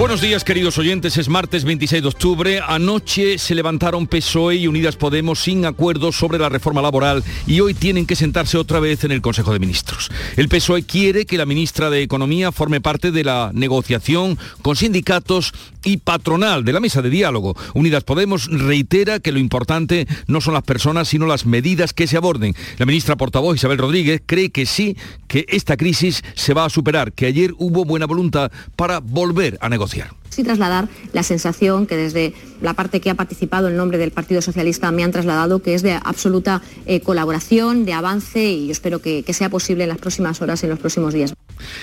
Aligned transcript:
Buenos 0.00 0.22
días 0.22 0.44
queridos 0.44 0.78
oyentes, 0.78 1.18
es 1.18 1.28
martes 1.28 1.64
26 1.64 2.00
de 2.00 2.08
octubre. 2.08 2.60
Anoche 2.66 3.36
se 3.36 3.54
levantaron 3.54 4.06
PSOE 4.06 4.56
y 4.56 4.66
Unidas 4.66 4.96
Podemos 4.96 5.40
sin 5.40 5.66
acuerdo 5.66 6.10
sobre 6.10 6.38
la 6.38 6.48
reforma 6.48 6.80
laboral 6.80 7.22
y 7.46 7.60
hoy 7.60 7.74
tienen 7.74 8.06
que 8.06 8.16
sentarse 8.16 8.56
otra 8.56 8.80
vez 8.80 9.04
en 9.04 9.12
el 9.12 9.20
Consejo 9.20 9.52
de 9.52 9.58
Ministros. 9.58 10.10
El 10.38 10.48
PSOE 10.48 10.84
quiere 10.84 11.26
que 11.26 11.36
la 11.36 11.44
ministra 11.44 11.90
de 11.90 12.00
Economía 12.00 12.50
forme 12.50 12.80
parte 12.80 13.10
de 13.10 13.24
la 13.24 13.50
negociación 13.52 14.38
con 14.62 14.74
sindicatos 14.74 15.52
y 15.84 15.98
patronal 15.98 16.64
de 16.64 16.72
la 16.72 16.80
mesa 16.80 17.02
de 17.02 17.10
diálogo. 17.10 17.54
Unidas 17.74 18.04
Podemos 18.04 18.46
reitera 18.46 19.20
que 19.20 19.32
lo 19.32 19.38
importante 19.38 20.08
no 20.26 20.40
son 20.40 20.54
las 20.54 20.62
personas 20.62 21.08
sino 21.08 21.26
las 21.26 21.44
medidas 21.44 21.92
que 21.92 22.06
se 22.06 22.16
aborden. 22.16 22.54
La 22.78 22.86
ministra 22.86 23.16
portavoz 23.16 23.56
Isabel 23.56 23.76
Rodríguez 23.76 24.22
cree 24.24 24.48
que 24.48 24.64
sí, 24.64 24.96
que 25.28 25.44
esta 25.48 25.76
crisis 25.76 26.22
se 26.36 26.54
va 26.54 26.64
a 26.64 26.70
superar, 26.70 27.12
que 27.12 27.26
ayer 27.26 27.52
hubo 27.58 27.84
buena 27.84 28.06
voluntad 28.06 28.50
para 28.76 29.00
volver 29.00 29.58
a 29.60 29.68
negociar 29.68 29.89
social. 29.90 30.19
Sí 30.30 30.44
trasladar 30.44 30.88
la 31.12 31.24
sensación 31.24 31.86
que 31.86 31.96
desde 31.96 32.34
la 32.60 32.74
parte 32.74 33.00
que 33.00 33.10
ha 33.10 33.14
participado 33.14 33.68
en 33.68 33.76
nombre 33.76 33.98
del 33.98 34.12
Partido 34.12 34.40
Socialista 34.40 34.92
me 34.92 35.02
han 35.02 35.10
trasladado 35.10 35.60
que 35.60 35.74
es 35.74 35.82
de 35.82 35.92
absoluta 35.92 36.62
eh, 36.86 37.00
colaboración, 37.00 37.84
de 37.84 37.94
avance 37.94 38.44
y 38.44 38.66
yo 38.66 38.72
espero 38.72 39.00
que, 39.00 39.24
sea 39.30 39.48
posible 39.48 39.84
en 39.84 39.90
las 39.90 39.98
próximas 39.98 40.42
horas 40.42 40.62
y 40.62 40.66
en 40.66 40.70
los 40.70 40.78
próximos 40.78 41.14
días. 41.14 41.32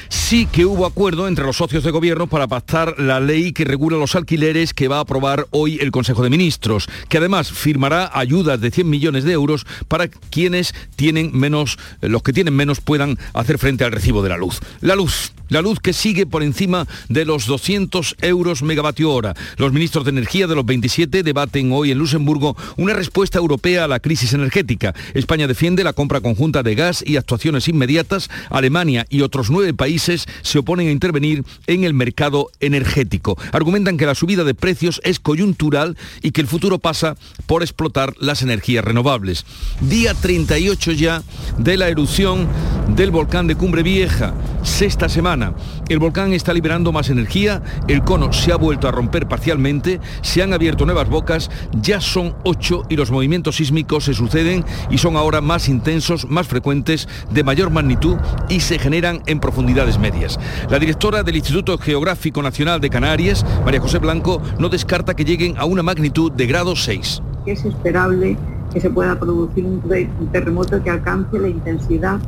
Sí 0.09 0.47
que 0.51 0.65
hubo 0.65 0.85
acuerdo 0.85 1.27
entre 1.27 1.45
los 1.45 1.57
socios 1.57 1.83
de 1.83 1.91
gobierno 1.91 2.27
para 2.27 2.47
pactar 2.47 2.99
la 2.99 3.19
ley 3.19 3.53
que 3.53 3.63
regula 3.63 3.97
los 3.97 4.15
alquileres 4.15 4.73
que 4.73 4.87
va 4.87 4.97
a 4.97 5.01
aprobar 5.01 5.47
hoy 5.51 5.79
el 5.79 5.91
Consejo 5.91 6.23
de 6.23 6.29
Ministros, 6.29 6.87
que 7.09 7.17
además 7.17 7.51
firmará 7.51 8.11
ayudas 8.13 8.59
de 8.59 8.71
100 8.71 8.89
millones 8.89 9.23
de 9.23 9.31
euros 9.31 9.65
para 9.87 10.07
quienes 10.07 10.73
tienen 10.95 11.31
menos, 11.33 11.77
los 12.01 12.21
que 12.21 12.33
tienen 12.33 12.55
menos 12.55 12.81
puedan 12.81 13.17
hacer 13.33 13.57
frente 13.57 13.83
al 13.83 13.91
recibo 13.91 14.21
de 14.21 14.29
la 14.29 14.37
luz. 14.37 14.59
La 14.81 14.95
luz, 14.95 15.33
la 15.49 15.61
luz 15.61 15.79
que 15.79 15.93
sigue 15.93 16.25
por 16.25 16.43
encima 16.43 16.87
de 17.09 17.25
los 17.25 17.45
200 17.45 18.17
euros 18.21 18.36
megavatio 18.61 19.11
hora. 19.11 19.35
Los 19.57 19.73
ministros 19.73 20.05
de 20.05 20.11
Energía 20.11 20.47
de 20.47 20.55
los 20.55 20.65
27 20.65 21.23
debaten 21.23 21.71
hoy 21.71 21.91
en 21.91 21.97
Luxemburgo 21.97 22.55
una 22.77 22.93
respuesta 22.93 23.39
europea 23.39 23.85
a 23.85 23.87
la 23.87 23.99
crisis 23.99 24.33
energética. 24.33 24.93
España 25.13 25.47
defiende 25.47 25.83
la 25.83 25.93
compra 25.93 26.21
conjunta 26.21 26.63
de 26.63 26.75
gas 26.75 27.03
y 27.05 27.17
actuaciones 27.17 27.67
inmediatas. 27.67 28.29
Alemania 28.49 29.05
y 29.09 29.21
otros 29.21 29.49
nueve 29.49 29.73
países 29.73 30.25
se 30.41 30.59
oponen 30.59 30.87
a 30.87 30.91
intervenir 30.91 31.43
en 31.67 31.83
el 31.83 31.93
mercado 31.93 32.49
energético. 32.59 33.37
Argumentan 33.51 33.97
que 33.97 34.05
la 34.05 34.15
subida 34.15 34.43
de 34.43 34.53
precios 34.53 35.01
es 35.03 35.19
coyuntural 35.19 35.97
y 36.21 36.31
que 36.31 36.41
el 36.41 36.47
futuro 36.47 36.79
pasa 36.79 37.15
por 37.45 37.63
explotar 37.63 38.13
las 38.19 38.41
energías 38.41 38.85
renovables. 38.85 39.45
Día 39.81 40.13
38 40.13 40.91
ya 40.91 41.23
de 41.57 41.77
la 41.77 41.89
erupción 41.89 42.47
del 42.95 43.11
volcán 43.11 43.47
de 43.47 43.55
Cumbre 43.55 43.83
Vieja. 43.83 44.33
Sexta 44.63 45.09
semana. 45.09 45.53
El 45.89 45.99
volcán 45.99 46.33
está 46.33 46.53
liberando 46.53 46.91
más 46.91 47.09
energía, 47.09 47.61
el 47.87 48.03
cono 48.03 48.26
se 48.31 48.51
ha 48.51 48.57
vuelto 48.57 48.87
a 48.87 48.91
romper 48.91 49.27
parcialmente, 49.27 49.99
se 50.21 50.43
han 50.43 50.53
abierto 50.53 50.85
nuevas 50.85 51.09
bocas, 51.09 51.49
ya 51.81 52.01
son 52.01 52.35
ocho 52.43 52.83
y 52.89 52.95
los 52.95 53.11
movimientos 53.11 53.57
sísmicos 53.57 54.05
se 54.05 54.13
suceden 54.13 54.65
y 54.89 54.97
son 54.97 55.15
ahora 55.15 55.41
más 55.41 55.69
intensos, 55.69 56.29
más 56.29 56.47
frecuentes, 56.47 57.07
de 57.31 57.43
mayor 57.43 57.69
magnitud 57.69 58.17
y 58.49 58.59
se 58.59 58.79
generan 58.79 59.21
en 59.25 59.39
profundidades 59.39 59.97
medias. 59.97 60.39
La 60.69 60.79
directora 60.79 61.23
del 61.23 61.35
Instituto 61.35 61.77
Geográfico 61.77 62.41
Nacional 62.41 62.81
de 62.81 62.89
Canarias, 62.89 63.45
María 63.65 63.79
José 63.79 63.99
Blanco, 63.99 64.41
no 64.59 64.69
descarta 64.69 65.15
que 65.15 65.25
lleguen 65.25 65.57
a 65.57 65.65
una 65.65 65.83
magnitud 65.83 66.31
de 66.31 66.47
grado 66.47 66.75
6. 66.75 67.21
Es 67.45 67.65
esperable 67.65 68.37
que 68.73 68.81
se 68.81 68.89
pueda 68.89 69.17
producir 69.19 69.65
un 69.65 70.29
terremoto 70.31 70.83
que 70.83 70.89
alcance 70.89 71.39
la 71.39 71.47
intensidad 71.47 72.19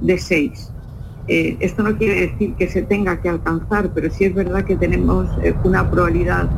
de 0.00 0.18
6. 0.18 0.72
Eh, 1.28 1.56
esto 1.60 1.82
no 1.82 1.96
quiere 1.96 2.28
decir 2.28 2.54
que 2.54 2.68
se 2.68 2.82
tenga 2.82 3.20
que 3.20 3.28
alcanzar, 3.28 3.90
pero 3.94 4.10
sí 4.10 4.24
es 4.24 4.34
verdad 4.34 4.64
que 4.64 4.76
tenemos 4.76 5.28
eh, 5.42 5.54
una 5.64 5.88
probabilidad 5.90 6.48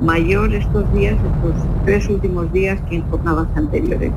mayor 0.00 0.54
estos 0.54 0.92
días, 0.94 1.14
estos 1.14 1.54
tres 1.84 2.08
últimos 2.08 2.52
días, 2.52 2.80
que 2.88 2.96
en 2.96 3.02
jornadas 3.10 3.48
anteriores. 3.54 4.12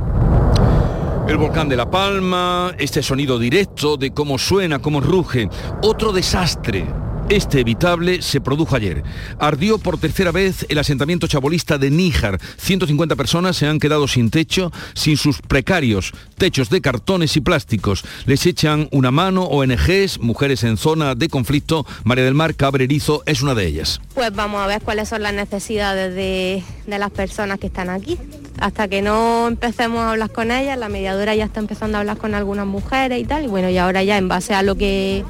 El 1.28 1.38
volcán 1.38 1.68
de 1.70 1.76
La 1.76 1.90
Palma, 1.90 2.72
este 2.78 3.02
sonido 3.02 3.40
directo 3.40 3.98
de 3.98 4.12
cómo 4.12 4.38
suena, 4.38 4.80
cómo 4.80 5.02
ruge. 5.02 5.50
Otro 5.82 6.14
desastre 6.14 6.86
este 7.30 7.62
evitable 7.62 8.22
se 8.22 8.42
produjo 8.42 8.76
ayer. 8.76 9.04
Ardió 9.40 9.78
por 9.78 9.98
tercera 9.98 10.32
vez 10.32 10.66
el 10.70 10.78
asentamiento 10.78 11.28
chabolista 11.28 11.78
de 11.78 11.90
Níjar. 11.90 12.40
150 12.58 13.16
personas 13.16 13.58
se 13.58 13.68
han 13.68 13.80
quedado 13.80 14.08
sin 14.08 14.30
techo, 14.30 14.72
sin 14.94 15.18
sus 15.18 15.42
precarios 15.42 16.14
techos 16.38 16.70
de 16.70 16.82
cartones 16.82 17.36
y 17.38 17.42
plásticos. 17.42 18.04
Les 18.26 18.46
echan 18.46 18.88
una 18.92 19.12
mano 19.12 19.44
ONGs, 19.44 20.20
mujeres 20.20 20.64
en 20.64 20.78
zona 20.78 21.16
de 21.16 21.30
conflicto. 21.30 21.86
María 22.04 22.26
del 22.26 22.34
Mar 22.34 22.56
Cabrerizo 22.56 23.24
es 23.26 23.42
una 23.42 23.56
de 23.56 23.66
ellas. 23.66 24.02
Pues 24.14 24.34
vamos 24.34 24.62
a 24.62 24.68
ver 24.68 24.82
cuáles 24.82 25.10
son 25.10 25.24
las 25.24 25.34
necesidades 25.34 26.14
de, 26.14 26.64
de 26.86 27.00
las 27.00 27.12
personas 27.12 27.60
que 27.60 27.68
están 27.68 27.90
aquí. 27.90 28.18
Hasta 28.60 28.88
que 28.88 29.02
no 29.02 29.48
empecemos 29.48 30.00
a 30.00 30.12
hablar 30.12 30.32
con 30.32 30.52
ellas, 30.52 30.78
la 30.78 30.90
mediadora 30.90 31.36
ya 31.36 31.46
está 31.46 31.60
empezando 31.60 31.98
a 31.98 32.02
hablar 32.02 32.18
con 32.18 32.36
algunas 32.36 32.66
mujeres 32.66 33.20
y 33.20 33.26
tal. 33.26 33.46
Y 33.46 33.48
bueno, 33.48 33.70
y 33.70 33.78
ahora 33.78 34.04
ya 34.04 34.18
en 34.18 34.28
base 34.28 34.54
a 34.54 34.64
lo 34.64 34.76
que 34.76 35.24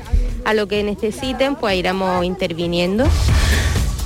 a 0.46 0.54
lo 0.54 0.68
que 0.68 0.84
necesiten, 0.84 1.56
pues 1.56 1.76
iremos 1.76 2.24
interviniendo. 2.24 3.06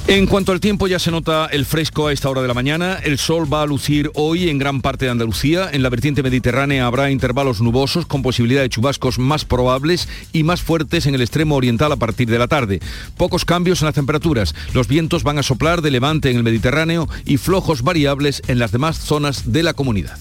En 0.09 0.25
cuanto 0.25 0.51
al 0.51 0.59
tiempo, 0.59 0.87
ya 0.87 0.97
se 0.97 1.11
nota 1.11 1.45
el 1.51 1.67
fresco 1.67 2.07
a 2.07 2.11
esta 2.11 2.31
hora 2.31 2.41
de 2.41 2.47
la 2.47 2.55
mañana. 2.55 2.95
El 2.95 3.19
sol 3.19 3.51
va 3.51 3.61
a 3.61 3.67
lucir 3.67 4.09
hoy 4.15 4.49
en 4.49 4.57
gran 4.57 4.81
parte 4.81 5.05
de 5.05 5.11
Andalucía. 5.11 5.69
En 5.71 5.83
la 5.83 5.89
vertiente 5.89 6.23
mediterránea 6.23 6.87
habrá 6.87 7.11
intervalos 7.11 7.61
nubosos 7.61 8.07
con 8.07 8.23
posibilidad 8.23 8.63
de 8.63 8.69
chubascos 8.69 9.19
más 9.19 9.45
probables 9.45 10.09
y 10.33 10.41
más 10.41 10.63
fuertes 10.63 11.05
en 11.05 11.13
el 11.13 11.21
extremo 11.21 11.55
oriental 11.55 11.91
a 11.91 11.97
partir 11.97 12.27
de 12.27 12.39
la 12.39 12.47
tarde. 12.47 12.79
Pocos 13.17 13.45
cambios 13.45 13.83
en 13.83 13.85
las 13.85 13.93
temperaturas. 13.93 14.55
Los 14.73 14.87
vientos 14.87 15.21
van 15.21 15.37
a 15.37 15.43
soplar 15.43 15.83
de 15.83 15.91
levante 15.91 16.31
en 16.31 16.37
el 16.37 16.43
Mediterráneo 16.43 17.07
y 17.25 17.37
flojos 17.37 17.83
variables 17.83 18.41
en 18.47 18.57
las 18.57 18.71
demás 18.71 18.97
zonas 18.97 19.51
de 19.51 19.61
la 19.61 19.75
comunidad. 19.75 20.17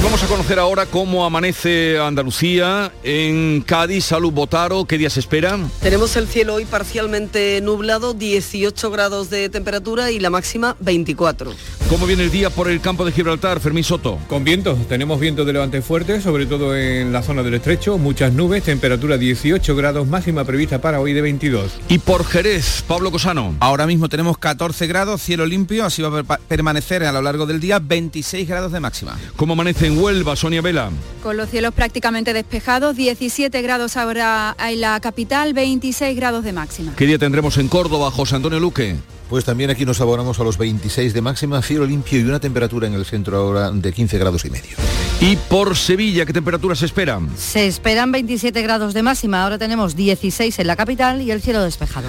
Y 0.00 0.02
vamos 0.02 0.22
a 0.22 0.28
conocer 0.28 0.58
ahora 0.58 0.86
cómo 0.86 1.26
amanece 1.26 1.98
Andalucía 1.98 2.90
en 3.02 3.60
Cádiz. 3.60 4.06
Salud 4.06 4.32
Botaro, 4.32 4.86
¿qué 4.86 4.96
días 4.96 5.18
esperan? 5.18 5.70
Tenemos 5.82 6.16
el 6.16 6.26
cielo 6.26 6.54
hoy 6.54 6.64
parcialmente 6.64 7.60
nublado, 7.60 8.14
18 8.14 8.90
grados 8.90 9.28
de 9.28 9.50
temperatura 9.50 10.10
y 10.10 10.18
la 10.18 10.30
máxima 10.30 10.74
24. 10.80 11.52
¿Cómo 11.90 12.06
viene 12.06 12.22
el 12.22 12.30
día 12.30 12.48
por 12.48 12.70
el 12.70 12.80
campo 12.80 13.04
de 13.04 13.12
Gibraltar, 13.12 13.60
Fermín 13.60 13.84
Soto? 13.84 14.18
Con 14.28 14.42
vientos, 14.42 14.78
tenemos 14.88 15.20
vientos 15.20 15.44
de 15.44 15.52
levante 15.52 15.82
fuerte, 15.82 16.22
sobre 16.22 16.46
todo 16.46 16.74
en 16.74 17.12
la 17.12 17.22
zona 17.22 17.42
del 17.42 17.54
estrecho, 17.54 17.98
muchas 17.98 18.32
nubes, 18.32 18.62
temperatura 18.62 19.18
18 19.18 19.76
grados, 19.76 20.06
máxima 20.06 20.44
prevista 20.44 20.80
para 20.80 21.00
hoy 21.00 21.12
de 21.12 21.20
22. 21.20 21.72
Y 21.88 21.98
por 21.98 22.24
Jerez, 22.24 22.84
Pablo 22.86 23.10
Cosano. 23.10 23.56
Ahora 23.60 23.86
mismo 23.86 24.08
tenemos 24.08 24.38
14 24.38 24.86
grados, 24.86 25.20
cielo 25.20 25.44
limpio, 25.44 25.84
así 25.84 26.00
va 26.00 26.20
a 26.20 26.38
permanecer 26.38 27.02
a 27.02 27.12
lo 27.12 27.20
largo 27.20 27.44
del 27.44 27.60
día 27.60 27.80
26 27.80 28.48
grados 28.48 28.72
de 28.72 28.80
máxima. 28.80 29.18
¿Cómo 29.36 29.54
amanece 29.54 29.89
en 29.90 29.98
Huelva, 29.98 30.36
Sonia 30.36 30.62
Vela? 30.62 30.90
Con 31.22 31.36
los 31.36 31.50
cielos 31.50 31.74
prácticamente 31.74 32.32
despejados, 32.32 32.96
17 32.96 33.60
grados 33.62 33.96
ahora 33.96 34.56
en 34.58 34.80
la 34.80 35.00
capital, 35.00 35.52
26 35.52 36.16
grados 36.16 36.44
de 36.44 36.52
máxima. 36.52 36.94
¿Qué 36.96 37.06
día 37.06 37.18
tendremos 37.18 37.58
en 37.58 37.68
Córdoba, 37.68 38.10
José 38.10 38.36
Antonio 38.36 38.60
Luque? 38.60 38.96
Pues 39.28 39.44
también 39.44 39.70
aquí 39.70 39.84
nos 39.84 40.00
abonamos 40.00 40.38
a 40.40 40.44
los 40.44 40.58
26 40.58 41.12
de 41.12 41.20
máxima, 41.20 41.62
cielo 41.62 41.86
limpio 41.86 42.18
y 42.18 42.22
una 42.22 42.40
temperatura 42.40 42.86
en 42.86 42.94
el 42.94 43.04
centro 43.04 43.36
ahora 43.36 43.70
de 43.70 43.92
15 43.92 44.18
grados 44.18 44.44
y 44.44 44.50
medio. 44.50 44.76
¿Y 45.20 45.36
por 45.36 45.76
Sevilla 45.76 46.24
qué 46.24 46.32
temperaturas 46.32 46.78
se 46.78 46.86
esperan? 46.86 47.28
Se 47.36 47.66
esperan 47.66 48.12
27 48.12 48.62
grados 48.62 48.94
de 48.94 49.02
máxima, 49.02 49.42
ahora 49.42 49.58
tenemos 49.58 49.94
16 49.94 50.58
en 50.58 50.66
la 50.66 50.76
capital 50.76 51.20
y 51.20 51.30
el 51.30 51.42
cielo 51.42 51.62
despejado. 51.62 52.08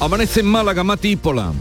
Amanece 0.00 0.40
en 0.40 0.46
Málaga, 0.46 0.82
Mati 0.82 1.10
y 1.10 1.16
Pola. 1.16 1.52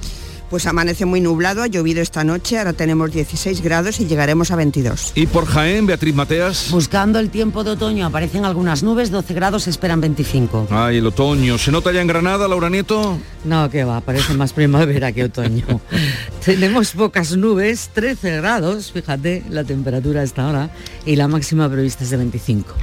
Pues 0.50 0.68
amanece 0.68 1.06
muy 1.06 1.22
nublado, 1.22 1.64
ha 1.64 1.68
llovido 1.68 2.02
esta 2.02 2.24
noche, 2.24 2.58
ahora 2.58 2.74
tenemos 2.74 3.12
16 3.12 3.62
grados 3.62 4.00
y 4.00 4.06
llegaremos 4.06 4.52
a 4.52 4.56
22. 4.56 5.14
¿Y 5.16 5.26
por 5.26 5.46
Jaén, 5.46 5.86
Beatriz 5.86 6.14
Mateas? 6.14 6.70
Buscando 6.72 7.20
el 7.20 7.30
tiempo 7.30 7.64
de 7.64 7.72
otoño, 7.72 8.06
aparecen 8.06 8.46
algunas 8.46 8.84
nubes, 8.84 9.10
12 9.10 9.34
grados, 9.34 9.68
esperan 9.68 10.02
25. 10.02 10.68
Ay, 10.70 10.98
el 10.98 11.08
otoño. 11.08 11.58
¿Se 11.58 11.72
nota 11.72 11.92
ya 11.92 12.02
en 12.02 12.08
Granada, 12.08 12.48
Laura 12.48 12.70
Nieto? 12.70 13.18
No, 13.44 13.70
que 13.70 13.84
va, 13.84 14.02
parece 14.02 14.34
más 14.34 14.54
primavera 14.54 15.12
que 15.12 15.26
otoño. 15.26 15.66
Tenemos 16.46 16.92
pocas 16.92 17.36
nubes, 17.36 17.90
13 17.94 18.38
grados, 18.38 18.92
fíjate, 18.92 19.44
la 19.50 19.64
temperatura 19.64 20.24
está 20.24 20.46
ahora, 20.46 20.70
y 21.06 21.16
la 21.16 21.28
máxima 21.28 21.70
prevista 21.70 22.04
es 22.04 22.12
de 22.12 22.18
25. 22.18 22.74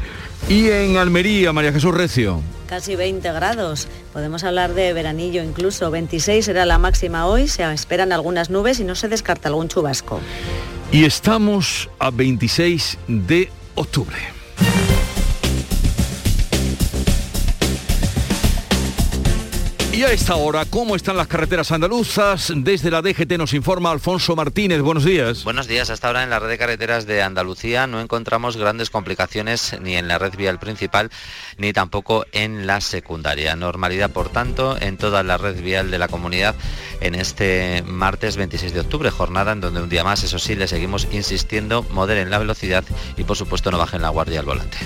Y 0.49 0.69
en 0.71 0.97
Almería, 0.97 1.53
María 1.53 1.73
Jesús 1.73 1.95
Recio. 1.95 2.43
Casi 2.67 2.97
20 2.97 3.31
grados. 3.33 3.89
Podemos 4.13 4.45
hablar 4.45 4.75
de 4.75 4.93
veranillo 4.93 5.43
incluso. 5.43 5.91
26 5.91 6.45
será 6.45 6.67
la 6.67 6.79
máxima 6.79 7.27
hoy. 7.27 7.49
Se 7.49 7.71
esperan 7.73 8.13
algunas 8.13 8.51
nubes 8.51 8.81
y 8.81 8.85
no 8.85 8.95
se 8.95 9.09
descarta 9.09 9.49
algún 9.49 9.69
chubasco. 9.69 10.21
Y 10.91 11.05
estamos 11.05 11.89
a 11.99 12.11
26 12.11 12.99
de 13.09 13.51
octubre. 13.75 14.42
Y 19.93 20.05
a 20.05 20.11
esta 20.11 20.37
hora, 20.37 20.65
¿cómo 20.65 20.97
están 20.97 21.19
las 21.19 21.27
carreteras 21.27 21.71
andaluzas? 21.71 22.51
Desde 22.57 22.91
la 22.91 23.03
DGT 23.03 23.33
nos 23.33 23.53
informa 23.53 23.91
Alfonso 23.91 24.35
Martínez. 24.35 24.81
Buenos 24.81 25.05
días. 25.05 25.45
Buenos 25.45 25.69
días. 25.69 25.91
Hasta 25.91 26.07
ahora 26.07 26.23
en 26.23 26.31
la 26.31 26.39
red 26.39 26.49
de 26.49 26.57
carreteras 26.57 27.05
de 27.05 27.21
Andalucía 27.23 27.87
no 27.87 28.01
encontramos 28.01 28.57
grandes 28.57 28.89
complicaciones 28.89 29.77
ni 29.83 29.97
en 29.97 30.09
la 30.09 30.17
red 30.17 30.35
vial 30.35 30.59
principal 30.59 31.11
ni 31.59 31.75
tampoco 31.75 32.25
en 32.33 32.67
la 32.67 32.81
secundaria. 32.81 33.55
Normalidad, 33.55 34.11
por 34.11 34.31
tanto, 34.31 34.81
en 34.81 34.97
toda 34.97 35.23
la 35.23 35.37
red 35.37 35.61
vial 35.63 35.91
de 35.91 35.99
la 35.99 36.09
comunidad 36.09 36.55
en 37.03 37.15
este 37.15 37.83
martes 37.87 38.39
26 38.39 38.73
de 38.73 38.81
octubre, 38.81 39.11
jornada 39.11 39.53
en 39.53 39.61
donde 39.61 39.83
un 39.83 39.91
día 39.91 40.05
más, 40.05 40.25
eso 40.25 40.39
sí, 40.39 40.55
le 40.55 40.69
seguimos 40.69 41.07
insistiendo, 41.13 41.83
moderen 41.91 42.31
la 42.31 42.39
velocidad 42.39 42.83
y 43.19 43.25
por 43.25 43.37
supuesto 43.37 43.71
no 43.71 43.77
bajen 43.77 44.01
la 44.01 44.09
guardia 44.09 44.41
al 44.41 44.47
volante. 44.47 44.79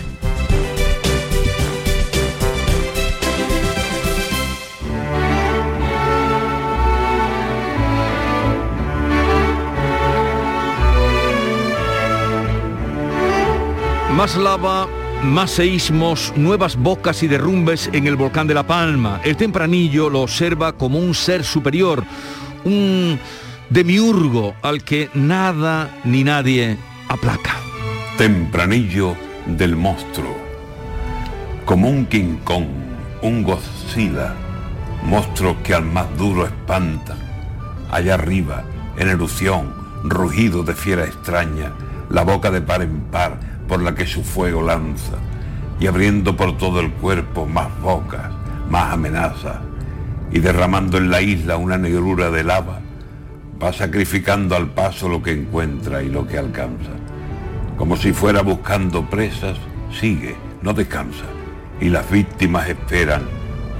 Más 14.16 14.34
lava, 14.34 14.88
más 15.22 15.50
seísmos, 15.50 16.32
nuevas 16.36 16.76
bocas 16.76 17.22
y 17.22 17.28
derrumbes 17.28 17.90
en 17.92 18.06
el 18.06 18.16
volcán 18.16 18.46
de 18.46 18.54
La 18.54 18.66
Palma. 18.66 19.20
El 19.22 19.36
tempranillo 19.36 20.08
lo 20.08 20.22
observa 20.22 20.72
como 20.72 20.98
un 20.98 21.14
ser 21.14 21.44
superior, 21.44 22.02
un 22.64 23.20
demiurgo 23.68 24.54
al 24.62 24.82
que 24.84 25.10
nada 25.12 26.00
ni 26.04 26.24
nadie 26.24 26.78
aplaca. 27.08 27.56
Tempranillo 28.16 29.14
del 29.44 29.76
monstruo, 29.76 30.34
como 31.66 31.90
un 31.90 32.06
King 32.06 32.38
Kong, 32.42 32.68
un 33.20 33.42
Godzilla, 33.42 34.34
monstruo 35.04 35.62
que 35.62 35.74
al 35.74 35.84
más 35.84 36.06
duro 36.16 36.46
espanta. 36.46 37.18
Allá 37.90 38.14
arriba, 38.14 38.64
en 38.96 39.10
erupción, 39.10 39.74
rugido 40.04 40.62
de 40.62 40.74
fiera 40.74 41.04
extraña, 41.04 41.72
la 42.08 42.22
boca 42.22 42.50
de 42.50 42.62
par 42.62 42.80
en 42.80 43.00
par, 43.10 43.55
por 43.68 43.82
la 43.82 43.94
que 43.94 44.06
su 44.06 44.22
fuego 44.22 44.62
lanza, 44.62 45.16
y 45.78 45.86
abriendo 45.86 46.36
por 46.36 46.56
todo 46.56 46.80
el 46.80 46.92
cuerpo 46.92 47.46
más 47.46 47.68
bocas, 47.80 48.30
más 48.70 48.92
amenazas, 48.92 49.58
y 50.30 50.38
derramando 50.38 50.98
en 50.98 51.10
la 51.10 51.20
isla 51.20 51.56
una 51.56 51.78
negrura 51.78 52.30
de 52.30 52.44
lava, 52.44 52.80
va 53.62 53.72
sacrificando 53.72 54.56
al 54.56 54.68
paso 54.68 55.08
lo 55.08 55.22
que 55.22 55.32
encuentra 55.32 56.02
y 56.02 56.08
lo 56.08 56.26
que 56.26 56.38
alcanza. 56.38 56.92
Como 57.76 57.96
si 57.96 58.12
fuera 58.12 58.42
buscando 58.42 59.08
presas, 59.08 59.56
sigue, 59.98 60.36
no 60.62 60.72
descansa, 60.72 61.24
y 61.80 61.88
las 61.88 62.10
víctimas 62.10 62.68
esperan 62.68 63.22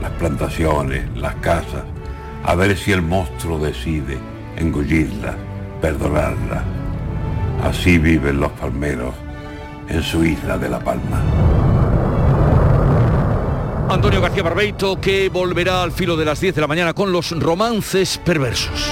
las 0.01 0.11
plantaciones, 0.13 1.05
las 1.17 1.35
casas, 1.37 1.85
a 2.45 2.55
ver 2.55 2.77
si 2.77 2.93
el 2.93 3.03
monstruo 3.03 3.59
decide 3.59 4.19
engullirlas, 4.57 5.35
perdonarlas. 5.81 6.63
Así 7.63 7.99
viven 7.99 8.39
los 8.39 8.53
palmeros 8.53 9.15
en 9.89 10.03
su 10.03 10.25
isla 10.25 10.59
de 10.59 10.69
La 10.69 10.81
Palma. 10.81 11.23
Antonio 13.89 14.21
García 14.21 14.43
Barbeito 14.43 15.01
que 15.01 15.29
volverá 15.29 15.83
al 15.83 15.93
filo 15.93 16.17
de 16.17 16.25
las 16.25 16.41
10 16.41 16.55
de 16.55 16.61
la 16.61 16.67
mañana 16.67 16.93
con 16.93 17.13
los 17.13 17.31
romances 17.39 18.19
perversos. 18.19 18.91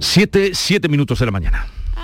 Siete, 0.00 0.50
siete 0.54 0.88
minutos 0.88 1.20
de 1.20 1.26
la 1.26 1.32
mañana. 1.32 1.66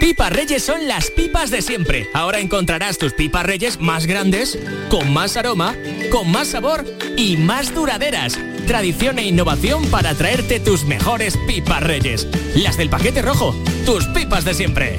Pipas 0.00 0.32
Reyes 0.32 0.62
son 0.62 0.86
las 0.86 1.10
pipas 1.10 1.50
de 1.50 1.62
siempre. 1.62 2.08
Ahora 2.12 2.40
encontrarás 2.40 2.98
tus 2.98 3.12
pipas 3.12 3.44
Reyes 3.46 3.80
más 3.80 4.06
grandes, 4.06 4.58
con 4.90 5.12
más 5.12 5.36
aroma, 5.36 5.74
con 6.10 6.30
más 6.30 6.48
sabor 6.48 6.84
y 7.16 7.36
más 7.36 7.74
duraderas. 7.74 8.38
Tradición 8.66 9.18
e 9.18 9.26
innovación 9.26 9.86
para 9.90 10.14
traerte 10.14 10.60
tus 10.60 10.84
mejores 10.84 11.36
pipas 11.46 11.82
Reyes. 11.82 12.28
Las 12.54 12.76
del 12.76 12.90
paquete 12.90 13.22
rojo, 13.22 13.54
tus 13.84 14.06
pipas 14.06 14.44
de 14.44 14.54
siempre. 14.54 14.98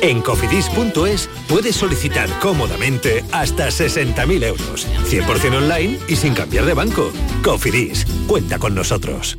En 0.00 0.20
cofidis.es 0.20 1.30
puedes 1.48 1.76
solicitar 1.76 2.28
cómodamente 2.40 3.24
hasta 3.32 3.68
60.000 3.68 4.44
euros. 4.44 4.86
100% 5.08 5.56
online 5.56 5.98
y 6.08 6.16
sin 6.16 6.34
cambiar 6.34 6.66
de 6.66 6.74
banco. 6.74 7.10
Cofidis, 7.42 8.04
cuenta 8.26 8.58
con 8.58 8.74
nosotros. 8.74 9.38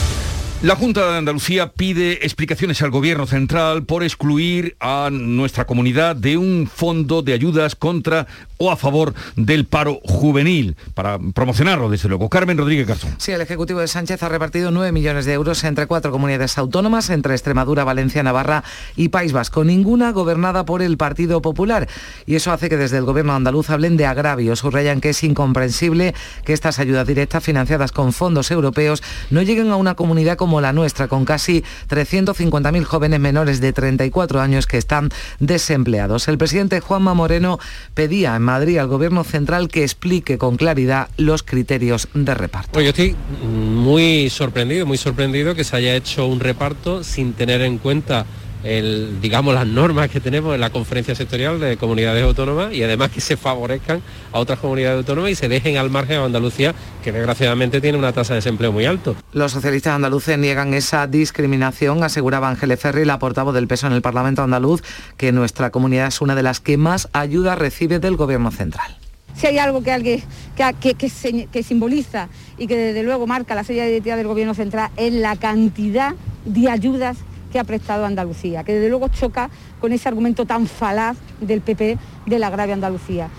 La 0.63 0.75
Junta 0.75 1.09
de 1.11 1.17
Andalucía 1.17 1.71
pide 1.71 2.23
explicaciones 2.23 2.83
al 2.83 2.91
Gobierno 2.91 3.25
Central 3.25 3.83
por 3.83 4.03
excluir 4.03 4.75
a 4.79 5.09
nuestra 5.11 5.65
comunidad 5.65 6.15
de 6.15 6.37
un 6.37 6.69
fondo 6.71 7.23
de 7.23 7.33
ayudas 7.33 7.75
contra 7.75 8.27
o 8.59 8.69
a 8.69 8.77
favor 8.77 9.15
del 9.35 9.65
paro 9.65 9.99
juvenil, 10.03 10.75
para 10.93 11.17
promocionarlo 11.33 11.89
desde 11.89 12.09
luego. 12.09 12.29
Carmen 12.29 12.59
Rodríguez 12.59 12.85
Garzón. 12.85 13.15
Sí, 13.17 13.31
el 13.31 13.41
Ejecutivo 13.41 13.79
de 13.79 13.87
Sánchez 13.87 14.21
ha 14.21 14.29
repartido 14.29 14.69
9 14.69 14.91
millones 14.91 15.25
de 15.25 15.33
euros 15.33 15.63
entre 15.63 15.87
cuatro 15.87 16.11
comunidades 16.11 16.59
autónomas, 16.59 17.09
entre 17.09 17.33
Extremadura, 17.33 17.83
Valencia, 17.83 18.21
Navarra 18.21 18.63
y 18.95 19.09
País 19.09 19.33
Vasco, 19.33 19.63
ninguna 19.63 20.11
gobernada 20.11 20.63
por 20.63 20.83
el 20.83 20.95
Partido 20.95 21.41
Popular. 21.41 21.87
Y 22.27 22.35
eso 22.35 22.51
hace 22.51 22.69
que 22.69 22.77
desde 22.77 22.99
el 22.99 23.05
Gobierno 23.05 23.33
andaluz 23.33 23.71
hablen 23.71 23.97
de 23.97 24.05
agravios. 24.05 24.59
Subrayan 24.59 25.01
que 25.01 25.09
es 25.09 25.23
incomprensible 25.23 26.13
que 26.45 26.53
estas 26.53 26.77
ayudas 26.77 27.07
directas 27.07 27.43
financiadas 27.43 27.91
con 27.91 28.13
fondos 28.13 28.51
europeos 28.51 29.01
no 29.31 29.41
lleguen 29.41 29.71
a 29.71 29.75
una 29.75 29.95
comunidad 29.95 30.37
como 30.37 30.50
la 30.59 30.73
nuestra, 30.73 31.07
con 31.07 31.23
casi 31.23 31.63
350.000 31.89 32.83
jóvenes 32.83 33.19
menores 33.19 33.61
de 33.61 33.71
34 33.71 34.41
años 34.41 34.65
que 34.65 34.77
están 34.77 35.09
desempleados. 35.39 36.27
El 36.27 36.37
presidente 36.37 36.79
Juanma 36.81 37.13
Moreno 37.13 37.59
pedía 37.93 38.35
en 38.35 38.41
Madrid 38.41 38.79
al 38.79 38.87
Gobierno 38.87 39.23
Central 39.23 39.69
que 39.69 39.83
explique 39.83 40.37
con 40.37 40.57
claridad 40.57 41.09
los 41.17 41.43
criterios 41.43 42.07
de 42.13 42.33
reparto. 42.33 42.81
Yo 42.81 42.89
estoy 42.89 43.15
muy 43.45 44.29
sorprendido, 44.29 44.85
muy 44.85 44.97
sorprendido 44.97 45.55
que 45.55 45.63
se 45.63 45.75
haya 45.75 45.95
hecho 45.95 46.25
un 46.25 46.39
reparto 46.39 47.03
sin 47.03 47.33
tener 47.33 47.61
en 47.61 47.77
cuenta 47.77 48.25
el, 48.63 49.19
digamos, 49.21 49.53
las 49.53 49.67
normas 49.67 50.09
que 50.09 50.19
tenemos 50.19 50.53
en 50.53 50.61
la 50.61 50.69
conferencia 50.69 51.15
sectorial 51.15 51.59
de 51.59 51.77
comunidades 51.77 52.23
autónomas 52.23 52.73
y 52.73 52.83
además 52.83 53.11
que 53.11 53.21
se 53.21 53.37
favorezcan 53.37 54.01
a 54.31 54.39
otras 54.39 54.59
comunidades 54.59 54.97
autónomas 54.97 55.31
y 55.31 55.35
se 55.35 55.49
dejen 55.49 55.77
al 55.77 55.89
margen 55.89 56.19
a 56.19 56.25
Andalucía, 56.25 56.75
que 57.03 57.11
desgraciadamente 57.11 57.81
tiene 57.81 57.97
una 57.97 58.13
tasa 58.13 58.33
de 58.33 58.37
desempleo 58.37 58.71
muy 58.71 58.85
alto. 58.85 59.15
Los 59.33 59.51
socialistas 59.51 59.95
andaluces 59.95 60.37
niegan 60.37 60.73
esa 60.73 61.07
discriminación, 61.07 62.03
aseguraba 62.03 62.49
Ángeles 62.49 62.79
Ferri, 62.79 63.05
la 63.05 63.19
portavoz 63.19 63.53
del 63.53 63.67
peso 63.67 63.87
en 63.87 63.93
el 63.93 64.01
Parlamento 64.01 64.43
andaluz, 64.43 64.83
que 65.17 65.31
nuestra 65.31 65.69
comunidad 65.71 66.07
es 66.07 66.21
una 66.21 66.35
de 66.35 66.43
las 66.43 66.59
que 66.59 66.77
más 66.77 67.09
ayuda 67.13 67.55
recibe 67.55 67.99
del 67.99 68.15
Gobierno 68.15 68.51
central. 68.51 68.97
Si 69.35 69.47
hay 69.47 69.57
algo 69.57 69.81
que, 69.81 69.91
alguien, 69.91 70.23
que, 70.55 70.75
que, 70.79 70.93
que, 70.93 71.47
que 71.47 71.63
simboliza 71.63 72.27
y 72.57 72.67
que 72.67 72.75
desde 72.77 73.01
luego 73.01 73.25
marca 73.25 73.55
la 73.55 73.63
serie 73.63 73.83
de 73.83 73.91
identidad 73.91 74.17
del 74.17 74.27
Gobierno 74.27 74.53
central 74.53 74.91
es 74.97 75.13
la 75.13 75.35
cantidad 75.37 76.13
de 76.45 76.69
ayudas 76.69 77.17
que 77.51 77.59
ha 77.59 77.63
prestado 77.63 78.05
Andalucía, 78.05 78.63
que 78.63 78.73
desde 78.73 78.89
luego 78.89 79.07
choca 79.09 79.49
con 79.79 79.91
ese 79.93 80.07
argumento 80.07 80.45
tan 80.45 80.67
falaz 80.67 81.17
del 81.39 81.61
PP 81.61 81.97
de 82.25 82.39
la 82.39 82.49
grave 82.49 82.73
Andalucía. 82.73 83.29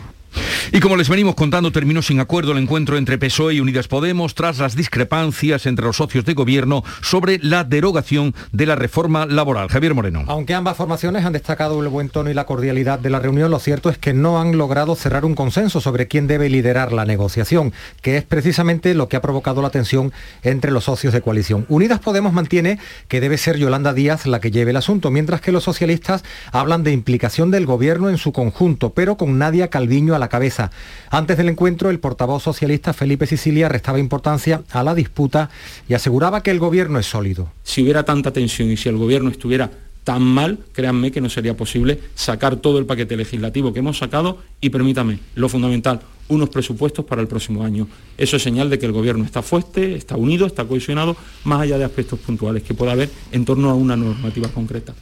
Y 0.74 0.80
como 0.80 0.96
les 0.96 1.10
venimos 1.10 1.34
contando, 1.34 1.70
terminó 1.70 2.00
sin 2.00 2.18
acuerdo 2.18 2.52
el 2.52 2.58
encuentro 2.58 2.96
entre 2.96 3.18
PSOE 3.18 3.52
y 3.52 3.60
Unidas 3.60 3.88
Podemos 3.88 4.34
tras 4.34 4.58
las 4.58 4.74
discrepancias 4.74 5.66
entre 5.66 5.84
los 5.84 5.98
socios 5.98 6.24
de 6.24 6.32
gobierno 6.32 6.82
sobre 7.02 7.38
la 7.40 7.62
derogación 7.64 8.34
de 8.52 8.64
la 8.64 8.74
reforma 8.74 9.26
laboral. 9.26 9.68
Javier 9.68 9.92
Moreno. 9.94 10.24
Aunque 10.28 10.54
ambas 10.54 10.78
formaciones 10.78 11.26
han 11.26 11.34
destacado 11.34 11.82
el 11.82 11.88
buen 11.88 12.08
tono 12.08 12.30
y 12.30 12.34
la 12.34 12.46
cordialidad 12.46 12.98
de 12.98 13.10
la 13.10 13.20
reunión, 13.20 13.50
lo 13.50 13.58
cierto 13.58 13.90
es 13.90 13.98
que 13.98 14.14
no 14.14 14.40
han 14.40 14.56
logrado 14.56 14.96
cerrar 14.96 15.26
un 15.26 15.34
consenso 15.34 15.82
sobre 15.82 16.08
quién 16.08 16.26
debe 16.26 16.48
liderar 16.48 16.94
la 16.94 17.04
negociación, 17.04 17.74
que 18.00 18.16
es 18.16 18.24
precisamente 18.24 18.94
lo 18.94 19.10
que 19.10 19.16
ha 19.16 19.20
provocado 19.20 19.60
la 19.60 19.68
tensión 19.68 20.10
entre 20.42 20.70
los 20.70 20.84
socios 20.84 21.12
de 21.12 21.20
coalición. 21.20 21.66
Unidas 21.68 21.98
Podemos 21.98 22.32
mantiene 22.32 22.78
que 23.08 23.20
debe 23.20 23.36
ser 23.36 23.58
Yolanda 23.58 23.92
Díaz 23.92 24.24
la 24.24 24.40
que 24.40 24.50
lleve 24.50 24.70
el 24.70 24.78
asunto, 24.78 25.10
mientras 25.10 25.42
que 25.42 25.52
los 25.52 25.64
socialistas 25.64 26.24
hablan 26.50 26.82
de 26.82 26.92
implicación 26.92 27.50
del 27.50 27.66
gobierno 27.66 28.08
en 28.08 28.16
su 28.16 28.32
conjunto, 28.32 28.94
pero 28.94 29.18
con 29.18 29.36
Nadia 29.36 29.68
Calviño 29.68 30.14
a 30.14 30.18
la 30.18 30.28
cabeza 30.30 30.61
Antes 31.10 31.36
del 31.36 31.48
encuentro, 31.48 31.90
el 31.90 31.98
portavoz 31.98 32.42
socialista 32.42 32.92
Felipe 32.92 33.26
Sicilia 33.26 33.68
restaba 33.68 33.98
importancia 33.98 34.62
a 34.70 34.82
la 34.82 34.94
disputa 34.94 35.50
y 35.88 35.94
aseguraba 35.94 36.42
que 36.42 36.50
el 36.50 36.58
gobierno 36.58 36.98
es 36.98 37.06
sólido. 37.06 37.50
Si 37.62 37.82
hubiera 37.82 38.04
tanta 38.04 38.32
tensión 38.32 38.70
y 38.70 38.76
si 38.76 38.88
el 38.88 38.96
gobierno 38.96 39.30
estuviera 39.30 39.70
tan 40.04 40.22
mal, 40.22 40.58
créanme 40.72 41.12
que 41.12 41.20
no 41.20 41.30
sería 41.30 41.56
posible 41.56 42.00
sacar 42.14 42.56
todo 42.56 42.78
el 42.78 42.86
paquete 42.86 43.16
legislativo 43.16 43.72
que 43.72 43.78
hemos 43.78 43.98
sacado 43.98 44.38
y 44.60 44.70
permítame, 44.70 45.18
lo 45.34 45.48
fundamental, 45.48 46.00
unos 46.28 46.48
presupuestos 46.48 47.04
para 47.04 47.20
el 47.20 47.28
próximo 47.28 47.62
año. 47.62 47.86
Eso 48.16 48.36
es 48.36 48.42
señal 48.42 48.70
de 48.70 48.78
que 48.78 48.86
el 48.86 48.92
Gobierno 48.92 49.24
está 49.24 49.42
fuerte, 49.42 49.94
está 49.94 50.16
unido, 50.16 50.46
está 50.46 50.64
cohesionado, 50.64 51.16
más 51.44 51.60
allá 51.60 51.78
de 51.78 51.84
aspectos 51.84 52.18
puntuales 52.18 52.62
que 52.62 52.74
pueda 52.74 52.92
haber 52.92 53.10
en 53.30 53.44
torno 53.44 53.70
a 53.70 53.74
una 53.74 53.96
normativa 53.96 54.48
concreta. 54.48 54.94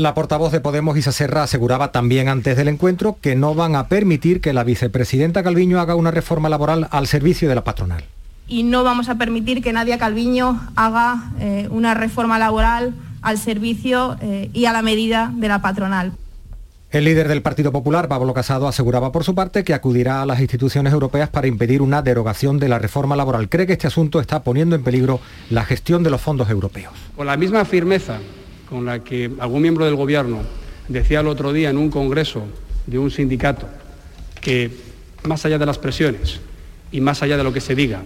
La 0.00 0.14
portavoz 0.14 0.50
de 0.50 0.62
Podemos, 0.62 0.96
Isa 0.96 1.12
Serra, 1.12 1.42
aseguraba 1.42 1.92
también 1.92 2.30
antes 2.30 2.56
del 2.56 2.68
encuentro 2.68 3.18
que 3.20 3.36
no 3.36 3.54
van 3.54 3.76
a 3.76 3.88
permitir 3.88 4.40
que 4.40 4.54
la 4.54 4.64
vicepresidenta 4.64 5.42
Calviño 5.42 5.78
haga 5.78 5.94
una 5.94 6.10
reforma 6.10 6.48
laboral 6.48 6.88
al 6.90 7.06
servicio 7.06 7.50
de 7.50 7.54
la 7.54 7.64
patronal. 7.64 8.04
Y 8.48 8.62
no 8.62 8.82
vamos 8.82 9.10
a 9.10 9.16
permitir 9.16 9.62
que 9.62 9.74
Nadia 9.74 9.98
Calviño 9.98 10.58
haga 10.74 11.32
eh, 11.38 11.68
una 11.70 11.92
reforma 11.92 12.38
laboral 12.38 12.94
al 13.20 13.36
servicio 13.36 14.16
eh, 14.22 14.48
y 14.54 14.64
a 14.64 14.72
la 14.72 14.80
medida 14.80 15.34
de 15.36 15.48
la 15.48 15.60
patronal. 15.60 16.12
El 16.90 17.04
líder 17.04 17.28
del 17.28 17.42
Partido 17.42 17.70
Popular, 17.70 18.08
Pablo 18.08 18.32
Casado, 18.32 18.68
aseguraba 18.68 19.12
por 19.12 19.24
su 19.24 19.34
parte 19.34 19.64
que 19.64 19.74
acudirá 19.74 20.22
a 20.22 20.26
las 20.26 20.40
instituciones 20.40 20.94
europeas 20.94 21.28
para 21.28 21.46
impedir 21.46 21.82
una 21.82 22.00
derogación 22.00 22.58
de 22.58 22.70
la 22.70 22.78
reforma 22.78 23.16
laboral. 23.16 23.50
Cree 23.50 23.66
que 23.66 23.74
este 23.74 23.88
asunto 23.88 24.18
está 24.18 24.42
poniendo 24.44 24.76
en 24.76 24.82
peligro 24.82 25.20
la 25.50 25.62
gestión 25.66 26.02
de 26.02 26.08
los 26.08 26.22
fondos 26.22 26.48
europeos. 26.48 26.94
Con 27.14 27.26
la 27.26 27.36
misma 27.36 27.66
firmeza 27.66 28.18
con 28.70 28.86
la 28.86 29.02
que 29.02 29.28
algún 29.40 29.62
miembro 29.62 29.84
del 29.84 29.96
Gobierno 29.96 30.38
decía 30.88 31.20
el 31.20 31.26
otro 31.26 31.52
día 31.52 31.70
en 31.70 31.76
un 31.76 31.90
congreso 31.90 32.44
de 32.86 32.98
un 32.98 33.10
sindicato 33.10 33.66
que 34.40 34.70
más 35.24 35.44
allá 35.44 35.58
de 35.58 35.66
las 35.66 35.78
presiones 35.78 36.40
y 36.92 37.00
más 37.00 37.22
allá 37.22 37.36
de 37.36 37.44
lo 37.44 37.52
que 37.52 37.60
se 37.60 37.74
diga, 37.74 38.02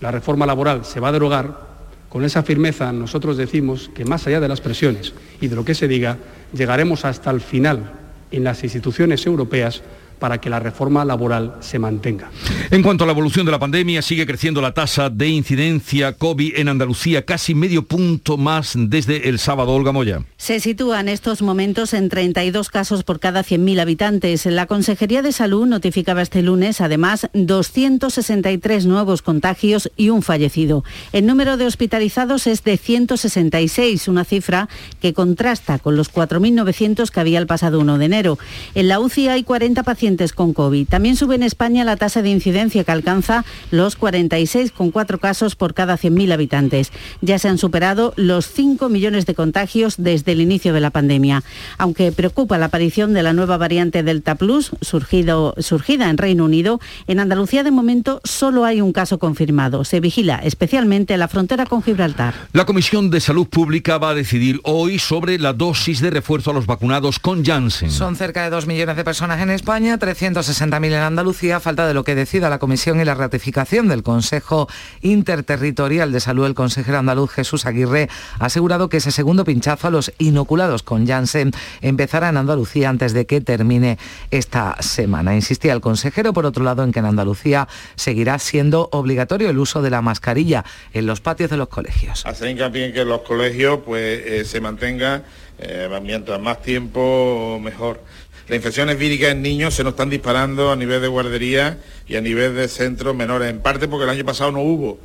la 0.00 0.10
reforma 0.10 0.44
laboral 0.44 0.84
se 0.84 1.00
va 1.00 1.08
a 1.08 1.12
derogar, 1.12 1.72
con 2.08 2.24
esa 2.24 2.42
firmeza 2.42 2.92
nosotros 2.92 3.36
decimos 3.36 3.90
que 3.94 4.04
más 4.04 4.26
allá 4.26 4.40
de 4.40 4.48
las 4.48 4.60
presiones 4.60 5.14
y 5.40 5.46
de 5.46 5.56
lo 5.56 5.64
que 5.64 5.74
se 5.74 5.88
diga, 5.88 6.18
llegaremos 6.52 7.04
hasta 7.04 7.30
el 7.30 7.40
final 7.40 7.92
en 8.30 8.44
las 8.44 8.64
instituciones 8.64 9.24
europeas 9.24 9.82
para 10.22 10.40
que 10.40 10.48
la 10.48 10.60
reforma 10.60 11.04
laboral 11.04 11.56
se 11.58 11.80
mantenga. 11.80 12.30
En 12.70 12.80
cuanto 12.84 13.02
a 13.02 13.08
la 13.08 13.12
evolución 13.12 13.44
de 13.44 13.50
la 13.50 13.58
pandemia, 13.58 14.02
sigue 14.02 14.24
creciendo 14.24 14.60
la 14.60 14.72
tasa 14.72 15.10
de 15.10 15.28
incidencia 15.28 16.12
COVID 16.12 16.58
en 16.58 16.68
Andalucía, 16.68 17.24
casi 17.24 17.56
medio 17.56 17.82
punto 17.82 18.36
más 18.36 18.74
desde 18.76 19.28
el 19.28 19.40
sábado, 19.40 19.74
Olga 19.74 19.90
Moya. 19.90 20.22
Se 20.36 20.60
sitúa 20.60 21.00
en 21.00 21.08
estos 21.08 21.42
momentos 21.42 21.92
en 21.92 22.08
32 22.08 22.70
casos 22.70 23.02
por 23.02 23.18
cada 23.18 23.42
100.000 23.42 23.80
habitantes. 23.80 24.46
La 24.46 24.66
Consejería 24.66 25.22
de 25.22 25.32
Salud 25.32 25.66
notificaba 25.66 26.22
este 26.22 26.40
lunes, 26.40 26.80
además, 26.80 27.28
263 27.32 28.86
nuevos 28.86 29.22
contagios 29.22 29.90
y 29.96 30.10
un 30.10 30.22
fallecido. 30.22 30.84
El 31.12 31.26
número 31.26 31.56
de 31.56 31.66
hospitalizados 31.66 32.46
es 32.46 32.62
de 32.62 32.76
166, 32.76 34.06
una 34.06 34.24
cifra 34.24 34.68
que 35.00 35.14
contrasta 35.14 35.80
con 35.80 35.96
los 35.96 36.12
4.900 36.12 37.10
que 37.10 37.18
había 37.18 37.40
el 37.40 37.48
pasado 37.48 37.80
1 37.80 37.98
de 37.98 38.04
enero. 38.04 38.38
En 38.76 38.86
la 38.86 39.00
UCI 39.00 39.26
hay 39.26 39.42
40 39.42 39.82
pacientes 39.82 40.11
con 40.34 40.52
COVID. 40.52 40.88
También 40.88 41.16
sube 41.16 41.34
en 41.34 41.42
España 41.42 41.84
la 41.84 41.96
tasa 41.96 42.20
de 42.22 42.28
incidencia 42.28 42.84
que 42.84 42.92
alcanza 42.92 43.44
los 43.70 43.98
46,4 43.98 45.18
casos 45.18 45.56
por 45.56 45.72
cada 45.72 45.96
100.000 45.96 46.32
habitantes. 46.32 46.92
Ya 47.22 47.38
se 47.38 47.48
han 47.48 47.58
superado 47.58 48.12
los 48.16 48.46
5 48.46 48.88
millones 48.90 49.24
de 49.24 49.34
contagios 49.34 49.94
desde 49.96 50.32
el 50.32 50.40
inicio 50.40 50.74
de 50.74 50.80
la 50.80 50.90
pandemia. 50.90 51.42
Aunque 51.78 52.12
preocupa 52.12 52.58
la 52.58 52.66
aparición 52.66 53.14
de 53.14 53.22
la 53.22 53.32
nueva 53.32 53.56
variante 53.56 54.02
Delta 54.02 54.34
Plus, 54.34 54.72
surgido, 54.82 55.54
surgida 55.58 56.10
en 56.10 56.18
Reino 56.18 56.44
Unido, 56.44 56.78
en 57.06 57.20
Andalucía 57.20 57.64
de 57.64 57.70
momento 57.70 58.20
solo 58.24 58.64
hay 58.64 58.80
un 58.80 58.92
caso 58.92 59.18
confirmado. 59.18 59.84
Se 59.84 60.00
vigila 60.00 60.40
especialmente 60.44 61.16
la 61.16 61.28
frontera 61.28 61.64
con 61.64 61.82
Gibraltar. 61.82 62.34
La 62.52 62.66
Comisión 62.66 63.10
de 63.10 63.20
Salud 63.20 63.46
Pública 63.46 63.96
va 63.98 64.10
a 64.10 64.14
decidir 64.14 64.60
hoy 64.64 64.98
sobre 64.98 65.38
la 65.38 65.54
dosis 65.54 66.00
de 66.00 66.10
refuerzo 66.10 66.50
a 66.50 66.54
los 66.54 66.66
vacunados 66.66 67.18
con 67.18 67.44
Janssen. 67.44 67.90
Son 67.90 68.16
cerca 68.16 68.44
de 68.44 68.50
2 68.50 68.66
millones 68.66 68.96
de 68.96 69.04
personas 69.04 69.40
en 69.40 69.50
España, 69.50 69.98
360.000 70.02 70.86
en 70.86 70.94
Andalucía, 70.94 71.60
falta 71.60 71.86
de 71.86 71.94
lo 71.94 72.02
que 72.02 72.16
decida 72.16 72.50
la 72.50 72.58
Comisión 72.58 73.00
y 73.00 73.04
la 73.04 73.14
ratificación 73.14 73.86
del 73.86 74.02
Consejo 74.02 74.68
Interterritorial 75.00 76.10
de 76.10 76.18
Salud. 76.18 76.44
El 76.44 76.54
consejero 76.54 76.98
andaluz 76.98 77.30
Jesús 77.30 77.66
Aguirre 77.66 78.08
ha 78.40 78.46
asegurado 78.46 78.88
que 78.88 78.96
ese 78.96 79.12
segundo 79.12 79.44
pinchazo 79.44 79.86
a 79.86 79.90
los 79.92 80.12
inoculados 80.18 80.82
con 80.82 81.06
Janssen 81.06 81.52
empezará 81.82 82.30
en 82.30 82.36
Andalucía 82.36 82.88
antes 82.88 83.12
de 83.12 83.26
que 83.26 83.40
termine 83.40 83.96
esta 84.32 84.74
semana. 84.82 85.36
Insistía 85.36 85.72
el 85.72 85.80
consejero, 85.80 86.32
por 86.32 86.46
otro 86.46 86.64
lado, 86.64 86.82
en 86.82 86.90
que 86.90 86.98
en 86.98 87.06
Andalucía 87.06 87.68
seguirá 87.94 88.40
siendo 88.40 88.88
obligatorio 88.90 89.50
el 89.50 89.58
uso 89.58 89.82
de 89.82 89.90
la 89.90 90.02
mascarilla 90.02 90.64
en 90.92 91.06
los 91.06 91.20
patios 91.20 91.48
de 91.48 91.58
los 91.58 91.68
colegios. 91.68 92.26
Hacer 92.26 92.48
hincapié 92.48 92.86
en 92.86 92.92
que 92.92 93.04
los 93.04 93.20
colegios 93.20 93.78
pues, 93.86 94.20
eh, 94.26 94.44
se 94.44 94.60
mantenga 94.60 95.22
eh, 95.64 95.88
mientras 96.02 96.40
más 96.40 96.60
tiempo 96.60 97.60
mejor. 97.62 98.00
Las 98.48 98.56
infecciones 98.56 98.98
víricas 98.98 99.30
en 99.30 99.42
niños 99.42 99.74
se 99.74 99.84
nos 99.84 99.92
están 99.92 100.10
disparando 100.10 100.72
a 100.72 100.76
nivel 100.76 101.00
de 101.00 101.08
guardería 101.08 101.78
y 102.08 102.16
a 102.16 102.20
nivel 102.20 102.54
de 102.56 102.68
centros 102.68 103.14
menores, 103.14 103.48
en 103.48 103.60
parte 103.60 103.88
porque 103.88 104.04
el 104.04 104.10
año 104.10 104.24
pasado 104.24 104.52
no 104.52 104.60
hubo. 104.60 104.98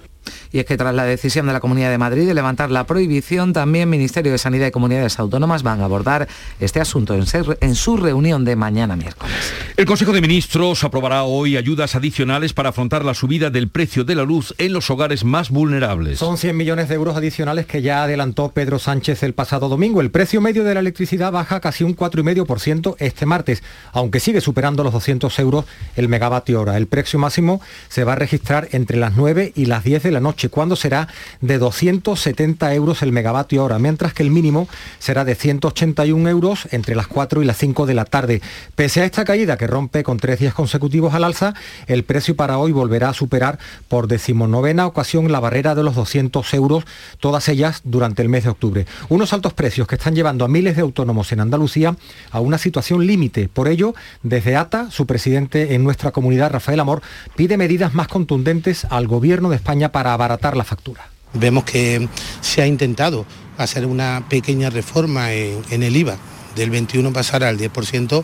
Y 0.51 0.59
es 0.59 0.65
que 0.65 0.77
tras 0.77 0.93
la 0.93 1.05
decisión 1.05 1.47
de 1.47 1.53
la 1.53 1.59
Comunidad 1.59 1.89
de 1.89 1.97
Madrid 1.97 2.27
de 2.27 2.33
levantar 2.33 2.71
la 2.71 2.85
prohibición, 2.85 3.53
también 3.53 3.89
Ministerio 3.89 4.31
de 4.31 4.37
Sanidad 4.37 4.67
y 4.67 4.71
Comunidades 4.71 5.19
Autónomas 5.19 5.63
van 5.63 5.81
a 5.81 5.85
abordar 5.85 6.27
este 6.59 6.79
asunto 6.79 7.15
en, 7.15 7.75
su 7.75 7.97
reunión 7.97 8.45
de 8.45 8.55
mañana 8.55 8.95
miércoles. 8.95 9.35
El 9.75 9.85
Consejo 9.85 10.13
de 10.13 10.21
Ministros 10.21 10.83
aprobará 10.83 11.23
hoy 11.23 11.57
ayudas 11.57 11.95
adicionales 11.95 12.53
para 12.53 12.69
afrontar 12.69 13.05
la 13.05 13.13
subida 13.13 13.49
del 13.49 13.69
precio 13.69 14.03
de 14.03 14.15
la 14.15 14.23
luz 14.23 14.53
en 14.57 14.73
los 14.73 14.89
hogares 14.89 15.23
más 15.23 15.49
vulnerables. 15.49 16.19
Son 16.19 16.37
100 16.37 16.55
millones 16.55 16.89
de 16.89 16.95
euros 16.95 17.15
adicionales 17.15 17.65
que 17.65 17.81
ya 17.81 18.03
adelantó 18.03 18.49
Pedro 18.49 18.79
Sánchez 18.79 19.23
el 19.23 19.33
pasado 19.33 19.69
domingo. 19.69 20.01
El 20.01 20.11
precio 20.11 20.41
medio 20.41 20.63
de 20.63 20.73
la 20.73 20.79
electricidad 20.79 21.31
baja 21.31 21.59
casi 21.59 21.83
un 21.83 21.95
4,5% 21.95 22.95
este 22.99 23.25
martes, 23.25 23.63
aunque 23.91 24.19
sigue 24.19 24.41
superando 24.41 24.83
los 24.83 24.93
200 24.93 25.37
euros 25.39 25.65
el 25.95 26.09
megavatio 26.09 26.61
hora. 26.61 26.77
El 26.77 26.87
precio 26.87 27.19
máximo 27.19 27.61
se 27.89 28.03
va 28.03 28.13
a 28.13 28.15
registrar 28.15 28.69
entre 28.71 28.97
las 28.97 29.15
9 29.15 29.53
y 29.55 29.65
las 29.65 29.83
10 29.83 30.03
de 30.03 30.11
la 30.11 30.19
noche, 30.19 30.36
cuando 30.49 30.75
será 30.75 31.07
de 31.41 31.57
270 31.57 32.73
euros 32.75 33.01
el 33.01 33.11
megavatio 33.11 33.63
hora, 33.63 33.79
mientras 33.79 34.13
que 34.13 34.23
el 34.23 34.29
mínimo 34.29 34.67
será 34.99 35.25
de 35.25 35.35
181 35.35 36.29
euros 36.29 36.67
entre 36.71 36.95
las 36.95 37.07
4 37.07 37.41
y 37.41 37.45
las 37.45 37.57
5 37.57 37.85
de 37.87 37.93
la 37.95 38.05
tarde. 38.05 38.41
Pese 38.75 39.01
a 39.01 39.05
esta 39.05 39.25
caída 39.25 39.57
que 39.57 39.67
rompe 39.67 40.03
con 40.03 40.17
tres 40.17 40.39
días 40.39 40.53
consecutivos 40.53 41.13
al 41.13 41.23
alza, 41.23 41.55
el 41.87 42.03
precio 42.03 42.35
para 42.35 42.59
hoy 42.59 42.71
volverá 42.71 43.09
a 43.09 43.13
superar 43.13 43.57
por 43.87 44.07
decimonovena 44.07 44.85
ocasión 44.85 45.31
la 45.31 45.39
barrera 45.39 45.73
de 45.73 45.83
los 45.83 45.95
200 45.95 46.53
euros, 46.53 46.83
todas 47.19 47.49
ellas 47.49 47.81
durante 47.83 48.21
el 48.21 48.29
mes 48.29 48.43
de 48.43 48.51
octubre. 48.51 48.85
Unos 49.09 49.33
altos 49.33 49.53
precios 49.53 49.87
que 49.87 49.95
están 49.95 50.15
llevando 50.15 50.45
a 50.45 50.47
miles 50.47 50.75
de 50.75 50.83
autónomos 50.83 51.31
en 51.31 51.39
Andalucía 51.39 51.95
a 52.31 52.39
una 52.39 52.57
situación 52.57 53.05
límite. 53.05 53.49
Por 53.49 53.67
ello, 53.67 53.95
desde 54.23 54.55
ATA, 54.55 54.91
su 54.91 55.05
presidente 55.05 55.73
en 55.73 55.83
nuestra 55.83 56.11
comunidad, 56.11 56.51
Rafael 56.51 56.79
Amor, 56.79 57.01
pide 57.35 57.57
medidas 57.57 57.93
más 57.93 58.07
contundentes 58.07 58.85
al 58.89 59.07
gobierno 59.07 59.49
de 59.49 59.55
España 59.55 59.91
para 59.91 60.13
abaratar 60.27 60.57
la 60.57 60.63
factura. 60.63 61.09
Vemos 61.33 61.63
que 61.63 62.07
se 62.41 62.61
ha 62.61 62.67
intentado 62.67 63.25
hacer 63.57 63.85
una 63.85 64.25
pequeña 64.29 64.69
reforma 64.69 65.33
en, 65.33 65.83
el 65.83 65.95
IVA, 65.95 66.17
del 66.55 66.69
21 66.69 67.13
pasar 67.13 67.43
al 67.43 67.57
10%, 67.57 68.23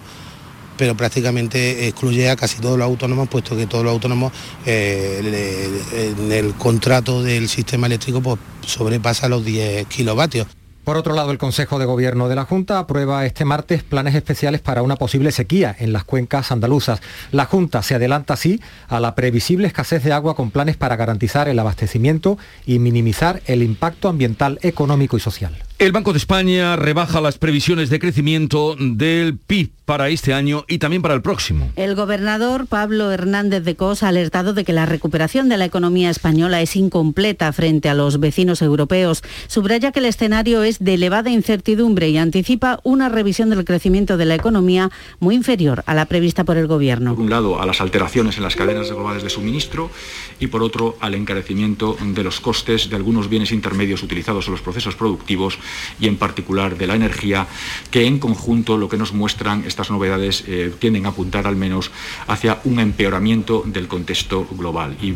pero 0.78 0.98
prácticamente 0.98 1.88
excluye 1.88 2.30
a 2.30 2.36
casi 2.36 2.60
todos 2.60 2.78
los 2.78 2.86
autónomos, 2.86 3.30
puesto 3.30 3.56
que 3.56 3.68
todos 3.68 3.84
los 3.84 3.94
autónomos 3.94 4.34
eh, 4.66 6.16
en 6.18 6.32
el 6.32 6.54
contrato 6.56 7.24
del 7.24 7.48
sistema 7.48 7.88
eléctrico 7.88 8.22
pues, 8.22 8.40
sobrepasa 8.66 9.30
los 9.30 9.46
10 9.46 9.88
kilovatios. 9.88 10.48
Por 10.84 10.98
otro 10.98 11.14
lado, 11.16 11.32
el 11.32 11.38
Consejo 11.38 11.80
de 11.80 11.86
Gobierno 11.86 12.28
de 12.28 12.36
la 12.36 12.44
Junta 12.44 12.78
aprueba 12.78 13.26
este 13.26 13.46
martes 13.46 13.84
planes 13.84 14.16
especiales 14.16 14.60
para 14.60 14.82
una 14.82 14.98
posible 14.98 15.32
sequía 15.32 15.74
en 15.80 15.94
las 15.94 16.04
cuencas 16.04 16.52
andaluzas. 16.52 17.02
La 17.32 17.46
Junta 17.46 17.82
se 17.84 17.96
adelanta 17.96 18.34
así 18.34 18.60
a 18.90 19.00
la 19.00 19.16
previsible 19.16 19.68
escasez 19.68 20.04
de 20.04 20.12
agua 20.12 20.36
con 20.36 20.52
planes 20.52 20.76
para 20.76 20.98
garantizar 20.98 21.48
el 21.48 21.58
abastecimiento 21.58 22.38
y 22.66 22.80
minimizar 22.80 23.42
el 23.46 23.64
impacto 23.64 24.10
ambiental, 24.10 24.60
económico 24.62 25.16
y 25.16 25.22
social. 25.22 25.56
El 25.80 25.92
Banco 25.92 26.14
de 26.14 26.18
España 26.18 26.76
rebaja 26.78 27.20
las 27.20 27.38
previsiones 27.38 27.90
de 27.90 28.00
crecimiento 28.00 28.76
del 28.80 29.38
PIB 29.38 29.72
para 29.86 30.08
este 30.08 30.34
año 30.34 30.64
y 30.70 30.78
también 30.78 31.02
para 31.02 31.14
el 31.14 31.22
próximo. 31.22 31.70
El 31.76 31.96
gobernador 31.96 32.68
Pablo 32.68 33.12
Hernández 33.12 33.64
de 33.66 33.76
Cos 33.76 34.02
ha 34.02 34.08
alertado 34.08 34.54
de 34.54 34.64
que 34.64 34.72
la 34.72 34.86
recuperación 34.86 35.50
de 35.50 35.58
la 35.58 35.66
economía 35.66 36.10
española 36.10 36.62
es 36.62 36.78
incompleta 36.78 37.52
frente 37.52 37.90
a 37.90 37.94
los 37.94 38.20
vecinos 38.22 38.62
europeos. 38.62 39.24
Subraya 39.48 39.92
que 39.92 40.00
el 40.00 40.06
escenario 40.06 40.64
es 40.64 40.80
de 40.80 40.94
elevada 40.94 41.32
incertidumbre 41.32 42.08
y 42.10 42.18
anticipa 42.18 42.80
una 42.84 43.10
revisión 43.10 43.50
del 43.50 43.66
crecimiento 43.66 44.16
de 44.16 44.26
la 44.26 44.36
economía 44.36 44.90
muy 45.20 45.36
inferior 45.36 45.84
a 45.86 45.94
la 45.94 46.06
prevista 46.06 46.46
por 46.46 46.56
el 46.56 46.68
gobierno. 46.68 47.16
Por 47.16 47.26
un 47.26 47.30
lado, 47.30 47.62
a 47.62 47.66
las 47.66 47.82
alteraciones 47.82 48.38
en 48.38 48.44
las 48.44 48.56
cadenas 48.56 48.90
globales 48.90 49.24
de 49.24 49.30
suministro 49.30 49.92
y 50.40 50.48
por 50.48 50.64
otro, 50.64 50.96
al 51.02 51.14
encarecimiento 51.14 51.98
de 52.02 52.24
los 52.24 52.40
costes 52.40 52.90
de 52.90 52.96
algunos 52.96 53.28
bienes 53.28 53.52
intermedios 53.52 54.02
utilizados 54.02 54.48
en 54.48 54.54
los 54.54 54.62
procesos 54.62 54.96
productivos 54.96 55.60
y 56.00 56.08
en 56.08 56.18
particular 56.18 56.78
de 56.78 56.88
la 56.88 56.96
energía, 56.96 57.48
que 57.92 58.06
en 58.06 58.20
conjunto 58.20 58.78
lo 58.78 58.90
que 58.90 58.98
nos 58.98 59.14
muestran 59.14 59.64
estas 59.66 59.92
novedades 59.92 60.44
eh, 60.48 60.72
tienden 60.80 61.06
a 61.06 61.10
apuntar 61.10 61.48
al 61.48 61.56
menos 61.56 61.92
hacia 62.28 62.60
un 62.64 62.80
empeoramiento 62.80 63.64
del 63.66 63.88
contexto 63.88 64.48
global. 64.52 64.98
Y 65.02 65.16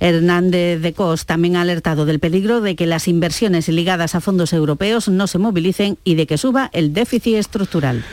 Hernández 0.00 0.80
de 0.80 0.92
Cos 0.92 1.26
también 1.26 1.56
ha 1.56 1.62
alertado 1.62 2.06
del 2.06 2.20
peligro 2.20 2.60
de 2.60 2.76
que 2.76 2.86
las 2.86 3.08
inversiones 3.08 3.68
ligadas 3.68 4.14
a 4.14 4.20
fondos 4.20 4.52
europeos 4.52 5.08
no 5.08 5.26
se 5.26 5.38
movilicen 5.38 5.98
y 6.04 6.14
de 6.14 6.26
que 6.26 6.38
suba 6.38 6.70
el 6.72 6.92
déficit 6.92 7.34
estructural. 7.34 8.04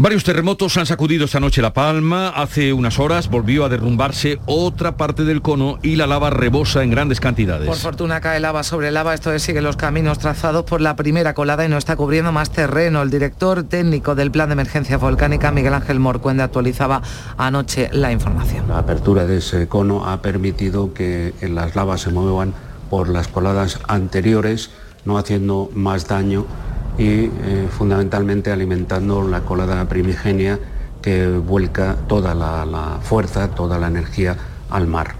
Varios 0.00 0.22
terremotos 0.22 0.76
han 0.76 0.86
sacudido 0.86 1.24
esta 1.24 1.40
noche 1.40 1.60
La 1.60 1.72
Palma. 1.72 2.28
Hace 2.28 2.72
unas 2.72 3.00
horas 3.00 3.28
volvió 3.28 3.64
a 3.64 3.68
derrumbarse 3.68 4.38
otra 4.46 4.96
parte 4.96 5.24
del 5.24 5.42
cono 5.42 5.80
y 5.82 5.96
la 5.96 6.06
lava 6.06 6.30
rebosa 6.30 6.84
en 6.84 6.92
grandes 6.92 7.18
cantidades. 7.18 7.66
Por 7.66 7.78
fortuna 7.78 8.20
cae 8.20 8.38
lava 8.38 8.62
sobre 8.62 8.92
lava. 8.92 9.12
Esto 9.12 9.32
es, 9.32 9.42
sigue 9.42 9.60
los 9.60 9.76
caminos 9.76 10.20
trazados 10.20 10.64
por 10.66 10.80
la 10.80 10.94
primera 10.94 11.34
colada 11.34 11.64
y 11.64 11.68
no 11.68 11.76
está 11.76 11.96
cubriendo 11.96 12.30
más 12.30 12.52
terreno. 12.52 13.02
El 13.02 13.10
director 13.10 13.64
técnico 13.64 14.14
del 14.14 14.30
Plan 14.30 14.50
de 14.50 14.52
Emergencia 14.52 14.98
Volcánica, 14.98 15.50
Miguel 15.50 15.74
Ángel 15.74 15.98
Morcuende, 15.98 16.44
actualizaba 16.44 17.02
anoche 17.36 17.90
la 17.90 18.12
información. 18.12 18.68
La 18.68 18.78
apertura 18.78 19.26
de 19.26 19.38
ese 19.38 19.66
cono 19.66 20.08
ha 20.08 20.22
permitido 20.22 20.94
que 20.94 21.34
las 21.42 21.74
lavas 21.74 22.02
se 22.02 22.10
muevan 22.10 22.54
por 22.88 23.08
las 23.08 23.26
coladas 23.26 23.80
anteriores, 23.88 24.70
no 25.04 25.18
haciendo 25.18 25.72
más 25.74 26.06
daño 26.06 26.46
y 26.98 27.04
eh, 27.06 27.30
fundamentalmente 27.70 28.50
alimentando 28.50 29.26
la 29.26 29.40
colada 29.40 29.88
primigenia 29.88 30.58
que 31.00 31.28
vuelca 31.28 31.96
toda 32.08 32.34
la, 32.34 32.66
la 32.66 32.98
fuerza, 33.00 33.48
toda 33.50 33.78
la 33.78 33.86
energía 33.86 34.36
al 34.68 34.86
mar. 34.88 35.14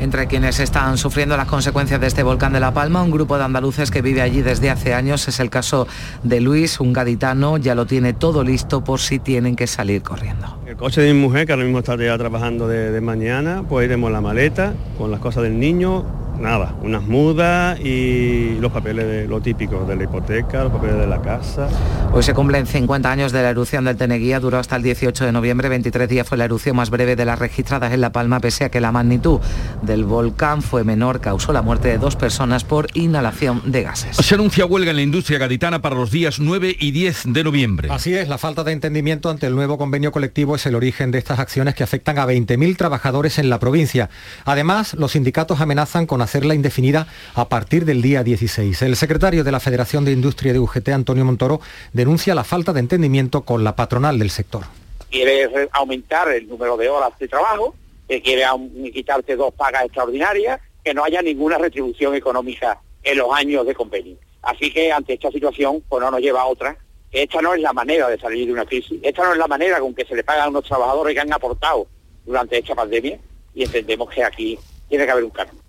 Entre 0.00 0.26
quienes 0.26 0.58
están 0.60 0.96
sufriendo 0.96 1.36
las 1.36 1.46
consecuencias 1.46 2.00
de 2.00 2.06
este 2.06 2.22
volcán 2.22 2.54
de 2.54 2.60
La 2.60 2.72
Palma, 2.72 3.02
un 3.02 3.10
grupo 3.10 3.36
de 3.36 3.44
andaluces 3.44 3.90
que 3.90 4.00
vive 4.00 4.22
allí 4.22 4.40
desde 4.40 4.70
hace 4.70 4.94
años 4.94 5.28
es 5.28 5.40
el 5.40 5.50
caso 5.50 5.86
de 6.22 6.40
Luis, 6.40 6.80
un 6.80 6.94
gaditano, 6.94 7.58
ya 7.58 7.74
lo 7.74 7.84
tiene 7.86 8.14
todo 8.14 8.42
listo 8.42 8.82
por 8.82 8.98
si 8.98 9.18
tienen 9.18 9.56
que 9.56 9.66
salir 9.66 10.02
corriendo. 10.02 10.58
El 10.66 10.76
coche 10.76 11.02
de 11.02 11.12
mi 11.12 11.20
mujer, 11.20 11.46
que 11.46 11.52
ahora 11.52 11.64
mismo 11.64 11.80
está 11.80 11.96
ya 11.96 12.16
trabajando 12.16 12.66
de, 12.66 12.90
de 12.90 13.00
mañana, 13.02 13.62
pues 13.68 13.84
iremos 13.84 14.10
la 14.10 14.22
maleta 14.22 14.72
con 14.96 15.10
las 15.10 15.20
cosas 15.20 15.42
del 15.42 15.60
niño, 15.60 16.06
nada, 16.40 16.74
unas 16.82 17.02
mudas 17.02 17.78
y 17.80 18.58
los 18.60 18.72
papeles 18.72 19.06
de 19.06 19.28
lo 19.28 19.40
típico 19.40 19.84
de 19.84 19.96
la 19.96 20.04
hipoteca, 20.04 20.64
los 20.64 20.72
papeles 20.72 20.96
de 20.96 21.06
la 21.06 21.20
casa. 21.20 21.68
Hoy 22.12 22.22
se 22.22 22.34
cumplen 22.34 22.66
50 22.66 23.10
años 23.10 23.32
de 23.32 23.42
la 23.42 23.50
erupción 23.50 23.84
del 23.84 23.96
Teneguía, 23.96 24.40
duró 24.40 24.58
hasta 24.58 24.76
el 24.76 24.82
18 24.82 25.26
de 25.26 25.32
noviembre, 25.32 25.68
23 25.68 26.08
días 26.08 26.26
fue 26.26 26.38
la 26.38 26.46
erupción 26.46 26.76
más 26.76 26.90
breve 26.90 27.14
de 27.16 27.24
las 27.24 27.38
registradas 27.38 27.92
en 27.92 28.00
La 28.00 28.10
Palma, 28.12 28.40
pese 28.40 28.64
a 28.64 28.70
que 28.70 28.80
la 28.80 28.90
magnitud 28.90 29.40
del 29.82 30.04
volcán 30.04 30.62
fue 30.62 30.82
menor, 30.82 31.20
causó 31.20 31.52
la 31.52 31.62
muerte 31.62 31.88
de 31.88 31.98
dos 31.98 32.16
personas 32.16 32.64
por 32.64 32.88
inhalación 32.94 33.70
de 33.70 33.82
gases. 33.82 34.16
Se 34.16 34.34
anuncia 34.34 34.64
huelga 34.64 34.90
en 34.90 34.96
la 34.96 35.02
industria 35.02 35.38
gaditana 35.38 35.82
para 35.82 35.94
los 35.94 36.10
días 36.10 36.40
9 36.40 36.76
y 36.78 36.90
10 36.90 37.24
de 37.26 37.44
noviembre. 37.44 37.88
Así 37.90 38.14
es, 38.14 38.28
la 38.28 38.38
falta 38.38 38.64
de 38.64 38.72
entendimiento 38.72 39.30
ante 39.30 39.46
el 39.46 39.54
nuevo 39.54 39.78
convenio 39.78 40.12
colectivo 40.12 40.56
es 40.56 40.66
el 40.66 40.74
origen 40.74 41.10
de 41.10 41.18
estas 41.18 41.38
acciones 41.38 41.74
que 41.74 41.82
afectan 41.82 42.18
a 42.18 42.26
20.000 42.26 42.76
trabajadores 42.76 43.38
en 43.38 43.50
la 43.50 43.58
provincia. 43.58 44.08
Además, 44.44 44.94
los 44.94 45.12
sindicatos 45.12 45.60
amenazan 45.60 46.06
con 46.06 46.22
hacerla 46.30 46.54
indefinida 46.54 47.08
a 47.34 47.48
partir 47.48 47.84
del 47.84 48.02
día 48.02 48.22
16. 48.22 48.82
El 48.82 48.94
secretario 48.94 49.42
de 49.42 49.50
la 49.50 49.58
Federación 49.58 50.04
de 50.04 50.12
Industria 50.12 50.52
de 50.52 50.60
UGT, 50.60 50.90
Antonio 50.90 51.24
Montoro, 51.24 51.60
denuncia 51.92 52.36
la 52.36 52.44
falta 52.44 52.72
de 52.72 52.78
entendimiento 52.78 53.40
con 53.40 53.64
la 53.64 53.74
patronal 53.74 54.16
del 54.16 54.30
sector. 54.30 54.62
Quiere 55.10 55.68
aumentar 55.72 56.30
el 56.30 56.46
número 56.48 56.76
de 56.76 56.88
horas 56.88 57.18
de 57.18 57.26
trabajo, 57.26 57.74
que 58.08 58.22
quiere 58.22 58.44
quitarte 58.92 59.34
dos 59.34 59.52
pagas 59.54 59.86
extraordinarias, 59.86 60.60
que 60.84 60.94
no 60.94 61.02
haya 61.02 61.20
ninguna 61.20 61.58
retribución 61.58 62.14
económica 62.14 62.80
en 63.02 63.18
los 63.18 63.34
años 63.34 63.66
de 63.66 63.74
convenio. 63.74 64.16
Así 64.42 64.72
que 64.72 64.92
ante 64.92 65.14
esta 65.14 65.32
situación, 65.32 65.82
pues 65.88 66.00
no 66.00 66.12
nos 66.12 66.20
lleva 66.20 66.42
a 66.42 66.46
otra. 66.46 66.76
Esta 67.10 67.42
no 67.42 67.54
es 67.54 67.60
la 67.60 67.72
manera 67.72 68.08
de 68.08 68.20
salir 68.20 68.46
de 68.46 68.52
una 68.52 68.64
crisis, 68.64 69.00
esta 69.02 69.24
no 69.24 69.32
es 69.32 69.38
la 69.38 69.48
manera 69.48 69.80
con 69.80 69.92
que 69.96 70.04
se 70.04 70.14
le 70.14 70.22
pagan 70.22 70.44
a 70.44 70.48
unos 70.50 70.64
trabajadores 70.64 71.12
que 71.12 71.20
han 71.20 71.32
aportado 71.32 71.88
durante 72.24 72.56
esta 72.56 72.76
pandemia 72.76 73.18
y 73.52 73.64
entendemos 73.64 74.08
que 74.10 74.22
aquí 74.22 74.56
tiene 74.88 75.06
que 75.06 75.10
haber 75.10 75.24
un 75.24 75.30
cambio. 75.30 75.60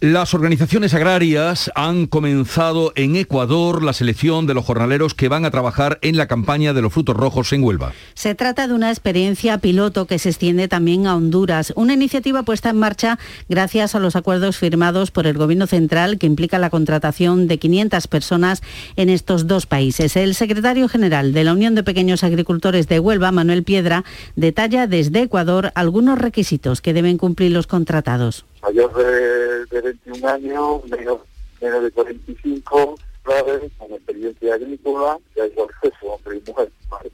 Las 0.00 0.34
organizaciones 0.34 0.92
agrarias 0.92 1.70
han 1.74 2.06
comenzado 2.06 2.92
en 2.96 3.16
Ecuador 3.16 3.82
la 3.82 3.94
selección 3.94 4.46
de 4.46 4.52
los 4.52 4.66
jornaleros 4.66 5.14
que 5.14 5.28
van 5.28 5.46
a 5.46 5.50
trabajar 5.50 5.98
en 6.02 6.18
la 6.18 6.26
campaña 6.26 6.74
de 6.74 6.82
los 6.82 6.92
frutos 6.92 7.16
rojos 7.16 7.50
en 7.54 7.64
Huelva. 7.64 7.94
Se 8.12 8.34
trata 8.34 8.68
de 8.68 8.74
una 8.74 8.90
experiencia 8.90 9.56
piloto 9.56 10.06
que 10.06 10.18
se 10.18 10.28
extiende 10.28 10.68
también 10.68 11.06
a 11.06 11.16
Honduras, 11.16 11.72
una 11.76 11.94
iniciativa 11.94 12.42
puesta 12.42 12.68
en 12.68 12.76
marcha 12.76 13.18
gracias 13.48 13.94
a 13.94 13.98
los 13.98 14.16
acuerdos 14.16 14.58
firmados 14.58 15.10
por 15.10 15.26
el 15.26 15.38
Gobierno 15.38 15.66
Central 15.66 16.18
que 16.18 16.26
implica 16.26 16.58
la 16.58 16.68
contratación 16.68 17.48
de 17.48 17.56
500 17.56 18.06
personas 18.06 18.62
en 18.96 19.08
estos 19.08 19.46
dos 19.46 19.64
países. 19.64 20.14
El 20.16 20.34
secretario 20.34 20.90
general 20.90 21.32
de 21.32 21.44
la 21.44 21.54
Unión 21.54 21.74
de 21.74 21.84
Pequeños 21.84 22.22
Agricultores 22.22 22.86
de 22.86 23.00
Huelva, 23.00 23.32
Manuel 23.32 23.64
Piedra, 23.64 24.04
detalla 24.34 24.86
desde 24.86 25.22
Ecuador 25.22 25.72
algunos 25.74 26.18
requisitos 26.18 26.82
que 26.82 26.92
deben 26.92 27.16
cumplir 27.16 27.52
los 27.52 27.66
contratados 27.66 28.44
mayor 28.66 28.94
de, 28.94 29.66
de 29.66 29.80
21 29.80 30.28
años, 30.28 30.84
menos, 30.86 31.20
de 31.60 31.90
45, 31.90 32.98
¿sabes? 33.24 33.72
con 33.78 33.92
experiencia 33.92 34.54
agrícola, 34.54 35.18
y 35.34 35.40
hay 35.40 35.52
acceso, 35.52 36.06
hombre 36.06 36.38
y 36.44 36.50
mujer. 36.50 36.70
¿vale? 36.88 37.10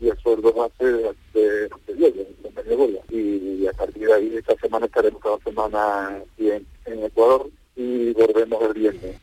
Y 0.00 0.08
el 0.08 0.18
sueldo 0.18 0.52
base 0.52 0.84
de, 0.84 1.14
de, 1.34 1.68
de, 1.86 2.12
de, 2.64 3.00
y, 3.10 3.66
a 3.66 3.72
partir 3.72 4.06
de 4.06 4.14
ahí, 4.14 4.36
esta 4.36 4.54
semana 4.56 4.86
estaremos 4.86 5.20
cada 5.22 5.38
semana 5.38 6.22
en, 6.38 6.66
en 6.86 7.04
Ecuador 7.04 7.48
y 7.76 8.12
volvemos 8.12 8.62
el 8.62 8.72
viernes. 8.74 9.16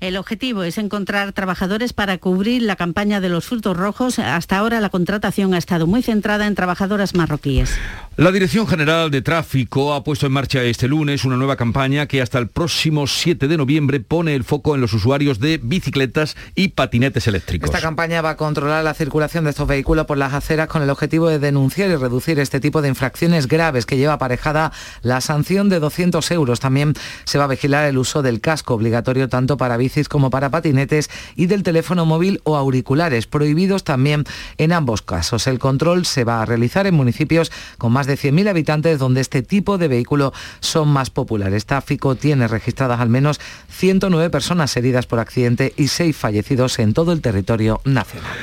El 0.00 0.16
objetivo 0.18 0.62
es 0.62 0.76
encontrar 0.76 1.32
trabajadores 1.32 1.94
para 1.94 2.18
cubrir 2.18 2.62
la 2.62 2.76
campaña 2.76 3.20
de 3.20 3.30
los 3.30 3.46
frutos 3.46 3.76
rojos. 3.76 4.18
Hasta 4.18 4.58
ahora 4.58 4.80
la 4.80 4.90
contratación 4.90 5.54
ha 5.54 5.58
estado 5.58 5.86
muy 5.86 6.02
centrada 6.02 6.46
en 6.46 6.54
trabajadoras 6.54 7.14
marroquíes. 7.14 7.78
La 8.18 8.32
Dirección 8.32 8.66
General 8.66 9.10
de 9.10 9.20
Tráfico 9.20 9.92
ha 9.92 10.02
puesto 10.02 10.24
en 10.24 10.32
marcha 10.32 10.62
este 10.62 10.88
lunes 10.88 11.26
una 11.26 11.36
nueva 11.36 11.56
campaña 11.56 12.06
que 12.06 12.22
hasta 12.22 12.38
el 12.38 12.48
próximo 12.48 13.06
7 13.06 13.46
de 13.46 13.58
noviembre 13.58 14.00
pone 14.00 14.34
el 14.34 14.42
foco 14.42 14.74
en 14.74 14.80
los 14.80 14.94
usuarios 14.94 15.38
de 15.38 15.60
bicicletas 15.62 16.34
y 16.54 16.68
patinetes 16.68 17.26
eléctricos. 17.26 17.68
Esta 17.68 17.82
campaña 17.82 18.22
va 18.22 18.30
a 18.30 18.36
controlar 18.38 18.82
la 18.84 18.94
circulación 18.94 19.44
de 19.44 19.50
estos 19.50 19.68
vehículos 19.68 20.06
por 20.06 20.16
las 20.16 20.32
aceras 20.32 20.66
con 20.68 20.80
el 20.80 20.88
objetivo 20.88 21.28
de 21.28 21.38
denunciar 21.38 21.90
y 21.90 21.96
reducir 21.96 22.38
este 22.38 22.58
tipo 22.58 22.80
de 22.80 22.88
infracciones 22.88 23.48
graves 23.48 23.84
que 23.84 23.98
lleva 23.98 24.14
aparejada 24.14 24.72
la 25.02 25.20
sanción 25.20 25.68
de 25.68 25.78
200 25.78 26.30
euros. 26.30 26.58
También 26.58 26.94
se 27.24 27.36
va 27.36 27.44
a 27.44 27.48
vigilar 27.48 27.84
el 27.84 27.98
uso 27.98 28.22
del 28.22 28.40
casco 28.40 28.72
obligatorio 28.72 29.28
tanto 29.28 29.58
para 29.58 29.76
bicis 29.76 30.08
como 30.08 30.30
para 30.30 30.48
patinetes 30.48 31.10
y 31.34 31.48
del 31.48 31.62
teléfono 31.62 32.06
móvil 32.06 32.40
o 32.44 32.56
auriculares, 32.56 33.26
prohibidos 33.26 33.84
también 33.84 34.24
en 34.56 34.72
ambos 34.72 35.02
casos. 35.02 35.46
El 35.46 35.58
control 35.58 36.06
se 36.06 36.24
va 36.24 36.40
a 36.40 36.46
realizar 36.46 36.86
en 36.86 36.94
municipios 36.94 37.52
con 37.76 37.92
más 37.92 38.05
de 38.06 38.16
100.000 38.16 38.48
habitantes 38.48 38.98
donde 38.98 39.20
este 39.20 39.42
tipo 39.42 39.78
de 39.78 39.88
vehículo 39.88 40.32
son 40.60 40.88
más 40.88 41.10
populares. 41.10 41.66
Tráfico 41.66 42.14
tiene 42.14 42.48
registradas 42.48 43.00
al 43.00 43.08
menos 43.08 43.40
109 43.70 44.30
personas 44.30 44.76
heridas 44.76 45.06
por 45.06 45.18
accidente 45.18 45.72
y 45.76 45.88
6 45.88 46.16
fallecidos 46.16 46.78
en 46.78 46.94
todo 46.94 47.12
el 47.12 47.20
territorio 47.20 47.80
nacional. 47.84 48.36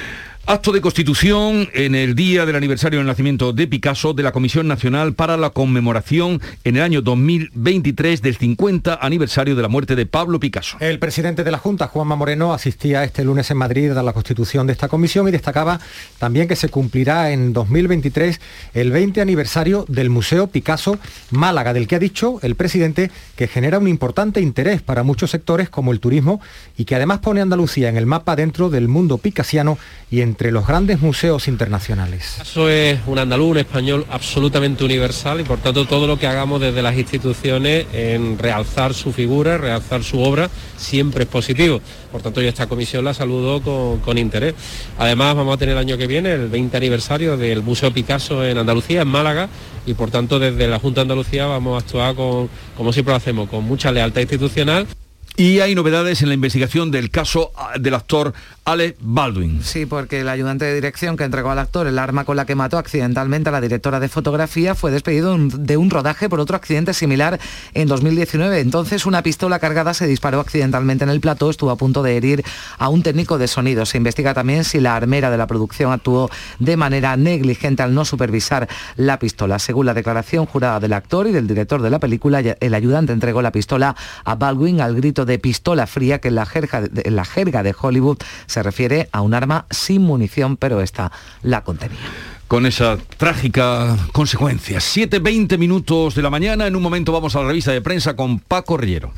Acto 0.46 0.74
de 0.74 0.82
constitución 0.82 1.70
en 1.74 1.96
el 1.96 2.16
día 2.16 2.46
del 2.46 2.58
aniversario 2.58 3.00
del 3.00 3.08
nacimiento 3.08 3.54
de 3.54 3.66
Picasso 3.66 4.14
de 4.14 4.24
la 4.24 4.34
Comisión 4.34 4.68
Nacional 4.68 5.14
para 5.14 5.38
la 5.38 5.52
conmemoración 5.52 6.42
en 6.66 6.76
el 6.76 6.82
año 6.82 7.02
2023 7.02 8.22
del 8.22 8.36
50 8.36 9.00
aniversario 9.02 9.56
de 9.56 9.62
la 9.62 9.70
muerte 9.70 9.96
de 9.96 10.06
Pablo 10.06 10.42
Picasso. 10.42 10.76
El 10.82 11.00
presidente 11.00 11.46
de 11.46 11.52
la 11.52 11.60
Junta, 11.60 11.88
Juanma 11.88 12.18
Moreno, 12.18 12.54
asistía 12.54 13.06
este 13.06 13.24
lunes 13.24 13.50
en 13.52 13.58
Madrid 13.58 13.92
a 13.92 14.04
la 14.04 14.12
constitución 14.12 14.68
de 14.68 14.74
esta 14.74 14.90
comisión 14.90 15.30
y 15.30 15.32
destacaba 15.32 15.80
también 16.20 16.50
que 16.50 16.58
se 16.58 16.68
cumplirá 16.68 17.32
en 17.32 17.54
2023 17.54 18.42
el 18.74 18.92
20 18.92 19.22
aniversario 19.22 19.86
del 19.88 20.10
Museo 20.10 20.48
Picasso 20.48 21.00
Málaga, 21.32 21.72
del 21.72 21.88
que 21.88 21.96
ha 21.96 22.00
dicho 22.00 22.40
el 22.42 22.56
presidente 22.56 23.12
que 23.38 23.48
genera 23.48 23.80
un 23.80 23.88
importante 23.88 24.42
interés 24.42 24.82
para 24.82 25.04
muchos 25.04 25.32
sectores 25.32 25.70
como 25.70 25.94
el 25.94 26.02
turismo 26.02 26.42
y 26.78 26.84
que 26.84 26.96
además 26.96 27.20
pone 27.20 27.40
Andalucía 27.40 27.88
en 27.88 27.96
el 27.96 28.08
mapa 28.08 28.36
dentro 28.36 28.70
del 28.70 28.90
mundo 28.90 29.18
picasiano 29.20 29.78
y 30.12 30.20
entre 30.34 30.52
los 30.52 30.66
grandes 30.66 31.00
museos 31.00 31.48
internacionales. 31.48 32.40
Eso 32.42 32.68
es 32.68 33.00
un 33.06 33.20
andaluz, 33.20 33.52
un 33.52 33.58
español 33.60 34.04
absolutamente 34.10 34.84
universal 34.84 35.40
y 35.40 35.44
por 35.44 35.60
tanto 35.60 35.86
todo 35.86 36.08
lo 36.08 36.18
que 36.18 36.26
hagamos 36.26 36.60
desde 36.60 36.82
las 36.82 36.98
instituciones 36.98 37.86
en 37.94 38.40
realzar 38.40 38.96
su 38.96 39.14
figura, 39.14 39.60
realzar 39.60 40.04
su 40.04 40.20
obra, 40.20 40.50
siempre 40.76 41.26
es 41.26 41.30
positivo. 41.30 41.82
Por 42.12 42.24
tanto 42.24 42.42
yo 42.42 42.50
esta 42.50 42.66
comisión 42.66 43.06
la 43.06 43.14
saludo 43.14 43.62
con, 43.62 44.00
con 44.00 44.18
interés. 44.18 44.56
Además 44.98 45.36
vamos 45.36 45.54
a 45.54 45.58
tener 45.60 45.74
el 45.74 45.80
año 45.80 46.00
que 46.00 46.08
viene 46.08 46.34
el 46.34 46.48
20 46.48 46.78
aniversario 46.78 47.38
del 47.38 47.62
Museo 47.62 47.94
Picasso 47.94 48.44
en 48.44 48.58
Andalucía, 48.58 49.04
en 49.04 49.10
Málaga, 49.10 49.50
y 49.86 49.94
por 49.94 50.10
tanto 50.10 50.40
desde 50.40 50.68
la 50.68 50.80
Junta 50.80 51.02
de 51.02 51.04
Andalucía 51.04 51.46
vamos 51.46 51.76
a 51.76 51.86
actuar 51.86 52.16
con, 52.16 52.50
como 52.76 52.92
siempre 52.92 53.12
lo 53.12 53.18
hacemos, 53.18 53.50
con 53.50 53.64
mucha 53.66 53.92
lealtad 53.92 54.22
institucional. 54.22 54.88
Y 55.36 55.62
hay 55.62 55.74
novedades 55.74 56.22
en 56.22 56.28
la 56.28 56.36
investigación 56.36 56.92
del 56.92 57.10
caso 57.10 57.52
ah, 57.56 57.72
del 57.80 57.96
actor 57.96 58.34
Ale 58.66 58.96
Baldwin. 59.02 59.62
Sí, 59.64 59.86
porque 59.88 60.22
el 60.22 60.30
ayudante 60.30 60.64
de 60.64 60.76
dirección 60.76 61.18
que 61.18 61.24
entregó 61.24 61.50
al 61.50 61.60
actor 61.60 61.88
el 61.88 61.98
arma 61.98 62.24
con 62.24 62.38
la 62.38 62.46
que 62.46 62.54
mató 62.54 62.78
accidentalmente 62.78 63.50
a 63.50 63.52
la 63.52 63.60
directora 63.60 64.00
de 64.00 64.08
fotografía 64.10 64.76
fue 64.76 64.92
despedido 64.92 65.36
de 65.38 65.76
un 65.76 65.90
rodaje 65.90 66.30
por 66.30 66.40
otro 66.40 66.56
accidente 66.56 66.94
similar 66.94 67.40
en 67.74 67.88
2019. 67.88 68.60
Entonces 68.60 69.08
una 69.08 69.24
pistola 69.24 69.58
cargada 69.58 69.96
se 69.96 70.06
disparó 70.06 70.40
accidentalmente 70.40 71.04
en 71.04 71.10
el 71.10 71.20
plató, 71.20 71.50
estuvo 71.50 71.72
a 71.72 71.78
punto 71.78 72.04
de 72.04 72.16
herir 72.16 72.44
a 72.78 72.90
un 72.90 73.02
técnico 73.02 73.40
de 73.40 73.48
sonido. 73.48 73.88
Se 73.88 73.98
investiga 73.98 74.36
también 74.36 74.64
si 74.64 74.80
la 74.80 74.96
armera 74.96 75.32
de 75.32 75.38
la 75.38 75.48
producción 75.48 75.92
actuó 75.92 76.30
de 76.60 76.78
manera 76.78 77.18
negligente 77.18 77.82
al 77.82 77.96
no 77.96 78.06
supervisar 78.06 78.70
la 78.96 79.18
pistola. 79.18 79.58
Según 79.58 79.88
la 79.88 79.96
declaración 79.96 80.46
jurada 80.46 80.80
del 80.80 80.94
actor 80.94 81.28
y 81.28 81.32
del 81.32 81.48
director 81.48 81.82
de 81.82 81.90
la 81.90 82.00
película, 82.00 82.40
el 82.40 82.74
ayudante 82.76 83.14
entregó 83.14 83.42
la 83.42 83.52
pistola 83.52 83.96
a 84.24 84.36
Baldwin 84.36 84.80
al 84.80 84.96
grito 84.96 85.23
de 85.26 85.40
pistola 85.40 85.88
fría 85.88 86.20
que 86.20 86.30
en 86.30 86.36
la, 86.36 86.46
jerga, 86.46 86.84
en 86.94 87.16
la 87.16 87.26
jerga 87.26 87.64
de 87.64 87.76
Hollywood 87.80 88.18
se 88.46 88.64
refiere 88.64 89.10
a 89.12 89.22
un 89.22 89.34
arma 89.34 89.66
sin 89.70 90.02
munición, 90.02 90.58
pero 90.58 90.82
esta 90.82 91.12
la 91.42 91.64
contenía 91.64 92.00
con 92.48 92.68
esa 92.68 92.98
trágica 93.18 93.98
consecuencia. 94.12 94.78
7.20 94.78 95.58
minutos 95.58 96.14
de 96.14 96.22
la 96.22 96.30
mañana, 96.30 96.68
en 96.68 96.76
un 96.76 96.84
momento 96.84 97.12
vamos 97.12 97.36
a 97.36 97.42
la 97.42 97.48
revista 97.48 97.72
de 97.72 97.82
prensa 97.82 98.16
con 98.16 98.38
Paco 98.38 98.78
Rillero. 98.78 99.12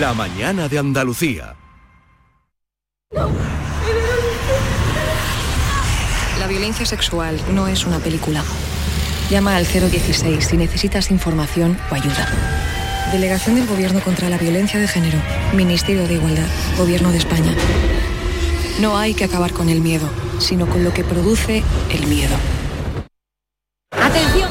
La 0.00 0.14
mañana 0.14 0.66
de 0.66 0.78
Andalucía. 0.78 1.54
La 6.38 6.46
violencia 6.48 6.86
sexual 6.86 7.38
no 7.52 7.68
es 7.68 7.86
una 7.86 7.98
película. 7.98 8.42
Llama 9.30 9.56
al 9.56 9.66
016 9.66 10.46
si 10.46 10.56
necesitas 10.56 11.10
información 11.10 11.76
o 11.90 11.94
ayuda. 11.94 12.85
Delegación 13.12 13.54
del 13.54 13.66
Gobierno 13.66 14.00
contra 14.00 14.28
la 14.28 14.36
Violencia 14.36 14.80
de 14.80 14.88
Género. 14.88 15.18
Ministerio 15.54 16.08
de 16.08 16.14
Igualdad. 16.14 16.46
Gobierno 16.76 17.12
de 17.12 17.18
España. 17.18 17.54
No 18.80 18.98
hay 18.98 19.14
que 19.14 19.24
acabar 19.24 19.52
con 19.52 19.68
el 19.68 19.80
miedo, 19.80 20.08
sino 20.38 20.66
con 20.66 20.82
lo 20.82 20.92
que 20.92 21.04
produce 21.04 21.62
el 21.90 22.06
miedo. 22.08 22.34
Atención, 23.92 24.50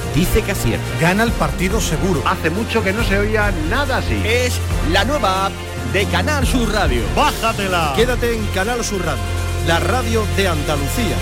dice 0.15 0.41
que 0.41 0.51
acierta. 0.51 0.85
Gana 0.99 1.23
el 1.23 1.31
partido 1.31 1.79
seguro. 1.81 2.21
Hace 2.25 2.49
mucho 2.49 2.83
que 2.83 2.93
no 2.93 3.03
se 3.03 3.17
oía 3.17 3.51
nada 3.69 3.97
así. 3.97 4.21
Es 4.25 4.59
la 4.91 5.05
nueva 5.05 5.47
app 5.47 5.53
de 5.93 6.05
Canal 6.05 6.45
Sur 6.45 6.71
Radio. 6.71 7.01
Bájatela. 7.15 7.93
Quédate 7.95 8.35
en 8.35 8.45
Canal 8.47 8.83
Sur 8.83 9.03
Radio, 9.05 9.23
la 9.67 9.79
radio 9.79 10.25
de 10.37 10.47
Andalucía. 10.47 11.17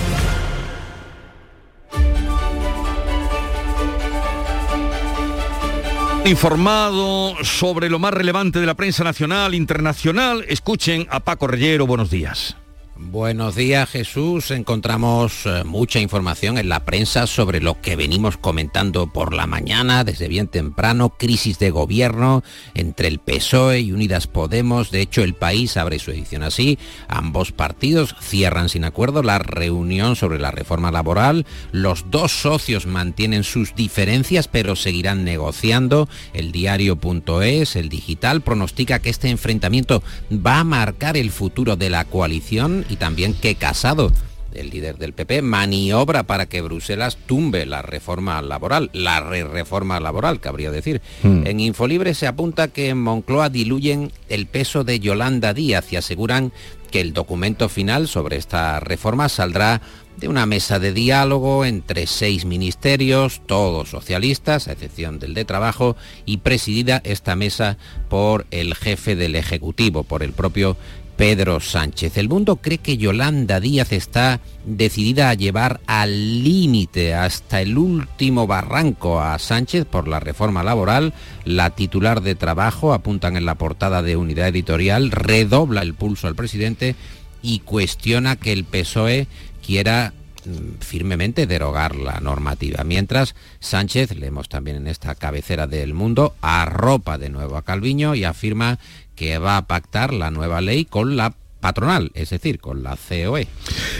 Informado 6.25 7.36
sobre 7.43 7.89
lo 7.89 7.97
más 7.97 8.13
relevante 8.13 8.60
de 8.60 8.67
la 8.67 8.75
prensa 8.75 9.04
nacional, 9.04 9.56
internacional, 9.56 10.45
escuchen 10.47 11.08
a 11.10 11.21
Paco 11.21 11.47
Reyero. 11.47 11.88
Buenos 11.88 12.12
días. 12.12 12.59
Buenos 13.02 13.56
días 13.56 13.90
Jesús, 13.90 14.52
encontramos 14.52 15.46
eh, 15.46 15.64
mucha 15.64 16.02
información 16.02 16.58
en 16.58 16.68
la 16.68 16.84
prensa 16.84 17.28
sobre 17.28 17.62
lo 17.62 17.80
que 17.80 17.96
venimos 17.96 18.36
comentando 18.36 19.08
por 19.08 19.34
la 19.34 19.48
mañana. 19.48 20.04
Desde 20.04 20.28
bien 20.28 20.50
temprano, 20.50 21.16
crisis 21.18 21.60
de 21.60 21.72
gobierno 21.72 22.44
entre 22.74 23.08
el 23.08 23.20
PSOE 23.20 23.80
y 23.80 23.94
Unidas 23.94 24.28
Podemos, 24.28 24.92
de 24.92 25.00
hecho 25.00 25.24
el 25.24 25.34
país 25.34 25.78
abre 25.78 25.98
su 25.98 26.12
edición 26.12 26.44
así, 26.44 26.78
ambos 27.08 27.54
partidos 27.54 28.16
cierran 28.20 28.68
sin 28.68 28.84
acuerdo 28.84 29.24
la 29.24 29.40
reunión 29.40 30.18
sobre 30.18 30.38
la 30.38 30.52
reforma 30.52 30.92
laboral, 30.92 31.46
los 31.72 32.12
dos 32.12 32.34
socios 32.34 32.86
mantienen 32.86 33.46
sus 33.46 33.76
diferencias 33.76 34.50
pero 34.50 34.76
seguirán 34.76 35.24
negociando, 35.24 36.10
el 36.34 36.52
diario.es, 36.52 37.78
el 37.78 37.88
digital, 37.88 38.42
pronostica 38.42 39.00
que 39.00 39.10
este 39.10 39.30
enfrentamiento 39.30 40.04
va 40.34 40.60
a 40.60 40.66
marcar 40.66 41.16
el 41.16 41.32
futuro 41.32 41.78
de 41.78 41.90
la 41.90 42.04
coalición 42.04 42.86
y 42.89 42.95
también 42.95 43.34
que 43.34 43.56
Casado 43.56 44.12
el 44.54 44.69
líder 44.69 44.97
del 44.97 45.13
PP, 45.13 45.41
maniobra 45.41 46.23
para 46.23 46.47
que 46.47 46.62
Bruselas 46.62 47.17
tumbe 47.25 47.65
la 47.65 47.82
reforma 47.82 48.41
laboral, 48.41 48.89
la 48.93 49.21
re 49.21 49.43
reforma 49.43 49.99
laboral, 49.99 50.39
cabría 50.39 50.71
decir. 50.71 51.02
Hmm. 51.23 51.45
En 51.45 51.60
Infolibre 51.60 52.13
se 52.13 52.28
apunta 52.28 52.69
que 52.69 52.89
en 52.89 53.02
Moncloa 53.02 53.49
diluyen 53.49 54.12
el 54.28 54.47
peso 54.47 54.84
de 54.84 54.99
Yolanda 54.99 55.54
Díaz 55.54 55.91
y 55.91 55.97
aseguran 55.97 56.52
que 56.91 57.02
el 57.02 57.13
documento 57.13 57.69
final 57.69 58.08
sobre 58.08 58.38
esta 58.38 58.80
reforma 58.80 59.30
saldrá 59.30 59.82
de 60.17 60.28
una 60.28 60.45
mesa 60.45 60.80
de 60.80 60.91
diálogo 60.91 61.63
entre 61.63 62.06
seis 62.06 62.43
ministerios, 62.43 63.41
todos 63.45 63.89
socialistas, 63.89 64.67
a 64.67 64.73
excepción 64.73 65.17
del 65.17 65.34
de 65.34 65.45
trabajo, 65.45 65.95
y 66.25 66.38
presidida 66.38 67.02
esta 67.06 67.36
mesa 67.36 67.78
por 68.10 68.45
el 68.52 68.75
jefe 68.75 69.15
del 69.15 69.36
Ejecutivo, 69.38 70.04
por 70.04 70.21
el 70.21 70.34
propio 70.34 70.75
Pedro 71.19 71.60
Sánchez. 71.60 72.17
El 72.17 72.29
mundo 72.29 72.55
cree 72.55 72.77
que 72.77 72.95
Yolanda 72.95 73.60
Díaz 73.60 73.91
está 73.91 74.39
decidida 74.65 75.29
a 75.29 75.34
llevar 75.34 75.82
al 75.86 76.45
límite 76.45 77.13
hasta 77.13 77.60
el 77.60 77.77
último 77.77 78.47
barranco 78.47 79.19
a 79.19 79.38
Sánchez 79.38 79.84
por 79.84 80.08
la 80.08 80.21
reforma 80.21 80.63
laboral. 80.63 81.13
La 81.43 81.71
titular 81.71 82.21
de 82.21 82.36
trabajo, 82.36 82.93
apuntan 82.93 83.36
en 83.36 83.45
la 83.45 83.55
portada 83.55 84.01
de 84.01 84.15
unidad 84.15 84.47
editorial, 84.47 85.12
redobla 85.12 85.82
el 85.82 85.93
pulso 85.93 86.27
al 86.27 86.36
presidente 86.36 86.95
y 87.41 87.60
cuestiona 87.60 88.38
que 88.38 88.53
el 88.53 88.63
PSOE 88.63 89.27
quiera 89.62 90.13
mm, 90.45 90.79
firmemente 90.79 91.47
derogar 91.47 91.97
la 91.97 92.21
normativa. 92.21 92.86
Mientras 92.86 93.36
Sánchez, 93.60 94.15
leemos 94.15 94.47
también 94.47 94.77
en 94.77 94.88
esta 94.88 95.15
cabecera 95.15 95.67
del 95.67 95.93
mundo, 95.93 96.36
arropa 96.39 97.17
de 97.17 97.29
nuevo 97.29 97.58
a 97.58 97.65
Calviño 97.65 98.15
y 98.15 98.23
afirma 98.23 98.79
que 99.19 99.38
va 99.38 99.58
a 99.58 99.67
pactar 99.67 100.13
la 100.13 100.32
nueva 100.32 100.62
ley 100.62 100.86
con 100.86 101.17
la 101.17 101.36
patronal, 101.60 102.10
es 102.13 102.29
decir, 102.29 102.62
con 102.62 102.84
la 102.84 102.95
COE. 102.95 103.49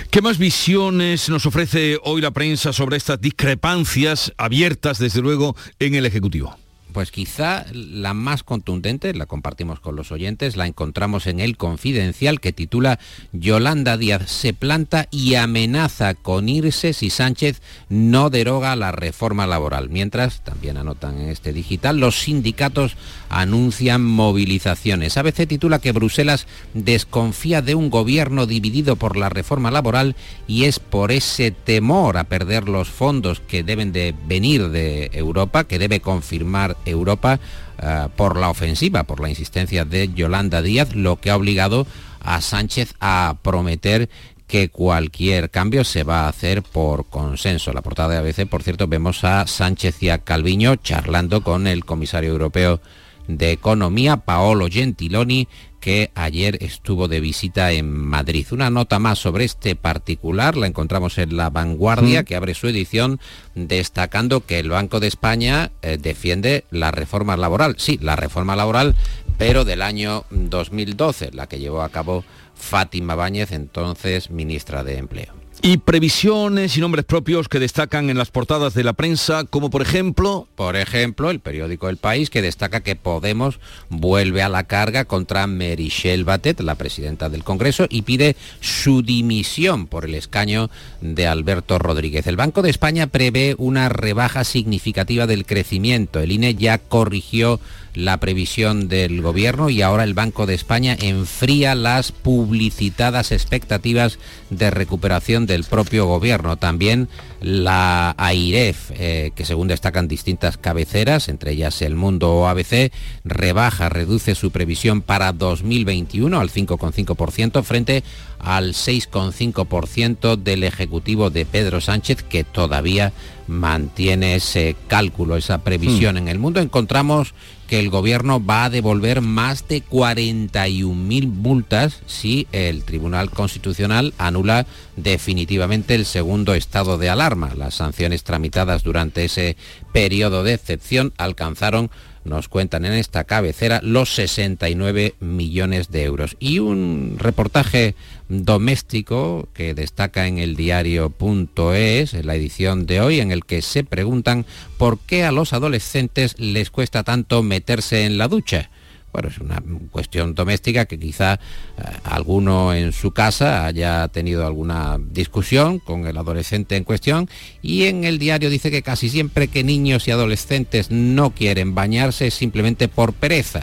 ¿Qué 0.10 0.22
más 0.22 0.38
visiones 0.38 1.28
nos 1.28 1.46
ofrece 1.46 1.98
hoy 2.04 2.22
la 2.22 2.32
prensa 2.32 2.72
sobre 2.72 2.96
estas 2.96 3.20
discrepancias 3.20 4.32
abiertas, 4.38 4.98
desde 4.98 5.20
luego, 5.20 5.58
en 5.78 5.96
el 5.96 6.06
Ejecutivo? 6.06 6.56
Pues 6.94 7.12
quizá 7.12 7.66
la 7.72 8.16
más 8.16 8.44
contundente, 8.44 9.14
la 9.14 9.28
compartimos 9.28 9.80
con 9.80 9.96
los 9.96 10.12
oyentes, 10.12 10.58
la 10.58 10.66
encontramos 10.66 11.28
en 11.28 11.40
el 11.40 11.56
Confidencial 11.56 12.40
que 12.40 12.52
titula 12.52 13.00
Yolanda 13.32 13.96
Díaz 13.96 14.30
se 14.32 14.54
planta 14.54 15.08
y 15.12 15.36
amenaza 15.36 16.16
con 16.16 16.50
irse 16.50 16.94
si 16.94 17.12
Sánchez 17.12 17.62
no 17.90 18.32
deroga 18.32 18.76
la 18.76 18.92
reforma 18.92 19.46
laboral. 19.46 19.90
Mientras, 19.90 20.44
también 20.44 20.78
anotan 20.78 21.20
en 21.20 21.30
este 21.30 21.54
digital, 21.54 22.00
los 22.00 22.20
sindicatos 22.22 22.98
anuncian 23.30 24.04
movilizaciones. 24.04 25.18
ABC 25.18 25.48
titula 25.48 25.80
que 25.80 25.92
Bruselas 25.92 26.48
desconfía 26.74 27.62
de 27.62 27.76
un 27.76 27.90
gobierno 27.90 28.48
dividido 28.48 28.96
por 28.96 29.16
la 29.16 29.30
reforma 29.30 29.70
laboral 29.70 30.16
y 30.48 30.64
es 30.64 30.80
por 30.80 31.12
ese 31.12 31.52
temor 31.52 32.18
a 32.18 32.24
perder 32.24 32.68
los 32.68 32.90
fondos 32.90 33.40
que 33.40 33.64
deben 33.64 33.92
de 33.92 34.16
venir 34.28 34.70
de 34.70 35.12
Europa, 35.14 35.66
que 35.66 35.80
debe 35.80 36.00
confirmar 36.00 36.78
Europa 36.86 37.40
eh, 37.82 38.08
por 38.16 38.38
la 38.38 38.50
ofensiva, 38.50 39.04
por 39.04 39.20
la 39.20 39.30
insistencia 39.30 39.86
de 39.86 40.10
Yolanda 40.14 40.62
Díaz, 40.62 40.96
lo 40.96 41.18
que 41.18 41.30
ha 41.30 41.36
obligado 41.36 41.88
a 42.22 42.42
Sánchez 42.42 42.94
a 43.00 43.38
prometer 43.42 44.10
que 44.48 44.70
cualquier 44.70 45.52
cambio 45.52 45.84
se 45.84 46.04
va 46.04 46.22
a 46.22 46.30
hacer 46.30 46.64
por 46.64 47.06
consenso. 47.06 47.72
La 47.72 47.84
portada 47.84 48.10
de 48.10 48.18
ABC, 48.18 48.50
por 48.50 48.64
cierto, 48.64 48.88
vemos 48.88 49.24
a 49.24 49.46
Sánchez 49.46 50.02
y 50.02 50.10
a 50.10 50.18
Calviño 50.18 50.76
charlando 50.78 51.44
con 51.44 51.68
el 51.68 51.86
comisario 51.86 52.32
europeo 52.32 52.82
de 53.28 53.52
Economía, 53.52 54.18
Paolo 54.18 54.68
Gentiloni, 54.68 55.48
que 55.80 56.12
ayer 56.16 56.58
estuvo 56.62 57.08
de 57.08 57.20
visita 57.20 57.72
en 57.72 57.90
Madrid. 57.90 58.46
Una 58.52 58.70
nota 58.70 59.00
más 59.00 59.20
sobre 59.20 59.46
este 59.46 59.76
particular 59.76 60.58
la 60.58 60.68
encontramos 60.68 61.18
en 61.18 61.38
La 61.38 61.50
Vanguardia, 61.50 62.24
que 62.24 62.36
abre 62.36 62.54
su 62.54 62.68
edición 62.68 63.20
destacando 63.56 64.46
que 64.46 64.60
el 64.60 64.70
Banco 64.70 65.00
de 65.00 65.08
España 65.08 65.72
eh, 65.82 65.98
defiende 66.00 66.66
la 66.72 66.92
reforma 66.92 67.38
laboral. 67.38 67.76
Sí, 67.78 67.98
la 68.02 68.16
reforma 68.16 68.56
laboral, 68.56 68.96
pero 69.38 69.66
del 69.66 69.82
año 69.82 70.26
2012, 70.30 71.32
la 71.34 71.48
que 71.48 71.60
llevó 71.60 71.82
a 71.82 71.90
cabo 71.90 72.24
Fátima 72.56 73.16
Báñez, 73.16 73.52
entonces 73.52 74.30
ministra 74.30 74.84
de 74.84 74.98
Empleo. 74.98 75.39
Y 75.62 75.76
previsiones 75.78 76.78
y 76.78 76.80
nombres 76.80 77.04
propios 77.04 77.50
que 77.50 77.60
destacan 77.60 78.10
en 78.10 78.18
las 78.18 78.32
portadas 78.32 78.74
de 78.74 78.86
la 78.86 78.94
prensa, 78.94 79.44
como 79.44 79.70
por 79.70 79.82
ejemplo... 79.82 80.48
Por 80.56 80.78
ejemplo, 80.78 81.30
el 81.32 81.42
periódico 81.42 81.90
El 81.90 81.98
País, 81.98 82.30
que 82.30 82.42
destaca 82.42 82.80
que 82.80 82.96
Podemos 82.96 83.60
vuelve 83.90 84.42
a 84.42 84.48
la 84.48 84.64
carga 84.64 85.04
contra 85.04 85.48
Merichel 85.48 86.24
Batet, 86.24 86.62
la 86.62 86.76
presidenta 86.76 87.28
del 87.28 87.44
Congreso, 87.44 87.88
y 87.90 88.04
pide 88.04 88.38
su 88.62 89.02
dimisión 89.02 89.88
por 89.88 90.06
el 90.06 90.16
escaño 90.16 90.70
de 91.02 91.28
Alberto 91.28 91.78
Rodríguez. 91.78 92.26
El 92.28 92.38
Banco 92.38 92.62
de 92.62 92.70
España 92.70 93.08
prevé 93.08 93.56
una 93.58 93.90
rebaja 93.90 94.46
significativa 94.46 95.28
del 95.28 95.46
crecimiento. 95.46 96.22
El 96.22 96.32
INE 96.32 96.56
ya 96.56 96.78
corrigió 96.78 97.60
la 97.94 98.18
previsión 98.20 98.88
del 98.88 99.22
gobierno 99.22 99.70
y 99.70 99.82
ahora 99.82 100.04
el 100.04 100.14
Banco 100.14 100.46
de 100.46 100.54
España 100.54 100.96
enfría 101.00 101.76
las 101.76 102.12
publicitadas 102.12 103.32
expectativas 103.32 104.20
de 104.50 104.72
recuperación 104.72 105.46
del 105.46 105.64
propio 105.64 106.06
gobierno. 106.06 106.58
También 106.58 107.10
la 107.42 108.16
AIREF, 108.18 108.92
eh, 108.96 109.32
que 109.36 109.46
según 109.46 109.68
destacan 109.68 110.08
distintas 110.08 110.58
cabeceras, 110.58 111.30
entre 111.30 111.52
ellas 111.52 111.82
El 111.82 111.96
Mundo 111.96 112.34
o 112.34 112.48
ABC, 112.48 112.92
rebaja, 113.24 113.90
reduce 113.90 114.36
su 114.36 114.52
previsión 114.52 115.02
para 115.02 115.32
2021 115.34 116.40
al 116.40 116.50
5,5% 116.50 117.64
frente 117.64 118.04
al 118.40 118.74
6,5% 118.74 120.38
del 120.38 120.64
Ejecutivo 120.64 121.30
de 121.30 121.46
Pedro 121.46 121.82
Sánchez, 121.82 122.24
que 122.24 122.44
todavía 122.44 123.14
mantiene 123.48 124.36
ese 124.36 124.76
cálculo, 124.88 125.36
esa 125.36 125.64
previsión. 125.64 126.18
En 126.18 126.28
el 126.28 126.40
mundo 126.40 126.60
encontramos 126.62 127.34
que 127.70 127.80
el 127.80 127.92
gobierno 127.92 128.44
va 128.44 128.66
a 128.66 128.70
devolver 128.72 129.22
más 129.22 129.68
de 129.68 129.84
41.000 129.84 131.28
multas 131.28 132.02
si 132.08 132.48
el 132.52 132.84
Tribunal 132.84 133.30
Constitucional 133.30 134.16
anula 134.18 134.66
definitivamente 134.96 135.94
el 135.94 136.08
segundo 136.08 136.56
estado 136.56 136.98
de 136.98 137.10
alarma. 137.10 137.54
Las 137.56 137.76
sanciones 137.76 138.24
tramitadas 138.24 138.84
durante 138.84 139.24
ese 139.24 139.56
periodo 139.94 140.44
de 140.44 140.56
excepción 140.56 141.14
alcanzaron 141.18 141.92
nos 142.30 142.48
cuentan 142.48 142.86
en 142.86 142.94
esta 142.94 143.26
cabecera 143.26 143.82
los 143.84 144.14
69 144.14 145.16
millones 145.20 145.92
de 145.92 146.04
euros. 146.04 146.38
Y 146.40 146.60
un 146.60 147.18
reportaje 147.18 147.96
doméstico 148.30 149.50
que 149.54 149.74
destaca 149.74 150.28
en 150.28 150.38
el 150.38 150.56
diario.es, 150.56 152.14
en 152.14 152.28
la 152.28 152.36
edición 152.36 152.86
de 152.86 153.02
hoy, 153.02 153.20
en 153.20 153.32
el 153.32 153.44
que 153.44 153.62
se 153.62 153.84
preguntan 153.84 154.46
por 154.78 155.00
qué 155.00 155.24
a 155.24 155.32
los 155.32 155.52
adolescentes 155.54 156.40
les 156.40 156.70
cuesta 156.70 157.04
tanto 157.04 157.44
meterse 157.44 158.06
en 158.06 158.18
la 158.18 158.28
ducha. 158.28 158.70
Bueno, 159.12 159.30
es 159.30 159.40
una 159.40 159.62
cuestión 159.92 160.36
doméstica 160.36 160.86
que 160.86 161.00
quizá 161.00 161.34
eh, 161.34 161.84
alguno 162.04 162.74
en 162.74 162.94
su 162.94 163.12
casa 163.12 163.66
haya 163.66 164.08
tenido 164.10 164.46
alguna 164.46 165.00
discusión 165.00 165.80
con 165.80 166.06
el 166.06 166.18
adolescente 166.18 166.76
en 166.76 166.84
cuestión 166.84 167.28
y 167.62 167.86
en 167.86 168.04
el 168.04 168.20
diario 168.20 168.50
dice 168.50 168.70
que 168.70 168.84
casi 168.84 169.10
siempre 169.10 169.48
que 169.48 169.64
niños 169.64 170.08
y 170.08 170.12
adolescentes 170.12 170.92
no 170.92 171.32
quieren 171.32 171.74
bañarse 171.74 172.28
es 172.28 172.36
simplemente 172.36 172.88
por 172.88 173.14
pereza. 173.14 173.62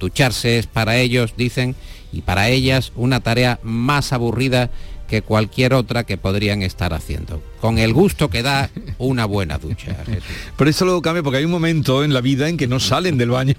Ducharse 0.00 0.58
es 0.58 0.66
para 0.66 0.96
ellos, 0.96 1.34
dicen, 1.36 1.74
y 2.12 2.22
para 2.22 2.48
ellas 2.48 2.92
una 2.96 3.20
tarea 3.20 3.58
más 3.62 4.12
aburrida 4.12 4.70
que 5.08 5.22
cualquier 5.22 5.74
otra 5.74 6.04
que 6.04 6.16
podrían 6.16 6.62
estar 6.62 6.92
haciendo. 6.92 7.42
Con 7.60 7.78
el 7.78 7.92
gusto 7.92 8.28
que 8.28 8.42
da 8.42 8.70
una 8.98 9.24
buena 9.24 9.58
ducha. 9.58 9.96
Pero 10.56 10.70
eso 10.70 10.84
luego 10.84 11.02
cambia 11.02 11.22
porque 11.22 11.38
hay 11.38 11.44
un 11.44 11.50
momento 11.50 12.04
en 12.04 12.12
la 12.12 12.20
vida 12.20 12.48
en 12.48 12.56
que 12.56 12.66
no 12.66 12.80
salen 12.80 13.16
del 13.18 13.30
baño. 13.30 13.54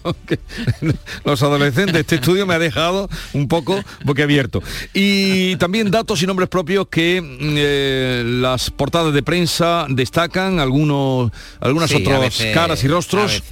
los 1.26 1.44
adolescentes, 1.44 1.96
este 1.96 2.16
estudio 2.16 2.46
me 2.46 2.54
ha 2.54 2.60
dejado 2.60 3.10
un 3.34 3.48
poco 3.48 3.82
boquiabierto. 4.04 4.62
Y 4.94 5.56
también 5.58 5.92
datos 5.92 6.22
y 6.22 6.28
nombres 6.28 6.50
propios 6.50 6.88
que 6.90 7.22
eh, 7.42 8.24
las 8.26 8.70
portadas 8.72 9.14
de 9.14 9.24
prensa 9.24 9.88
destacan, 9.90 10.60
algunos, 10.60 11.32
algunas 11.60 11.94
otras 11.94 12.38
caras 12.54 12.84
y 12.84 12.88
rostros. 12.88 13.44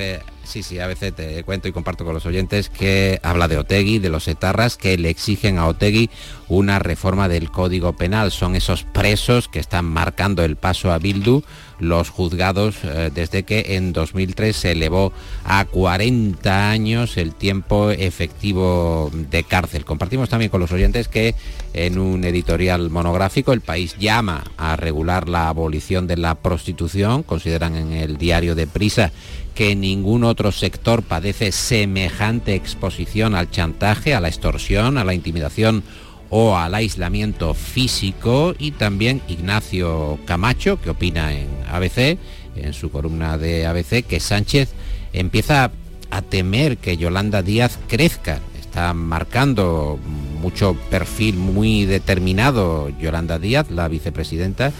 Sí, 0.45 0.61
sí, 0.61 0.79
a 0.79 0.87
veces 0.87 1.13
te 1.13 1.43
cuento 1.43 1.67
y 1.67 1.71
comparto 1.71 2.05
con 2.05 2.13
los 2.13 2.25
oyentes 2.25 2.69
que 2.69 3.19
habla 3.23 3.47
de 3.47 3.57
Otegui, 3.57 3.99
de 3.99 4.09
los 4.09 4.27
etarras, 4.27 4.77
que 4.77 4.97
le 4.97 5.09
exigen 5.09 5.57
a 5.57 5.67
Otegui 5.67 6.09
una 6.47 6.77
reforma 6.77 7.27
del 7.27 7.49
Código 7.49 7.93
Penal. 7.93 8.31
Son 8.31 8.55
esos 8.55 8.83
presos 8.83 9.47
que 9.47 9.59
están 9.59 9.85
marcando 9.85 10.43
el 10.43 10.55
paso 10.55 10.91
a 10.91 10.99
Bildu, 10.99 11.41
los 11.79 12.09
juzgados 12.09 12.77
eh, 12.83 13.09
desde 13.13 13.43
que 13.43 13.75
en 13.75 13.91
2003 13.91 14.55
se 14.55 14.71
elevó 14.71 15.11
a 15.43 15.65
40 15.65 16.69
años 16.69 17.17
el 17.17 17.33
tiempo 17.33 17.89
efectivo 17.89 19.11
de 19.13 19.43
cárcel. 19.43 19.83
Compartimos 19.83 20.29
también 20.29 20.51
con 20.51 20.61
los 20.61 20.71
oyentes 20.71 21.07
que 21.07 21.35
en 21.73 21.97
un 21.97 22.23
editorial 22.23 22.89
monográfico 22.89 23.51
el 23.51 23.61
país 23.61 23.97
llama 23.97 24.43
a 24.57 24.75
regular 24.75 25.27
la 25.27 25.49
abolición 25.49 26.07
de 26.07 26.17
la 26.17 26.35
prostitución. 26.35 27.23
Consideran 27.23 27.75
en 27.75 27.93
el 27.93 28.17
diario 28.17 28.55
de 28.55 28.67
Prisa 28.67 29.11
que 29.55 29.75
ningún 29.75 30.25
otro 30.25 30.51
sector 30.51 31.01
padece 31.01 31.51
semejante 31.53 32.53
exposición 32.53 33.33
al 33.33 33.49
chantaje, 33.49 34.13
a 34.13 34.19
la 34.19 34.27
extorsión, 34.27 34.97
a 34.97 35.05
la 35.05 35.13
intimidación 35.13 35.83
o 36.29 36.57
al 36.57 36.75
aislamiento 36.75 37.53
físico 37.53 38.53
y 38.59 38.71
también 38.71 39.21
Ignacio 39.29 40.19
Camacho, 40.25 40.79
que 40.81 40.89
opina 40.89 41.33
en 41.33 41.47
ABC, 41.71 42.17
en 42.57 42.73
su 42.73 42.91
columna 42.91 43.37
de 43.37 43.65
ABC, 43.65 44.05
que 44.05 44.19
Sánchez 44.19 44.73
empieza 45.13 45.71
a 46.11 46.21
temer 46.21 46.77
que 46.77 46.97
Yolanda 46.97 47.41
Díaz 47.41 47.79
crezca. 47.87 48.41
Está 48.59 48.93
marcando 48.93 49.97
mucho 50.41 50.75
perfil 50.89 51.37
muy 51.37 51.85
determinado 51.85 52.89
Yolanda 52.99 53.39
Díaz, 53.39 53.71
la 53.71 53.87
vicepresidenta, 53.87 54.73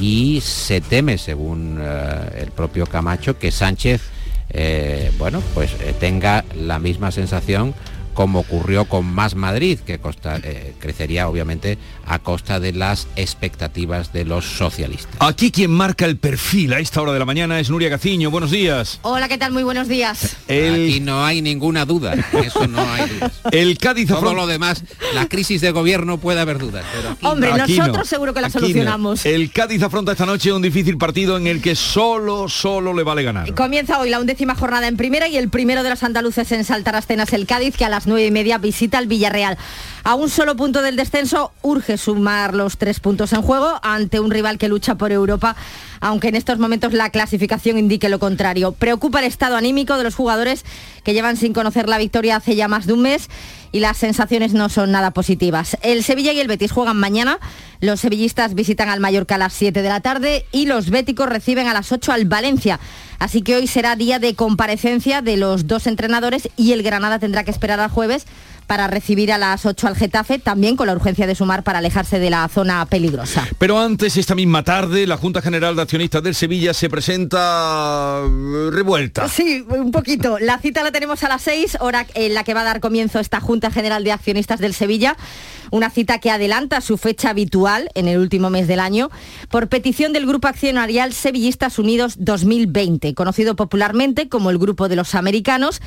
y 0.00 0.40
se 0.40 0.80
teme, 0.80 1.18
según 1.18 1.78
eh, 1.78 2.42
el 2.42 2.50
propio 2.50 2.86
Camacho, 2.86 3.38
que 3.38 3.50
Sánchez 3.50 4.00
eh, 4.52 5.10
bueno, 5.18 5.42
pues 5.54 5.72
eh, 5.80 5.94
tenga 5.98 6.44
la 6.54 6.78
misma 6.78 7.10
sensación 7.10 7.74
como 8.14 8.40
ocurrió 8.40 8.84
con 8.86 9.06
Más 9.06 9.34
Madrid, 9.34 9.78
que 9.80 10.00
eh, 10.44 10.74
crecería 10.78 11.28
obviamente 11.28 11.78
a 12.06 12.18
costa 12.18 12.60
de 12.60 12.72
las 12.72 13.08
expectativas 13.16 14.12
de 14.12 14.24
los 14.24 14.44
socialistas. 14.44 15.14
Aquí 15.20 15.50
quien 15.50 15.70
marca 15.70 16.04
el 16.04 16.16
perfil 16.18 16.72
a 16.72 16.80
esta 16.80 17.00
hora 17.00 17.12
de 17.12 17.18
la 17.18 17.24
mañana 17.24 17.60
es 17.60 17.70
Nuria 17.70 17.88
Gaciño. 17.88 18.30
Buenos 18.30 18.50
días. 18.50 18.98
Hola, 19.02 19.28
¿qué 19.28 19.38
tal? 19.38 19.52
Muy 19.52 19.62
buenos 19.62 19.88
días. 19.88 20.36
Aquí 20.44 21.00
no 21.00 21.24
hay 21.24 21.42
ninguna 21.42 21.84
duda, 21.84 22.14
eso 22.44 22.66
no 22.66 22.80
hay 22.92 23.08
dudas. 23.08 23.32
El 23.50 23.78
Cádiz 23.78 24.08
Todo 24.08 24.34
lo 24.34 24.46
demás, 24.46 24.84
la 25.14 25.28
crisis 25.28 25.60
de 25.60 25.70
gobierno 25.70 26.18
puede 26.18 26.40
haber 26.40 26.58
dudas. 26.58 26.84
Hombre, 27.22 27.52
nosotros 27.56 28.08
seguro 28.08 28.34
que 28.34 28.40
la 28.40 28.50
solucionamos. 28.50 29.24
El 29.24 29.50
Cádiz 29.50 29.82
afronta 29.82 30.12
esta 30.12 30.26
noche 30.26 30.52
un 30.52 30.62
difícil 30.62 30.98
partido 30.98 31.36
en 31.36 31.46
el 31.46 31.62
que 31.62 31.74
solo, 31.74 32.48
solo 32.48 32.92
le 32.94 33.02
vale 33.02 33.22
ganar. 33.22 33.54
Comienza 33.54 33.98
hoy 33.98 34.10
la 34.10 34.20
undécima 34.20 34.54
jornada 34.54 34.88
en 34.88 34.96
primera 34.96 35.28
y 35.28 35.36
el 35.36 35.48
primero 35.48 35.82
de 35.82 35.90
los 35.90 36.02
andaluces 36.02 36.50
en 36.52 36.64
saltar 36.64 36.96
a 36.96 36.98
escenas 36.98 37.32
el 37.32 37.46
Cádiz, 37.46 37.76
que 37.76 37.84
a 37.84 37.88
las 37.88 38.01
nueve 38.06 38.26
y 38.26 38.30
media 38.30 38.58
visita 38.58 38.98
al 38.98 39.06
Villarreal. 39.06 39.58
A 40.04 40.14
un 40.14 40.28
solo 40.28 40.56
punto 40.56 40.82
del 40.82 40.96
descenso 40.96 41.52
urge 41.62 41.96
sumar 41.96 42.54
los 42.54 42.76
tres 42.76 42.98
puntos 42.98 43.32
en 43.32 43.42
juego 43.42 43.78
ante 43.82 44.18
un 44.18 44.30
rival 44.30 44.58
que 44.58 44.68
lucha 44.68 44.96
por 44.96 45.12
Europa, 45.12 45.54
aunque 46.00 46.28
en 46.28 46.34
estos 46.34 46.58
momentos 46.58 46.92
la 46.92 47.10
clasificación 47.10 47.78
indique 47.78 48.08
lo 48.08 48.18
contrario. 48.18 48.72
Preocupa 48.72 49.20
el 49.20 49.26
estado 49.26 49.56
anímico 49.56 49.96
de 49.96 50.04
los 50.04 50.14
jugadores 50.14 50.64
que 51.04 51.14
llevan 51.14 51.36
sin 51.36 51.52
conocer 51.52 51.88
la 51.88 51.98
victoria 51.98 52.36
hace 52.36 52.56
ya 52.56 52.68
más 52.68 52.86
de 52.86 52.94
un 52.94 53.02
mes 53.02 53.28
y 53.72 53.80
las 53.80 53.96
sensaciones 53.96 54.52
no 54.52 54.68
son 54.68 54.92
nada 54.92 55.10
positivas. 55.10 55.76
El 55.82 56.04
Sevilla 56.04 56.32
y 56.32 56.40
el 56.40 56.46
Betis 56.46 56.70
juegan 56.70 56.98
mañana, 56.98 57.38
los 57.80 58.00
sevillistas 58.00 58.54
visitan 58.54 58.88
al 58.88 59.00
Mallorca 59.00 59.34
a 59.34 59.38
las 59.38 59.54
7 59.54 59.82
de 59.82 59.88
la 59.88 60.00
tarde 60.00 60.46
y 60.52 60.66
los 60.66 60.90
béticos 60.90 61.28
reciben 61.28 61.66
a 61.66 61.72
las 61.72 61.90
8 61.90 62.12
al 62.12 62.26
Valencia. 62.26 62.78
Así 63.18 63.42
que 63.42 63.56
hoy 63.56 63.66
será 63.66 63.96
día 63.96 64.18
de 64.18 64.34
comparecencia 64.34 65.22
de 65.22 65.36
los 65.36 65.66
dos 65.66 65.86
entrenadores 65.86 66.48
y 66.56 66.72
el 66.72 66.82
Granada 66.82 67.18
tendrá 67.18 67.44
que 67.44 67.50
esperar 67.50 67.80
al 67.80 67.90
jueves 67.90 68.26
para 68.66 68.86
recibir 68.86 69.32
a 69.32 69.38
las 69.38 69.66
8 69.66 69.86
al 69.86 69.96
Getafe, 69.96 70.38
también 70.38 70.76
con 70.76 70.86
la 70.86 70.94
urgencia 70.94 71.26
de 71.26 71.34
sumar 71.34 71.62
para 71.62 71.78
alejarse 71.78 72.18
de 72.18 72.30
la 72.30 72.48
zona 72.48 72.84
peligrosa. 72.86 73.46
Pero 73.58 73.78
antes, 73.78 74.16
esta 74.16 74.34
misma 74.34 74.62
tarde, 74.62 75.06
la 75.06 75.16
Junta 75.16 75.42
General 75.42 75.76
de 75.76 75.82
Accionistas 75.82 76.22
del 76.22 76.34
Sevilla 76.34 76.74
se 76.74 76.88
presenta 76.88 78.20
eh, 78.24 78.70
revuelta. 78.70 79.28
Sí, 79.28 79.64
un 79.68 79.90
poquito. 79.90 80.38
La 80.38 80.58
cita 80.58 80.82
la 80.82 80.92
tenemos 80.92 81.22
a 81.22 81.28
las 81.28 81.42
6, 81.42 81.78
hora 81.80 82.06
en 82.14 82.34
la 82.34 82.44
que 82.44 82.54
va 82.54 82.62
a 82.62 82.64
dar 82.64 82.80
comienzo 82.80 83.20
esta 83.20 83.40
Junta 83.40 83.70
General 83.70 84.04
de 84.04 84.12
Accionistas 84.12 84.60
del 84.60 84.74
Sevilla 84.74 85.16
una 85.72 85.88
cita 85.88 86.18
que 86.18 86.30
adelanta 86.30 86.82
su 86.82 86.98
fecha 86.98 87.30
habitual 87.30 87.88
en 87.94 88.06
el 88.06 88.18
último 88.18 88.50
mes 88.50 88.68
del 88.68 88.78
año 88.78 89.10
por 89.48 89.68
petición 89.68 90.12
del 90.12 90.26
Grupo 90.26 90.46
Accionarial 90.46 91.14
Sevillistas 91.14 91.78
Unidos 91.78 92.16
2020, 92.18 93.14
conocido 93.14 93.56
popularmente 93.56 94.28
como 94.28 94.50
el 94.50 94.58
Grupo 94.58 94.88
de 94.88 94.96
los 94.96 95.14
Americanos, 95.14 95.80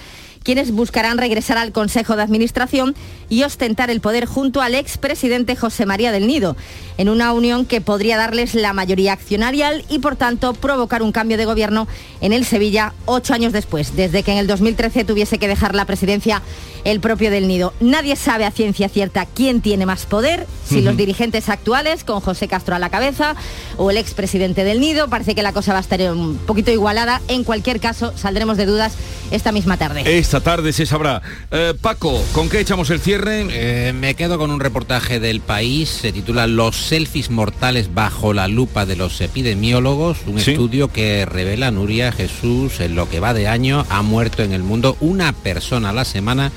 quienes 0.46 0.72
buscarán 0.72 1.18
regresar 1.18 1.58
al 1.58 1.72
Consejo 1.74 2.16
de 2.16 2.22
Administración 2.22 2.96
y 3.30 3.44
ostentar 3.44 3.90
el 3.90 4.00
poder 4.00 4.28
junto 4.28 4.62
al 4.62 4.76
expresidente 4.76 5.56
José 5.56 5.88
María 5.88 6.12
del 6.12 6.28
Nido, 6.28 6.56
en 6.98 7.10
una 7.10 7.34
unión 7.34 7.66
que 7.66 7.82
podría 7.82 8.16
darles 8.16 8.54
la 8.54 8.72
mayoría 8.72 9.12
accionarial 9.12 9.84
y 9.90 10.00
por 10.00 10.16
tanto 10.16 10.54
provocar 10.54 11.02
un 11.02 11.12
cambio 11.12 11.38
de 11.38 11.46
gobierno 11.46 11.88
en 12.22 12.32
el 12.32 12.46
Sevilla 12.46 12.94
ocho 13.06 13.34
años 13.34 13.54
después, 13.54 13.96
desde 13.96 14.22
que 14.22 14.32
en 14.34 14.38
el 14.38 14.48
2013 14.48 15.04
tuviese 15.04 15.40
que 15.40 15.48
dejar 15.48 15.74
la 15.74 15.86
presidencia 15.86 16.44
el 16.84 17.00
propio 17.00 17.32
del 17.32 17.48
Nido. 17.48 17.74
Nadie 17.80 18.16
sabe 18.16 18.46
a 18.46 18.52
ciencia 18.52 18.88
cierta 18.88 19.26
quién 19.26 19.60
tiene 19.62 19.88
más 19.88 20.06
poder, 20.06 20.46
si 20.70 20.82
los 20.82 20.96
dirigentes 20.96 21.50
actuales, 21.50 22.04
con 22.04 22.22
José 22.22 22.48
Castro 22.48 22.76
a 22.76 22.80
la 22.80 22.92
cabeza, 22.92 23.36
o 23.78 23.90
el 23.90 23.98
expresidente 23.98 24.64
del 24.64 24.80
Nido. 24.80 25.10
Parece 25.10 25.34
que 25.34 25.42
la 25.42 25.52
cosa 25.52 25.74
va 25.74 25.80
a 25.80 25.82
estar 25.82 26.00
un 26.12 26.38
poquito 26.38 26.72
igualada. 26.72 27.22
En 27.28 27.44
cualquier 27.44 27.80
caso, 27.80 28.14
saldremos 28.16 28.58
de 28.58 28.68
dudas 28.68 28.94
esta 29.32 29.52
misma 29.52 29.78
tarde. 29.78 30.04
Esta 30.06 30.35
tarde 30.42 30.74
se 30.74 30.86
sabrá. 30.86 31.22
Eh, 31.52 31.74
Paco, 31.80 32.24
¿con 32.34 32.50
qué 32.50 32.60
echamos 32.60 32.90
el 32.90 33.00
cierre? 33.00 33.46
Eh, 33.50 33.94
me 33.94 34.14
quedo 34.16 34.38
con 34.38 34.52
un 34.52 34.60
reportaje 34.60 35.20
del 35.20 35.40
país, 35.42 35.90
se 35.90 36.12
titula 36.12 36.48
Los 36.48 36.76
selfies 36.76 37.30
mortales 37.30 37.94
bajo 37.94 38.34
la 38.34 38.48
lupa 38.48 38.86
de 38.86 38.96
los 38.96 39.20
epidemiólogos, 39.22 40.18
un 40.28 40.40
Sí. 40.40 40.52
estudio 40.52 40.90
que 40.92 41.26
revela 41.26 41.72
Nuria 41.72 42.12
Jesús 42.12 42.80
en 42.80 42.96
lo 42.96 43.10
que 43.10 43.20
va 43.20 43.34
de 43.34 43.48
año 43.48 43.86
ha 43.90 44.02
muerto 44.02 44.44
en 44.44 44.52
el 44.54 44.64
mundo 44.64 44.98
una 45.00 45.34
persona 45.34 45.90
a 45.90 45.94
la 45.94 46.06
semana 46.06 46.52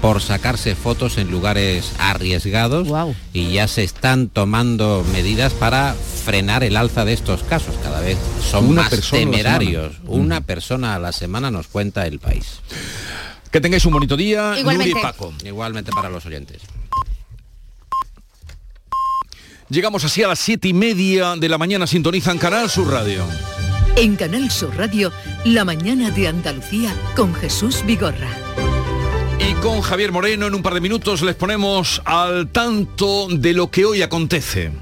por 0.00 0.22
sacarse 0.22 0.74
fotos 0.74 1.18
en 1.18 1.30
lugares 1.30 1.92
arriesgados 1.98 2.88
y 3.32 3.52
ya 3.52 3.68
se 3.68 3.84
están 3.84 4.28
tomando 4.28 5.04
medidas 5.12 5.52
para 5.52 5.94
frenar 6.24 6.64
el 6.64 6.76
alza 6.76 7.04
de 7.04 7.12
estos 7.12 7.42
casos. 7.42 7.74
Cada 7.82 8.00
vez 8.00 8.18
son 8.48 8.66
Una 8.66 8.82
más 8.82 8.90
persona 8.90 9.20
a 9.20 9.24
la 9.24 9.30
temerarios. 9.30 9.96
Una 10.06 10.40
persona 10.40 10.94
a 10.94 10.98
la 10.98 11.12
semana 11.12 11.50
nos 11.50 11.68
cuenta 11.68 12.06
el 12.06 12.18
país. 12.18 12.60
Que 13.50 13.60
tengáis 13.60 13.86
un 13.86 13.92
bonito 13.92 14.16
día, 14.16 14.58
Igualmente. 14.58 14.92
Nuria 14.92 15.00
y 15.00 15.02
Paco. 15.02 15.32
Igualmente 15.44 15.92
para 15.92 16.10
los 16.10 16.26
oyentes. 16.26 16.62
Llegamos 19.68 20.04
así 20.04 20.22
a 20.22 20.28
las 20.28 20.38
siete 20.38 20.68
y 20.68 20.72
media 20.72 21.34
de 21.36 21.48
la 21.48 21.58
mañana, 21.58 21.86
sintonizan 21.86 22.38
Canal 22.38 22.70
Sur 22.70 22.88
Radio. 22.88 23.24
En 23.96 24.14
Canal 24.14 24.50
Sur 24.50 24.76
Radio, 24.76 25.10
La 25.44 25.64
mañana 25.64 26.10
de 26.10 26.28
Andalucía 26.28 26.94
con 27.16 27.34
Jesús 27.34 27.82
Vigorra. 27.84 28.45
Y 29.38 29.54
con 29.62 29.80
Javier 29.82 30.12
Moreno 30.12 30.46
en 30.46 30.54
un 30.54 30.62
par 30.62 30.74
de 30.74 30.80
minutos 30.80 31.22
les 31.22 31.34
ponemos 31.34 32.00
al 32.04 32.48
tanto 32.50 33.28
de 33.28 33.52
lo 33.52 33.70
que 33.70 33.84
hoy 33.84 34.02
acontece. 34.02 34.72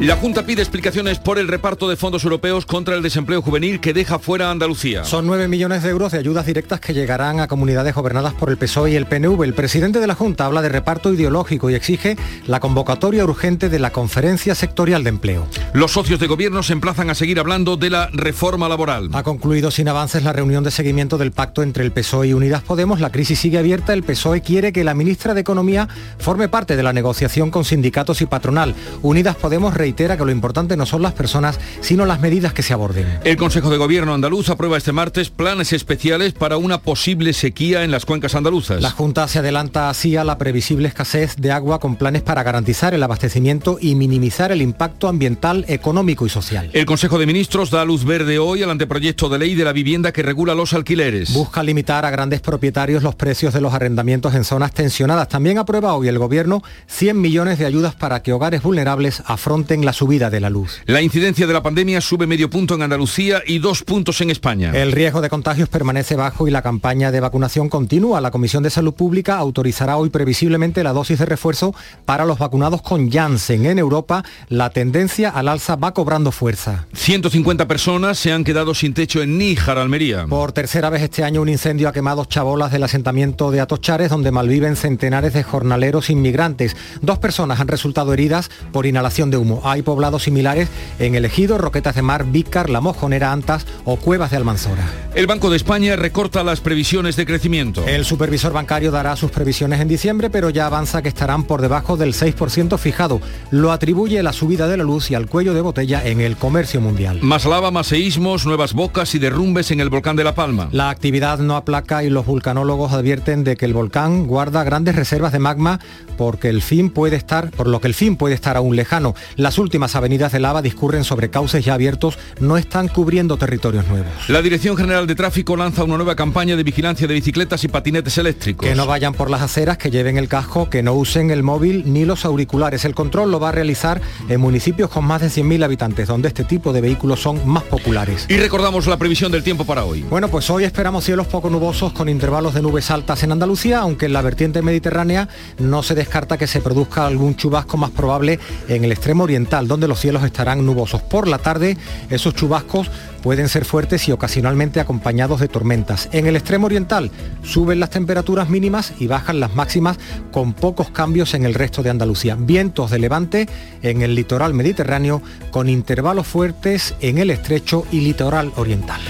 La 0.00 0.14
Junta 0.14 0.44
pide 0.44 0.60
explicaciones 0.60 1.18
por 1.18 1.38
el 1.38 1.48
reparto 1.48 1.88
de 1.88 1.96
fondos 1.96 2.22
europeos 2.22 2.66
contra 2.66 2.94
el 2.94 3.02
desempleo 3.02 3.40
juvenil 3.40 3.80
que 3.80 3.94
deja 3.94 4.18
fuera 4.18 4.48
a 4.48 4.50
Andalucía. 4.50 5.04
Son 5.04 5.26
9 5.26 5.48
millones 5.48 5.82
de 5.82 5.88
euros 5.88 6.12
de 6.12 6.18
ayudas 6.18 6.44
directas 6.44 6.80
que 6.80 6.92
llegarán 6.92 7.40
a 7.40 7.48
comunidades 7.48 7.94
gobernadas 7.94 8.34
por 8.34 8.50
el 8.50 8.58
PSOE 8.58 8.90
y 8.90 8.96
el 8.96 9.06
PNV. 9.06 9.42
El 9.42 9.54
presidente 9.54 9.98
de 9.98 10.06
la 10.06 10.14
Junta 10.14 10.44
habla 10.44 10.60
de 10.60 10.68
reparto 10.68 11.14
ideológico 11.14 11.70
y 11.70 11.74
exige 11.74 12.18
la 12.46 12.60
convocatoria 12.60 13.24
urgente 13.24 13.70
de 13.70 13.78
la 13.78 13.88
Conferencia 13.88 14.54
Sectorial 14.54 15.02
de 15.02 15.08
Empleo. 15.08 15.46
Los 15.72 15.92
socios 15.92 16.20
de 16.20 16.26
gobierno 16.26 16.62
se 16.62 16.74
emplazan 16.74 17.08
a 17.08 17.14
seguir 17.14 17.40
hablando 17.40 17.78
de 17.78 17.88
la 17.88 18.10
reforma 18.12 18.68
laboral. 18.68 19.08
Ha 19.14 19.22
concluido 19.22 19.70
sin 19.70 19.88
avances 19.88 20.22
la 20.22 20.34
reunión 20.34 20.62
de 20.62 20.72
seguimiento 20.72 21.16
del 21.16 21.32
pacto 21.32 21.62
entre 21.62 21.84
el 21.84 21.92
PSOE 21.92 22.28
y 22.28 22.32
Unidas 22.34 22.62
Podemos. 22.62 23.00
La 23.00 23.12
crisis 23.12 23.38
sigue 23.38 23.56
abierta. 23.56 23.94
El 23.94 24.02
PSOE 24.02 24.42
quiere 24.42 24.74
que 24.74 24.84
la 24.84 24.92
ministra 24.92 25.32
de 25.32 25.40
Economía 25.40 25.88
forme 26.18 26.50
parte 26.50 26.76
de 26.76 26.82
la 26.82 26.92
negociación 26.92 27.50
con 27.50 27.64
sindicatos 27.64 28.20
y 28.20 28.26
patronal. 28.26 28.74
Unidas 29.00 29.36
Podemos 29.36 29.72
reitera 29.86 30.16
que 30.16 30.24
lo 30.24 30.32
importante 30.32 30.76
no 30.76 30.84
son 30.84 31.00
las 31.00 31.12
personas, 31.12 31.60
sino 31.80 32.06
las 32.06 32.20
medidas 32.20 32.52
que 32.52 32.64
se 32.64 32.72
aborden. 32.72 33.06
El 33.22 33.36
Consejo 33.36 33.70
de 33.70 33.76
Gobierno 33.76 34.14
andaluz 34.14 34.48
aprueba 34.48 34.76
este 34.76 34.90
martes 34.90 35.30
planes 35.30 35.72
especiales 35.72 36.32
para 36.32 36.56
una 36.56 36.78
posible 36.78 37.32
sequía 37.32 37.84
en 37.84 37.92
las 37.92 38.04
cuencas 38.04 38.34
andaluzas. 38.34 38.82
La 38.82 38.90
Junta 38.90 39.28
se 39.28 39.38
adelanta 39.38 39.88
así 39.88 40.16
a 40.16 40.24
la 40.24 40.38
previsible 40.38 40.88
escasez 40.88 41.36
de 41.36 41.52
agua 41.52 41.78
con 41.78 41.94
planes 41.94 42.22
para 42.22 42.42
garantizar 42.42 42.94
el 42.94 43.02
abastecimiento 43.04 43.78
y 43.80 43.94
minimizar 43.94 44.50
el 44.50 44.60
impacto 44.60 45.06
ambiental, 45.06 45.64
económico 45.68 46.26
y 46.26 46.30
social. 46.30 46.68
El 46.72 46.84
Consejo 46.84 47.20
de 47.20 47.26
Ministros 47.26 47.70
da 47.70 47.84
luz 47.84 48.04
verde 48.04 48.40
hoy 48.40 48.64
al 48.64 48.70
anteproyecto 48.70 49.28
de 49.28 49.38
ley 49.38 49.54
de 49.54 49.62
la 49.62 49.72
vivienda 49.72 50.10
que 50.10 50.24
regula 50.24 50.56
los 50.56 50.72
alquileres. 50.72 51.32
Busca 51.32 51.62
limitar 51.62 52.04
a 52.04 52.10
grandes 52.10 52.40
propietarios 52.40 53.04
los 53.04 53.14
precios 53.14 53.54
de 53.54 53.60
los 53.60 53.72
arrendamientos 53.72 54.34
en 54.34 54.42
zonas 54.42 54.72
tensionadas. 54.72 55.28
También 55.28 55.58
aprueba 55.58 55.94
hoy 55.94 56.08
el 56.08 56.18
Gobierno 56.18 56.64
100 56.88 57.20
millones 57.20 57.60
de 57.60 57.66
ayudas 57.66 57.94
para 57.94 58.20
que 58.24 58.32
hogares 58.32 58.64
vulnerables 58.64 59.22
afronten 59.26 59.75
la 59.84 59.92
subida 59.92 60.30
de 60.30 60.40
la 60.40 60.50
luz. 60.50 60.80
La 60.86 61.02
incidencia 61.02 61.46
de 61.46 61.52
la 61.52 61.62
pandemia 61.62 62.00
sube 62.00 62.26
medio 62.26 62.50
punto 62.50 62.74
en 62.74 62.82
Andalucía 62.82 63.42
y 63.46 63.58
dos 63.58 63.82
puntos 63.82 64.20
en 64.20 64.30
España. 64.30 64.72
El 64.74 64.92
riesgo 64.92 65.20
de 65.20 65.28
contagios 65.28 65.68
permanece 65.68 66.16
bajo 66.16 66.48
y 66.48 66.50
la 66.50 66.62
campaña 66.62 67.10
de 67.10 67.20
vacunación 67.20 67.68
continúa. 67.68 68.20
La 68.20 68.30
Comisión 68.30 68.62
de 68.62 68.70
Salud 68.70 68.94
Pública 68.94 69.36
autorizará 69.36 69.96
hoy 69.96 70.10
previsiblemente 70.10 70.82
la 70.82 70.92
dosis 70.92 71.18
de 71.18 71.26
refuerzo 71.26 71.74
para 72.04 72.24
los 72.24 72.38
vacunados 72.38 72.82
con 72.82 73.10
Janssen. 73.10 73.66
En 73.66 73.78
Europa, 73.78 74.24
la 74.48 74.70
tendencia 74.70 75.30
al 75.30 75.48
alza 75.48 75.76
va 75.76 75.92
cobrando 75.92 76.32
fuerza. 76.32 76.86
150 76.94 77.68
personas 77.68 78.18
se 78.18 78.32
han 78.32 78.44
quedado 78.44 78.74
sin 78.74 78.94
techo 78.94 79.22
en 79.22 79.38
Níjar, 79.38 79.78
Almería. 79.78 80.26
Por 80.26 80.52
tercera 80.52 80.90
vez 80.90 81.02
este 81.02 81.24
año 81.24 81.42
un 81.42 81.48
incendio 81.48 81.88
ha 81.88 81.92
quemado 81.92 82.24
chabolas 82.24 82.72
del 82.72 82.82
asentamiento 82.82 83.50
de 83.50 83.60
Atochares, 83.60 84.10
donde 84.10 84.30
malviven 84.30 84.76
centenares 84.76 85.32
de 85.32 85.42
jornaleros 85.42 86.10
inmigrantes. 86.10 86.76
Dos 87.02 87.18
personas 87.18 87.60
han 87.60 87.68
resultado 87.68 88.12
heridas 88.12 88.50
por 88.72 88.86
inhalación 88.86 89.30
de 89.30 89.36
humo. 89.36 89.60
Hay 89.70 89.82
poblados 89.82 90.22
similares 90.22 90.68
en 90.98 91.14
El 91.14 91.24
Ejido, 91.24 91.58
Roquetas 91.58 91.94
de 91.96 92.02
Mar, 92.02 92.24
Vícar, 92.24 92.70
La 92.70 92.80
Mojonera, 92.80 93.32
Antas 93.32 93.66
o 93.84 93.96
Cuevas 93.96 94.30
de 94.30 94.36
Almanzora. 94.36 94.84
El 95.14 95.26
Banco 95.26 95.50
de 95.50 95.56
España 95.56 95.96
recorta 95.96 96.44
las 96.44 96.60
previsiones 96.60 97.16
de 97.16 97.26
crecimiento. 97.26 97.84
El 97.86 98.04
supervisor 98.04 98.52
bancario 98.52 98.90
dará 98.90 99.16
sus 99.16 99.30
previsiones 99.30 99.80
en 99.80 99.88
diciembre, 99.88 100.30
pero 100.30 100.50
ya 100.50 100.66
avanza 100.66 101.02
que 101.02 101.08
estarán 101.08 101.44
por 101.44 101.62
debajo 101.62 101.96
del 101.96 102.12
6% 102.12 102.78
fijado. 102.78 103.20
Lo 103.50 103.72
atribuye 103.72 104.20
a 104.20 104.22
la 104.22 104.32
subida 104.32 104.68
de 104.68 104.76
la 104.76 104.84
luz 104.84 105.10
y 105.10 105.14
al 105.14 105.26
cuello 105.26 105.54
de 105.54 105.62
botella 105.62 106.04
en 106.04 106.20
el 106.20 106.36
comercio 106.36 106.80
mundial. 106.80 107.20
Más 107.22 107.44
lava, 107.44 107.70
más 107.70 107.88
seísmos, 107.88 108.46
nuevas 108.46 108.74
bocas 108.74 109.14
y 109.14 109.18
derrumbes 109.18 109.70
en 109.70 109.80
el 109.80 109.90
volcán 109.90 110.16
de 110.16 110.24
La 110.24 110.34
Palma. 110.34 110.68
La 110.70 110.90
actividad 110.90 111.38
no 111.38 111.56
aplaca 111.56 112.04
y 112.04 112.10
los 112.10 112.26
vulcanólogos 112.26 112.92
advierten 112.92 113.42
de 113.42 113.56
que 113.56 113.64
el 113.64 113.72
volcán 113.72 114.26
guarda 114.26 114.64
grandes 114.64 114.96
reservas 114.96 115.32
de 115.32 115.38
magma 115.38 115.80
porque 116.16 116.48
el 116.48 116.62
fin 116.62 116.90
puede 116.90 117.16
estar, 117.16 117.50
por 117.50 117.66
lo 117.66 117.80
que 117.80 117.88
el 117.88 117.94
fin 117.94 118.16
puede 118.16 118.34
estar 118.34 118.56
aún 118.56 118.76
lejano. 118.76 119.14
Las 119.36 119.55
últimas 119.58 119.96
avenidas 119.96 120.32
de 120.32 120.40
lava 120.40 120.62
discurren 120.62 121.04
sobre 121.04 121.30
cauces 121.30 121.64
ya 121.64 121.74
abiertos, 121.74 122.18
no 122.40 122.56
están 122.56 122.88
cubriendo 122.88 123.36
territorios 123.36 123.86
nuevos. 123.88 124.08
La 124.28 124.42
Dirección 124.42 124.76
General 124.76 125.06
de 125.06 125.14
Tráfico 125.14 125.56
lanza 125.56 125.84
una 125.84 125.96
nueva 125.96 126.16
campaña 126.16 126.56
de 126.56 126.62
vigilancia 126.62 127.06
de 127.06 127.14
bicicletas 127.14 127.64
y 127.64 127.68
patinetes 127.68 128.18
eléctricos. 128.18 128.66
Que 128.66 128.74
no 128.74 128.86
vayan 128.86 129.14
por 129.14 129.30
las 129.30 129.42
aceras, 129.42 129.78
que 129.78 129.90
lleven 129.90 130.18
el 130.18 130.28
casco, 130.28 130.70
que 130.70 130.82
no 130.82 130.94
usen 130.94 131.30
el 131.30 131.42
móvil 131.42 131.84
ni 131.86 132.04
los 132.04 132.24
auriculares. 132.24 132.84
El 132.84 132.94
control 132.94 133.30
lo 133.30 133.40
va 133.40 133.50
a 133.50 133.52
realizar 133.52 134.00
en 134.28 134.40
municipios 134.40 134.90
con 134.90 135.04
más 135.04 135.20
de 135.20 135.28
100.000 135.28 135.64
habitantes, 135.64 136.08
donde 136.08 136.28
este 136.28 136.44
tipo 136.44 136.72
de 136.72 136.80
vehículos 136.80 137.20
son 137.20 137.46
más 137.48 137.62
populares. 137.64 138.26
Y 138.28 138.36
recordamos 138.36 138.86
la 138.86 138.96
previsión 138.96 139.32
del 139.32 139.42
tiempo 139.42 139.64
para 139.64 139.84
hoy. 139.84 140.02
Bueno, 140.02 140.28
pues 140.28 140.48
hoy 140.50 140.64
esperamos 140.64 141.04
cielos 141.04 141.26
poco 141.26 141.50
nubosos 141.50 141.92
con 141.92 142.08
intervalos 142.08 142.54
de 142.54 142.62
nubes 142.62 142.90
altas 142.90 143.22
en 143.22 143.32
Andalucía, 143.32 143.80
aunque 143.80 144.06
en 144.06 144.12
la 144.12 144.22
vertiente 144.22 144.62
mediterránea 144.62 145.28
no 145.58 145.82
se 145.82 145.94
descarta 145.94 146.38
que 146.38 146.46
se 146.46 146.60
produzca 146.60 147.06
algún 147.06 147.36
chubasco 147.36 147.76
más 147.76 147.90
probable 147.90 148.38
en 148.68 148.84
el 148.84 148.92
extremo 148.92 149.24
oriental, 149.24 149.45
donde 149.48 149.88
los 149.88 150.00
cielos 150.00 150.24
estarán 150.24 150.66
nubosos. 150.66 151.02
Por 151.02 151.28
la 151.28 151.38
tarde, 151.38 151.76
esos 152.10 152.34
chubascos 152.34 152.90
pueden 153.22 153.48
ser 153.48 153.64
fuertes 153.64 154.06
y 154.08 154.12
ocasionalmente 154.12 154.80
acompañados 154.80 155.40
de 155.40 155.48
tormentas. 155.48 156.08
En 156.12 156.26
el 156.26 156.36
extremo 156.36 156.66
oriental 156.66 157.10
suben 157.42 157.80
las 157.80 157.90
temperaturas 157.90 158.48
mínimas 158.48 158.92
y 158.98 159.06
bajan 159.06 159.40
las 159.40 159.54
máximas 159.54 159.98
con 160.32 160.52
pocos 160.52 160.90
cambios 160.90 161.34
en 161.34 161.44
el 161.44 161.54
resto 161.54 161.82
de 161.82 161.90
Andalucía. 161.90 162.36
Vientos 162.38 162.90
de 162.90 162.98
levante 162.98 163.48
en 163.82 164.02
el 164.02 164.14
litoral 164.14 164.54
mediterráneo 164.54 165.22
con 165.50 165.68
intervalos 165.68 166.26
fuertes 166.26 166.94
en 167.00 167.18
el 167.18 167.30
estrecho 167.30 167.86
y 167.92 168.00
litoral 168.00 168.52
oriental. 168.56 169.00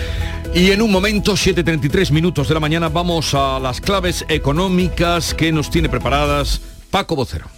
Y 0.55 0.71
en 0.71 0.81
un 0.81 0.91
momento, 0.91 1.33
7.33 1.33 2.11
minutos 2.13 2.49
de 2.49 2.55
la 2.55 2.61
mañana, 2.61 2.89
vamos 2.89 3.35
a 3.35 3.59
las 3.59 3.81
claves 3.81 4.25
económicas 4.29 5.35
que 5.35 5.53
nos 5.53 5.71
tiene 5.71 5.89
preparadas 5.89 6.61
Paco 6.91 7.17
Vocero. 7.17 7.56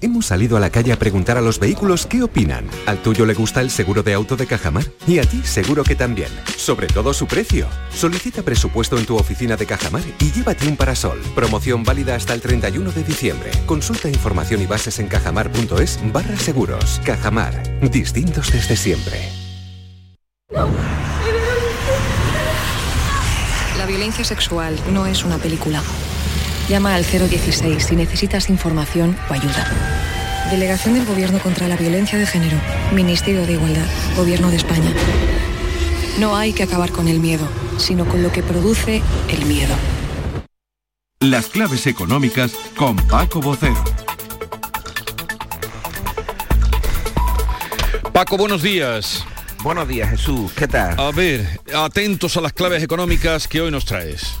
Hemos 0.00 0.26
salido 0.26 0.56
a 0.56 0.60
la 0.60 0.70
calle 0.70 0.92
a 0.92 0.98
preguntar 0.98 1.38
a 1.38 1.40
los 1.40 1.58
vehículos 1.58 2.06
qué 2.06 2.22
opinan. 2.22 2.64
¿Al 2.86 3.02
tuyo 3.02 3.26
le 3.26 3.34
gusta 3.34 3.60
el 3.60 3.70
seguro 3.70 4.04
de 4.04 4.14
auto 4.14 4.36
de 4.36 4.46
Cajamar? 4.46 4.84
Y 5.08 5.18
a 5.18 5.22
ti 5.22 5.42
seguro 5.42 5.82
que 5.82 5.96
también. 5.96 6.28
Sobre 6.56 6.86
todo 6.86 7.12
su 7.12 7.26
precio. 7.26 7.66
Solicita 7.92 8.42
presupuesto 8.42 8.96
en 8.96 9.06
tu 9.06 9.16
oficina 9.16 9.56
de 9.56 9.66
Cajamar 9.66 10.04
y 10.20 10.30
llévate 10.30 10.68
un 10.68 10.76
parasol. 10.76 11.20
Promoción 11.34 11.82
válida 11.82 12.14
hasta 12.14 12.32
el 12.32 12.40
31 12.40 12.92
de 12.92 13.02
diciembre. 13.02 13.50
Consulta 13.66 14.08
información 14.08 14.62
y 14.62 14.66
bases 14.66 15.00
en 15.00 15.08
cajamar.es 15.08 15.98
barra 16.12 16.36
seguros. 16.36 17.00
Cajamar. 17.04 17.80
Distintos 17.90 18.52
desde 18.52 18.76
siempre. 18.76 19.18
La 23.76 23.86
violencia 23.86 24.24
sexual 24.24 24.78
no 24.92 25.06
es 25.06 25.24
una 25.24 25.38
película. 25.38 25.82
Llama 26.68 26.94
al 26.94 27.04
016 27.04 27.82
si 27.82 27.96
necesitas 27.96 28.50
información 28.50 29.16
o 29.30 29.32
ayuda. 29.32 29.66
Delegación 30.50 30.94
del 30.94 31.06
Gobierno 31.06 31.38
contra 31.38 31.66
la 31.66 31.76
Violencia 31.76 32.18
de 32.18 32.26
Género. 32.26 32.58
Ministerio 32.92 33.46
de 33.46 33.54
Igualdad. 33.54 33.86
Gobierno 34.16 34.50
de 34.50 34.56
España. 34.56 34.92
No 36.18 36.36
hay 36.36 36.52
que 36.52 36.64
acabar 36.64 36.90
con 36.90 37.08
el 37.08 37.20
miedo, 37.20 37.48
sino 37.78 38.06
con 38.06 38.22
lo 38.22 38.30
que 38.32 38.42
produce 38.42 39.02
el 39.30 39.46
miedo. 39.46 39.74
Las 41.20 41.46
claves 41.46 41.86
económicas 41.86 42.52
con 42.76 42.96
Paco 42.96 43.40
Bocero. 43.40 43.82
Paco, 48.12 48.36
buenos 48.36 48.62
días. 48.62 49.24
Buenos 49.62 49.88
días, 49.88 50.10
Jesús. 50.10 50.52
¿Qué 50.52 50.68
tal? 50.68 51.00
A 51.00 51.10
ver, 51.12 51.60
atentos 51.74 52.36
a 52.36 52.42
las 52.42 52.52
claves 52.52 52.82
económicas 52.82 53.48
que 53.48 53.62
hoy 53.62 53.70
nos 53.70 53.86
traes. 53.86 54.34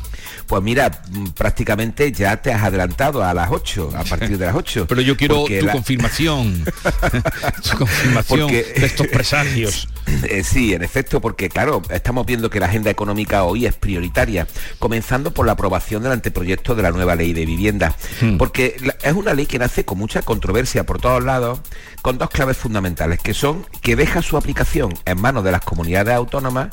Pues 0.48 0.62
mira, 0.62 0.90
mm, 1.10 1.26
prácticamente 1.28 2.10
ya 2.10 2.38
te 2.40 2.50
has 2.50 2.64
adelantado 2.64 3.22
a 3.22 3.34
las 3.34 3.50
8, 3.50 3.92
a 3.94 4.02
partir 4.04 4.38
de 4.38 4.46
las 4.46 4.54
8. 4.54 4.86
Pero 4.88 5.02
yo 5.02 5.14
quiero 5.14 5.44
tu 5.60 5.68
confirmación. 5.68 6.64
tu 6.64 7.76
confirmación 7.76 8.50
de 8.50 8.72
estos 8.76 9.06
presagios. 9.06 9.88
Eh, 10.22 10.42
sí, 10.42 10.72
en 10.72 10.82
efecto, 10.82 11.20
porque 11.20 11.50
claro, 11.50 11.82
estamos 11.90 12.24
viendo 12.24 12.48
que 12.48 12.60
la 12.60 12.64
agenda 12.64 12.90
económica 12.90 13.44
hoy 13.44 13.66
es 13.66 13.74
prioritaria, 13.74 14.46
comenzando 14.78 15.34
por 15.34 15.44
la 15.44 15.52
aprobación 15.52 16.02
del 16.02 16.12
anteproyecto 16.12 16.74
de 16.74 16.82
la 16.82 16.92
nueva 16.92 17.14
ley 17.14 17.34
de 17.34 17.44
vivienda, 17.44 17.94
hmm. 18.22 18.38
porque 18.38 18.76
es 19.02 19.12
una 19.12 19.34
ley 19.34 19.44
que 19.44 19.58
nace 19.58 19.84
con 19.84 19.98
mucha 19.98 20.22
controversia 20.22 20.86
por 20.86 20.98
todos 20.98 21.22
lados, 21.22 21.60
con 22.00 22.16
dos 22.16 22.30
claves 22.30 22.56
fundamentales, 22.56 23.20
que 23.20 23.34
son 23.34 23.66
que 23.82 23.96
deja 23.96 24.22
su 24.22 24.38
aplicación 24.38 24.94
en 25.04 25.20
manos 25.20 25.44
de 25.44 25.52
las 25.52 25.60
comunidades 25.60 26.14
autónomas 26.14 26.68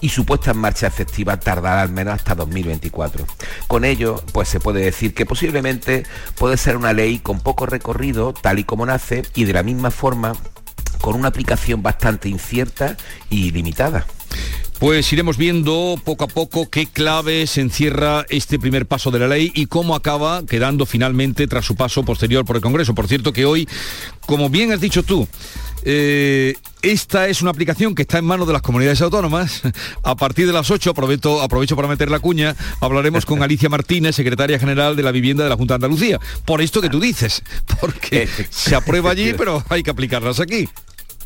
y 0.00 0.08
su 0.08 0.24
puesta 0.24 0.52
en 0.52 0.58
marcha 0.58 0.86
efectiva 0.86 1.38
tardará 1.38 1.82
al 1.82 1.90
menos 1.90 2.14
hasta 2.14 2.34
2024. 2.34 3.26
Con 3.66 3.84
ello, 3.84 4.22
pues 4.32 4.48
se 4.48 4.60
puede 4.60 4.80
decir 4.80 5.14
que 5.14 5.26
posiblemente 5.26 6.04
puede 6.36 6.56
ser 6.56 6.76
una 6.76 6.92
ley 6.92 7.18
con 7.18 7.40
poco 7.40 7.66
recorrido, 7.66 8.32
tal 8.32 8.58
y 8.58 8.64
como 8.64 8.86
nace, 8.86 9.22
y 9.34 9.44
de 9.44 9.52
la 9.52 9.62
misma 9.62 9.90
forma 9.90 10.32
con 11.00 11.16
una 11.16 11.28
aplicación 11.28 11.82
bastante 11.82 12.28
incierta 12.28 12.96
y 13.30 13.50
limitada. 13.50 14.06
Pues 14.78 15.12
iremos 15.12 15.36
viendo 15.36 16.00
poco 16.02 16.24
a 16.24 16.26
poco 16.26 16.70
qué 16.70 16.86
claves 16.86 17.58
encierra 17.58 18.24
este 18.30 18.58
primer 18.58 18.86
paso 18.86 19.10
de 19.10 19.18
la 19.18 19.28
ley 19.28 19.52
y 19.54 19.66
cómo 19.66 19.94
acaba 19.94 20.46
quedando 20.46 20.86
finalmente 20.86 21.46
tras 21.46 21.66
su 21.66 21.76
paso 21.76 22.02
posterior 22.02 22.46
por 22.46 22.56
el 22.56 22.62
Congreso. 22.62 22.94
Por 22.94 23.06
cierto 23.06 23.34
que 23.34 23.44
hoy, 23.44 23.68
como 24.24 24.48
bien 24.48 24.72
has 24.72 24.80
dicho 24.80 25.02
tú, 25.02 25.28
eh, 25.84 26.54
esta 26.82 27.28
es 27.28 27.42
una 27.42 27.50
aplicación 27.50 27.94
que 27.94 28.02
está 28.02 28.18
en 28.18 28.24
manos 28.24 28.46
de 28.46 28.52
las 28.52 28.62
comunidades 28.62 29.00
autónomas. 29.02 29.62
A 30.02 30.16
partir 30.16 30.46
de 30.46 30.52
las 30.52 30.70
8, 30.70 30.90
aprovecho, 30.90 31.42
aprovecho 31.42 31.76
para 31.76 31.88
meter 31.88 32.10
la 32.10 32.18
cuña, 32.20 32.56
hablaremos 32.80 33.26
con 33.26 33.42
Alicia 33.42 33.68
Martínez, 33.68 34.16
secretaria 34.16 34.58
general 34.58 34.96
de 34.96 35.02
la 35.02 35.12
Vivienda 35.12 35.44
de 35.44 35.50
la 35.50 35.56
Junta 35.56 35.74
de 35.74 35.86
Andalucía. 35.86 36.18
Por 36.44 36.60
esto 36.60 36.80
que 36.80 36.88
tú 36.88 37.00
dices, 37.00 37.42
porque 37.80 38.28
se 38.50 38.74
aprueba 38.74 39.10
allí, 39.10 39.34
pero 39.36 39.64
hay 39.68 39.82
que 39.82 39.90
aplicarlas 39.90 40.40
aquí. 40.40 40.68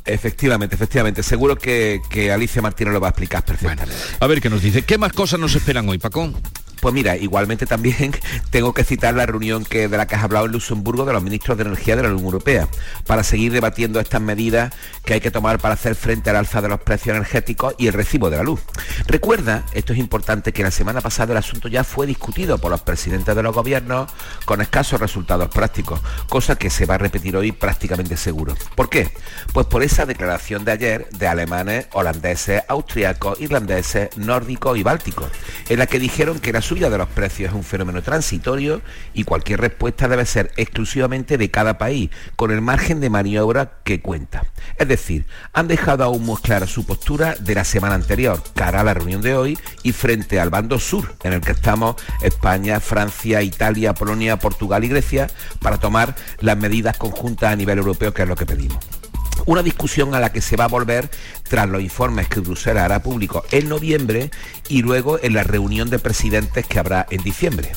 Efectivamente, 0.07 0.75
efectivamente. 0.75 1.23
Seguro 1.23 1.57
que, 1.57 2.01
Alicia 2.33 2.61
Martínez 2.61 2.93
lo 2.93 3.01
va 3.01 3.09
a 3.09 3.11
explicar 3.11 3.45
perfectamente. 3.45 3.95
a 4.21 4.27
ver 4.27 4.41
qué 4.41 4.51
nos 4.51 4.63
dice. 4.63 4.83
¿Qué 4.83 4.99
más 4.99 5.13
cosas 5.13 5.41
nos 5.41 5.55
esperan 5.55 5.89
hoy, 5.89 5.99
Paco? 5.99 6.33
Pues 6.81 6.95
mira, 6.95 7.17
igualmente 7.17 7.67
también 7.67 8.15
tengo 8.51 8.75
que 8.75 8.85
citar 8.85 9.15
la 9.15 9.27
reunión 9.27 9.65
que, 9.65 9.89
de 9.89 9.97
la 9.97 10.07
que 10.07 10.15
has 10.15 10.25
hablado 10.25 10.47
en 10.47 10.53
Luxemburgo 10.53 11.05
de 11.05 11.13
los 11.13 11.23
ministros 11.23 11.57
de 11.57 11.65
Energía 11.65 11.97
de 11.97 12.03
la 12.03 12.09
Unión 12.09 12.25
Europea, 12.25 12.69
para 13.07 13.23
seguir 13.23 13.53
debatiendo 13.53 14.01
estas 14.01 14.21
medidas 14.21 14.75
que 15.05 15.15
hay 15.15 15.21
que 15.21 15.31
tomar 15.31 15.59
para 15.59 15.75
hacer 15.75 15.95
frente 15.95 16.31
al 16.31 16.37
alza 16.37 16.63
de 16.63 16.69
los 16.69 16.81
precios 16.81 17.17
energéticos 17.17 17.75
y 17.79 17.87
el 17.87 17.93
recibo 17.93 18.31
de 18.31 18.39
la 18.39 18.43
luz. 18.43 18.61
Recuerda, 19.07 19.65
esto 19.73 19.93
es 19.93 19.99
importante, 19.99 20.53
que 20.53 20.63
la 20.63 20.71
semana 20.71 21.01
pasada 21.01 21.33
el 21.33 21.39
asunto 21.39 21.69
ya 21.69 21.85
fue 21.85 22.07
discutido 22.07 22.59
por 22.59 22.71
los 22.71 22.81
presidentes 22.83 23.35
de 23.35 23.43
los 23.43 23.55
gobiernos 23.55 24.11
con 24.45 24.61
escasos 24.61 25.01
resultados 25.01 25.49
prácticos, 25.49 26.01
cosa 26.29 26.57
que 26.57 26.71
se 26.71 26.87
va 26.87 26.95
a 26.95 26.99
repetir 26.99 27.37
hoy 27.37 27.53
prácticamente 27.53 28.17
seguro. 28.17 28.55
¿Por 28.75 28.89
qué? 28.89 29.11
Pues 29.53 29.67
por 29.67 29.83
esa 29.83 30.07
declaración 30.07 30.65
de 30.65 30.73
ayer 30.73 31.09
de 31.11 31.27
alemanes, 31.27 31.87
holandeses, 31.93 32.63
austriacos, 32.69 33.41
irlandeses, 33.41 34.17
nórdicos 34.17 34.79
y 34.79 34.83
bálticos, 34.83 35.31
en 35.69 35.79
la 35.79 35.87
que 35.87 35.99
dijeron 35.99 36.39
que 36.39 36.53
la 36.53 36.63
de 36.65 36.99
los 36.99 37.09
precios 37.09 37.51
es 37.51 37.55
un 37.55 37.63
fenómeno 37.63 38.03
transitorio 38.03 38.81
y 39.13 39.25
cualquier 39.25 39.61
respuesta 39.61 40.09
debe 40.09 40.25
ser 40.25 40.51
exclusivamente 40.57 41.37
de 41.37 41.51
cada 41.51 41.77
país, 41.77 42.09
con 42.37 42.51
el 42.51 42.63
margen 42.63 43.01
de 43.01 43.11
maniobra 43.11 43.75
que 43.85 44.01
cuenta. 44.01 44.47
Es 44.79 44.89
decir, 44.89 45.27
han 45.53 45.69
dejado 45.69 46.05
aún 46.05 46.27
más 46.27 46.41
clara 46.41 46.67
su 46.67 46.87
postura 46.87 47.35
de 47.39 47.55
la 47.55 47.65
semana 47.65 47.95
anterior, 47.95 48.43
cara 48.55 48.81
a 48.81 48.85
la 48.85 48.95
reunión 48.95 49.21
de 49.21 49.35
hoy 49.35 49.59
y 49.83 49.93
frente 49.93 50.41
al 50.41 50.49
bando 50.49 50.79
sur, 50.79 51.15
en 51.23 51.35
el 51.35 51.43
que 51.43 51.53
estamos 51.53 51.97
España, 52.23 52.81
Francia, 52.81 53.43
Italia, 53.43 53.93
Polonia, 53.93 54.39
Portugal 54.39 54.85
y 54.85 54.89
Grecia, 54.89 55.29
para 55.61 55.79
tomar 55.79 56.17
las 56.41 56.57
medidas 56.57 56.97
conjuntas 56.97 57.53
a 57.53 57.57
nivel 57.57 57.77
europeo, 57.77 58.15
que 58.15 58.23
es 58.23 58.29
lo 58.29 58.37
que 58.37 58.47
pedimos. 58.47 59.04
Una 59.47 59.63
discusión 59.63 60.15
a 60.15 60.21
la 60.21 60.33
que 60.33 60.41
se 60.41 60.57
va 60.57 60.65
a 60.65 60.69
volver 60.69 61.11
tras 61.49 61.69
los 61.69 61.83
informes 61.83 62.29
que 62.29 62.41
Bruselas 62.41 62.85
hará 62.85 63.03
público 63.03 63.45
en 63.51 63.69
noviembre 63.69 64.31
y 64.69 64.83
luego 64.83 65.19
en 65.23 65.35
la 65.35 65.45
reunión 65.45 65.91
de 65.91 65.99
presidentes 65.99 66.67
que 66.67 66.79
habrá 66.79 67.07
en 67.11 67.23
diciembre. 67.23 67.73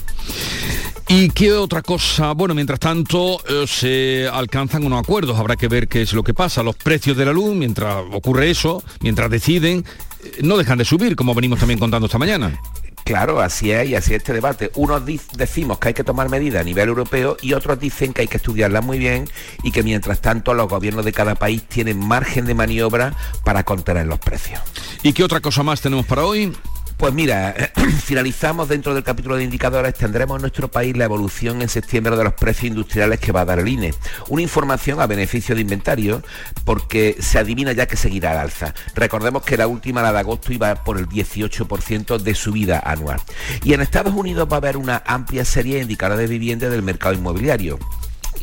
¿Y 1.09 1.30
qué 1.30 1.53
otra 1.53 1.82
cosa? 1.82 2.34
Bueno, 2.34 2.53
mientras 2.53 2.80
tanto 2.80 3.39
eh, 3.47 3.65
se 3.65 4.28
alcanzan 4.28 4.86
unos 4.86 4.99
acuerdos, 4.99 5.39
habrá 5.39 5.55
que 5.55 5.70
ver 5.70 5.88
qué 5.88 6.01
es 6.01 6.11
lo 6.11 6.22
que 6.22 6.34
pasa. 6.34 6.63
Los 6.63 6.76
precios 6.76 7.15
de 7.15 7.26
la 7.26 7.32
luz, 7.32 7.55
mientras 7.55 8.03
ocurre 8.11 8.49
eso, 8.49 8.84
mientras 8.99 9.30
deciden, 9.30 9.86
eh, 10.24 10.39
no 10.43 10.57
dejan 10.57 10.78
de 10.78 10.84
subir, 10.86 11.15
como 11.15 11.34
venimos 11.34 11.59
también 11.59 11.80
contando 11.80 12.07
esta 12.07 12.18
mañana. 12.18 12.59
Claro, 13.08 13.39
así 13.39 13.72
es 13.72 13.88
y 13.88 13.95
así 13.95 14.14
es 14.14 14.18
este 14.18 14.34
debate. 14.34 14.70
Unos 14.76 15.01
decimos 15.05 15.80
que 15.80 15.88
hay 15.88 15.93
que 15.93 16.03
tomar 16.03 16.28
medidas 16.28 16.60
a 16.60 16.64
nivel 16.66 16.89
europeo 16.89 17.38
y 17.41 17.53
otros 17.53 17.80
dicen 17.80 18.12
que 18.14 18.24
hay 18.24 18.28
que 18.28 18.36
estudiarlas 18.36 18.84
muy 18.84 18.99
bien 18.99 19.30
y 19.64 19.72
que 19.72 19.82
mientras 19.82 20.20
tanto 20.20 20.53
los 20.53 20.68
gobiernos 20.68 21.05
de 21.05 21.14
cada 21.14 21.36
país 21.36 21.64
tienen 21.70 22.05
margen 22.05 22.45
de 22.45 22.53
maniobra 22.53 23.16
para 23.45 23.64
contener 23.64 24.08
los 24.08 24.20
precios. 24.20 24.60
¿Y 25.03 25.14
qué 25.14 25.24
otra 25.24 25.39
cosa 25.39 25.64
más 25.64 25.80
tenemos 25.80 26.05
para 26.05 26.26
hoy? 26.26 26.51
Pues 26.98 27.14
mira, 27.14 27.54
finalizamos 28.04 28.68
dentro 28.70 28.95
del 28.95 29.04
capítulo 29.04 29.36
de 29.36 29.43
indicadores, 29.43 29.93
tendremos 29.93 30.38
en 30.38 30.41
nuestro 30.41 30.68
país 30.68 30.98
la 30.98 31.06
evolución 31.06 31.62
en 31.62 31.70
septiembre 31.70 32.18
de 32.18 32.24
los 32.24 32.34
precios 32.34 32.66
industriales 32.66 33.20
que 33.20 33.32
va 33.32 33.41
a 33.41 33.45
dar 33.45 33.60
el 33.60 33.68
INE. 33.68 33.93
Una 34.30 34.41
información 34.41 35.00
a 35.00 35.06
beneficio 35.06 35.54
de 35.54 35.62
inventario 35.62 36.24
porque 36.66 37.16
se 37.20 37.38
adivina 37.38 37.72
ya 37.72 37.86
que 37.86 37.98
seguirá 37.98 38.32
al 38.32 38.39
alza. 38.39 38.74
Recordemos 38.95 39.43
que 39.43 39.58
la 39.58 39.68
última, 39.68 40.02
la 40.02 40.12
de 40.12 40.20
agosto, 40.20 40.52
iba 40.52 40.74
por 40.84 40.98
el 40.98 41.08
18% 41.08 42.18
de 42.18 42.34
subida 42.34 42.80
anual. 42.80 43.22
Y 43.64 43.74
en 43.74 43.82
Estados 43.82 44.16
Unidos 44.16 44.48
va 44.52 44.56
a 44.56 44.58
haber 44.58 44.76
una 44.76 45.04
amplia 45.06 45.45
serie 45.45 45.76
de 45.76 45.84
indicadores 45.84 46.28
de 46.28 46.34
vivienda 46.34 46.68
del 46.68 46.82
mercado 46.82 47.14
inmobiliario. 47.14 47.78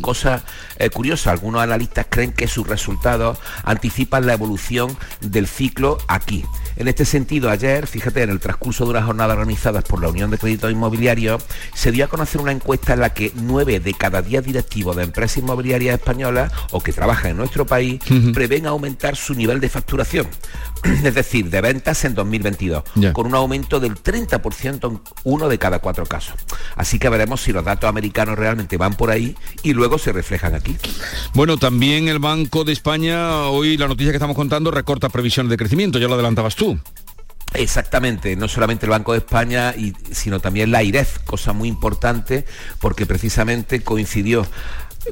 Cosa 0.00 0.44
eh, 0.78 0.90
curiosa, 0.90 1.30
algunos 1.30 1.62
analistas 1.62 2.06
creen 2.08 2.32
que 2.32 2.48
sus 2.48 2.66
resultados 2.66 3.38
anticipan 3.64 4.26
la 4.26 4.34
evolución 4.34 4.96
del 5.20 5.46
ciclo 5.46 5.98
aquí. 6.08 6.44
En 6.76 6.88
este 6.88 7.04
sentido, 7.04 7.50
ayer, 7.50 7.86
fíjate, 7.86 8.22
en 8.22 8.30
el 8.30 8.40
transcurso 8.40 8.84
de 8.84 8.90
una 8.90 9.02
jornada 9.02 9.34
organizada 9.34 9.80
por 9.82 10.02
la 10.02 10.08
Unión 10.08 10.30
de 10.30 10.38
Créditos 10.38 10.72
Inmobiliarios, 10.72 11.44
se 11.74 11.92
dio 11.92 12.04
a 12.04 12.08
conocer 12.08 12.40
una 12.40 12.52
encuesta 12.52 12.94
en 12.94 13.00
la 13.00 13.14
que 13.14 13.32
nueve 13.34 13.78
de 13.80 13.94
cada 13.94 14.22
diez 14.22 14.44
directivos 14.44 14.96
de 14.96 15.04
empresas 15.04 15.38
inmobiliarias 15.38 15.94
españolas 15.94 16.52
o 16.70 16.80
que 16.80 16.92
trabajan 16.92 17.32
en 17.32 17.36
nuestro 17.36 17.66
país 17.66 18.00
prevén 18.32 18.66
aumentar 18.66 19.16
su 19.16 19.34
nivel 19.34 19.60
de 19.60 19.68
facturación, 19.68 20.26
es 21.04 21.14
decir, 21.14 21.50
de 21.50 21.60
ventas 21.60 22.04
en 22.04 22.14
2022, 22.14 22.82
con 23.12 23.26
un 23.26 23.34
aumento 23.34 23.80
del 23.80 23.94
30% 23.94 24.90
en 24.90 25.00
uno 25.24 25.48
de 25.48 25.58
cada 25.58 25.78
cuatro 25.78 26.06
casos. 26.06 26.34
Así 26.76 26.98
que 26.98 27.08
veremos 27.08 27.42
si 27.42 27.52
los 27.52 27.64
datos 27.64 27.88
americanos 27.88 28.38
realmente 28.38 28.76
van 28.76 28.94
por 28.94 29.10
ahí 29.10 29.36
y 29.62 29.72
luego 29.72 29.83
se 29.98 30.12
reflejan 30.12 30.54
aquí. 30.54 30.76
Bueno, 31.34 31.56
también 31.56 32.08
el 32.08 32.18
Banco 32.18 32.64
de 32.64 32.72
España, 32.72 33.44
hoy 33.48 33.76
la 33.76 33.86
noticia 33.86 34.12
que 34.12 34.16
estamos 34.16 34.36
contando, 34.36 34.70
recorta 34.70 35.08
previsiones 35.08 35.50
de 35.50 35.56
crecimiento, 35.56 35.98
ya 35.98 36.08
lo 36.08 36.14
adelantabas 36.14 36.56
tú. 36.56 36.78
Exactamente, 37.54 38.34
no 38.34 38.48
solamente 38.48 38.86
el 38.86 38.90
Banco 38.90 39.12
de 39.12 39.18
España, 39.18 39.74
sino 40.10 40.40
también 40.40 40.72
la 40.72 40.82
IREF, 40.82 41.20
cosa 41.20 41.52
muy 41.52 41.68
importante 41.68 42.44
porque 42.80 43.06
precisamente 43.06 43.82
coincidió 43.82 44.44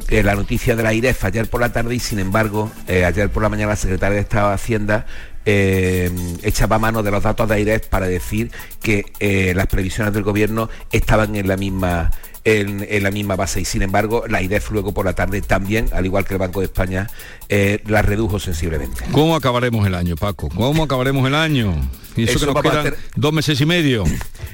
eh, 0.09 0.23
la 0.23 0.35
noticia 0.35 0.75
de 0.75 0.83
la 0.83 0.93
IREF 0.93 1.25
ayer 1.25 1.49
por 1.49 1.61
la 1.61 1.73
tarde 1.73 1.95
y 1.95 2.01
sin 2.01 2.19
embargo 2.19 2.73
eh, 2.89 3.05
ayer 3.05 3.31
por 3.31 3.43
la 3.43 3.49
mañana 3.49 3.71
la 3.71 3.77
secretaria 3.77 4.17
de 4.17 4.23
Estado 4.23 4.49
de 4.49 4.55
Hacienda 4.55 5.07
eh, 5.45 6.11
echaba 6.43 6.79
mano 6.79 7.03
de 7.03 7.11
los 7.11 7.23
datos 7.23 7.49
de 7.49 7.61
IREF 7.61 7.89
para 7.89 8.07
decir 8.07 8.51
que 8.81 9.53
las 9.55 9.67
previsiones 9.67 10.15
del 10.15 10.23
gobierno 10.23 10.69
estaban 10.91 11.37
en 11.37 11.47
la 11.47 11.57
misma 11.57 12.11
en, 12.45 13.03
la 13.03 13.11
misma 13.11 13.37
base 13.37 13.61
y 13.61 13.65
sin 13.65 13.83
embargo 13.83 14.25
la 14.29 14.43
IDEF 14.43 14.71
luego 14.71 14.93
por 14.93 15.05
la 15.05 15.15
tarde 15.15 15.43
también, 15.43 15.89
al 15.93 16.07
igual 16.07 16.25
que 16.25 16.35
el 16.35 16.39
Banco 16.39 16.61
de 16.61 16.67
España, 16.67 17.09
eh, 17.49 17.81
la 17.87 18.03
redujo 18.03 18.39
sensiblemente. 18.39 19.05
¿Cómo 19.13 19.37
acabaremos 19.37 19.87
el 19.87 19.95
año, 19.95 20.17
Paco? 20.17 20.49
¿Cómo 20.49 20.85
acabaremos 20.85 21.27
el 21.27 21.35
año? 21.35 21.75
Y 22.17 22.25
eso, 22.25 22.41
que 22.41 22.47
nos 22.47 22.63
quedan 22.63 22.95
dos 23.17 23.33
meses 23.33 23.61
y 23.61 23.67
medio. 23.67 24.05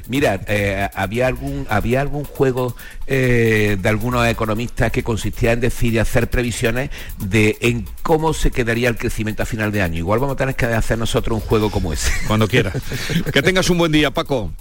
Mira, 0.09 0.41
eh, 0.47 0.89
había 0.95 1.27
algún 1.27 1.67
había 1.69 2.01
algún 2.01 2.25
juego 2.25 2.77
eh, 3.09 3.77
de 3.81 3.89
algunos 3.89 4.27
economistas 4.27 4.93
que 4.93 5.03
consistía 5.03 5.53
en 5.53 5.61
decir 5.61 5.95
y 5.95 5.99
hacer 5.99 6.29
previsiones 6.29 6.91
de 7.19 7.57
en 7.61 7.87
cómo 8.03 8.35
se 8.35 8.51
quedaría 8.51 8.89
el 8.89 8.97
crecimiento 8.97 9.43
a 9.43 9.47
final 9.47 9.73
de 9.73 9.83
año. 9.83 9.99
Igual 9.99 10.21
vamos 10.21 10.35
a 10.35 10.37
tener 10.37 10.55
que 10.55 10.67
hacer 10.67 10.99
nosotros 10.99 11.41
un 11.41 11.47
juego 11.47 11.71
como 11.71 11.93
ese. 11.93 12.11
Cuando 12.27 12.49
quieras. 12.49 12.75
que 13.33 13.43
tengas 13.43 13.71
un 13.71 13.79
buen 13.79 13.93
día, 13.93 14.11
Paco. 14.11 14.53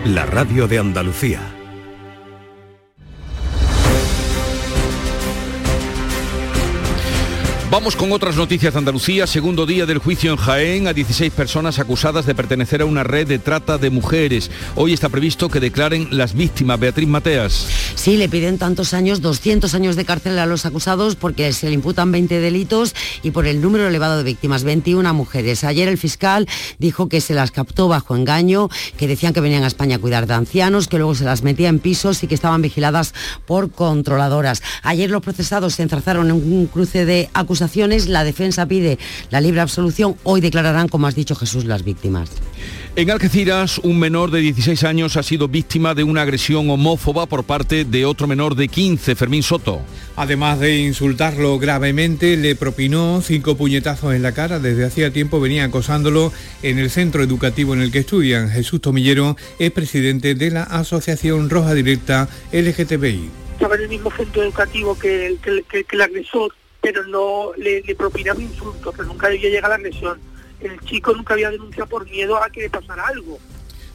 la 0.05 0.27
radio 0.27 0.69
de 0.69 0.79
Andalucía. 0.79 1.41
Vamos 7.73 7.97
con 7.97 8.13
otras 8.13 8.37
noticias 8.37 8.75
de 8.75 8.81
Andalucía. 8.81 9.27
Segundo 9.27 9.65
día 9.65 9.87
del 9.87 9.97
juicio 9.97 10.31
en 10.31 10.37
Jaén 10.37 10.89
a 10.89 10.93
16 10.93 11.33
personas 11.33 11.79
acusadas 11.79 12.27
de 12.27 12.35
pertenecer 12.35 12.83
a 12.83 12.85
una 12.85 13.03
red 13.03 13.27
de 13.27 13.39
trata 13.39 13.79
de 13.79 13.89
mujeres. 13.89 14.51
Hoy 14.75 14.93
está 14.93 15.09
previsto 15.09 15.49
que 15.49 15.59
declaren 15.59 16.09
las 16.11 16.35
víctimas. 16.35 16.79
Beatriz 16.79 17.09
Mateas. 17.09 17.67
Sí, 17.95 18.19
le 18.19 18.29
piden 18.29 18.59
tantos 18.59 18.93
años, 18.93 19.23
200 19.23 19.73
años 19.73 19.97
de 19.97 20.05
cárcel 20.05 20.39
a 20.39 20.45
los 20.45 20.67
acusados 20.67 21.17
porque 21.17 21.51
se 21.55 21.69
le 21.69 21.73
imputan 21.73 22.13
20 22.13 22.41
delitos 22.41 22.95
y 23.23 23.31
por 23.31 23.47
el 23.47 23.63
número 23.63 23.89
elevado 23.89 24.19
de 24.19 24.25
víctimas, 24.25 24.65
21 24.65 25.15
mujeres. 25.15 25.65
Ayer 25.65 25.89
el 25.89 25.97
fiscal 25.97 26.47
dijo 26.79 27.09
que 27.09 27.23
se 27.23 27.33
las 27.33 27.53
captó 27.53 27.89
bajo 27.89 28.15
engaño, 28.15 28.69
que 28.99 29.09
decían 29.09 29.33
que 29.33 29.41
venían 29.41 29.65
a 29.65 29.69
España 29.69 29.97
a 29.97 29.99
cuidar 29.99 30.27
de 30.27 30.35
ancianos, 30.35 30.89
que 30.89 30.99
luego 30.99 31.15
se 31.15 31.25
las 31.25 31.43
metía 31.43 31.71
en 31.71 31.79
pisos 31.79 32.23
y 32.23 32.27
que 32.27 32.35
estaban 32.35 32.61
vigiladas 32.61 33.15
por 33.47 33.71
controladoras. 33.71 34.63
Ayer 34.83 35.09
los 35.09 35.23
procesados 35.23 35.73
se 35.73 35.83
entrazaron 35.83 36.27
en 36.27 36.33
un 36.33 36.67
cruce 36.67 37.07
de 37.07 37.31
acusaciones 37.63 38.09
la 38.09 38.25
defensa 38.25 38.67
pide 38.67 38.99
la 39.31 39.41
libre 39.41 39.61
absolución. 39.61 40.17
Hoy 40.25 40.41
declararán, 40.41 40.89
como 40.89 41.07
has 41.07 41.15
dicho 41.15 41.37
Jesús, 41.37 41.65
las 41.65 41.85
víctimas. 41.85 42.31
En 42.97 43.11
Algeciras, 43.11 43.79
un 43.79 43.99
menor 43.99 44.31
de 44.31 44.41
16 44.41 44.85
años 44.85 45.17
ha 45.17 45.23
sido 45.23 45.49
víctima 45.49 45.95
de 45.95 46.03
una 46.03 46.23
agresión 46.23 46.69
homófoba 46.69 47.27
por 47.27 47.45
parte 47.45 47.85
de 47.85 48.05
otro 48.05 48.27
menor 48.27 48.55
de 48.57 48.69
15, 48.69 49.15
Fermín 49.15 49.43
Soto. 49.43 49.81
Además 50.17 50.59
de 50.59 50.79
insultarlo 50.79 51.59
gravemente, 51.59 52.37
le 52.37 52.57
propinó 52.57 53.23
cinco 53.23 53.57
puñetazos 53.57 54.13
en 54.15 54.23
la 54.23 54.33
cara. 54.33 54.59
Desde 54.59 54.85
hacía 54.85 55.13
tiempo 55.13 55.41
venía 55.41 55.65
acosándolo 55.65 56.33
en 56.63 56.79
el 56.79 56.91
centro 56.91 57.23
educativo 57.23 57.75
en 57.75 57.81
el 57.81 57.93
que 57.93 58.01
estudian. 58.01 58.51
Jesús 58.51 58.81
Tomillero 58.81 59.37
es 59.59 59.71
presidente 59.71 60.35
de 60.35 60.51
la 60.51 60.65
Asociación 60.65 61.49
Roja 61.49 61.75
Directa 61.75 62.29
LGTBI. 62.53 63.31
Estaba 63.55 63.77
en 63.77 63.83
el 63.83 63.89
mismo 63.89 64.11
centro 64.11 64.43
educativo 64.43 64.99
que 64.99 65.27
el, 65.29 65.39
que, 65.39 65.65
que, 65.71 65.85
que 65.85 65.97
el 65.97 66.03
agresor 66.03 66.53
pero 66.83 67.05
no 67.05 67.53
le, 67.57 67.81
le 67.81 67.95
propinaba 67.95 68.43
insultos, 68.43 68.93
pero 68.95 69.09
nunca 69.09 69.29
debía 69.29 69.49
llegar 69.49 69.67
a 69.67 69.69
la 69.69 69.75
agresión. 69.77 70.21
El 70.61 70.79
chico 70.81 71.15
nunca 71.15 71.35
había 71.35 71.51
denunciado 71.51 71.89
por 71.89 72.05
miedo 72.11 72.37
a 72.37 72.51
que 72.51 72.63
le 72.63 72.71
pasara 72.71 73.07
algo. 73.07 73.39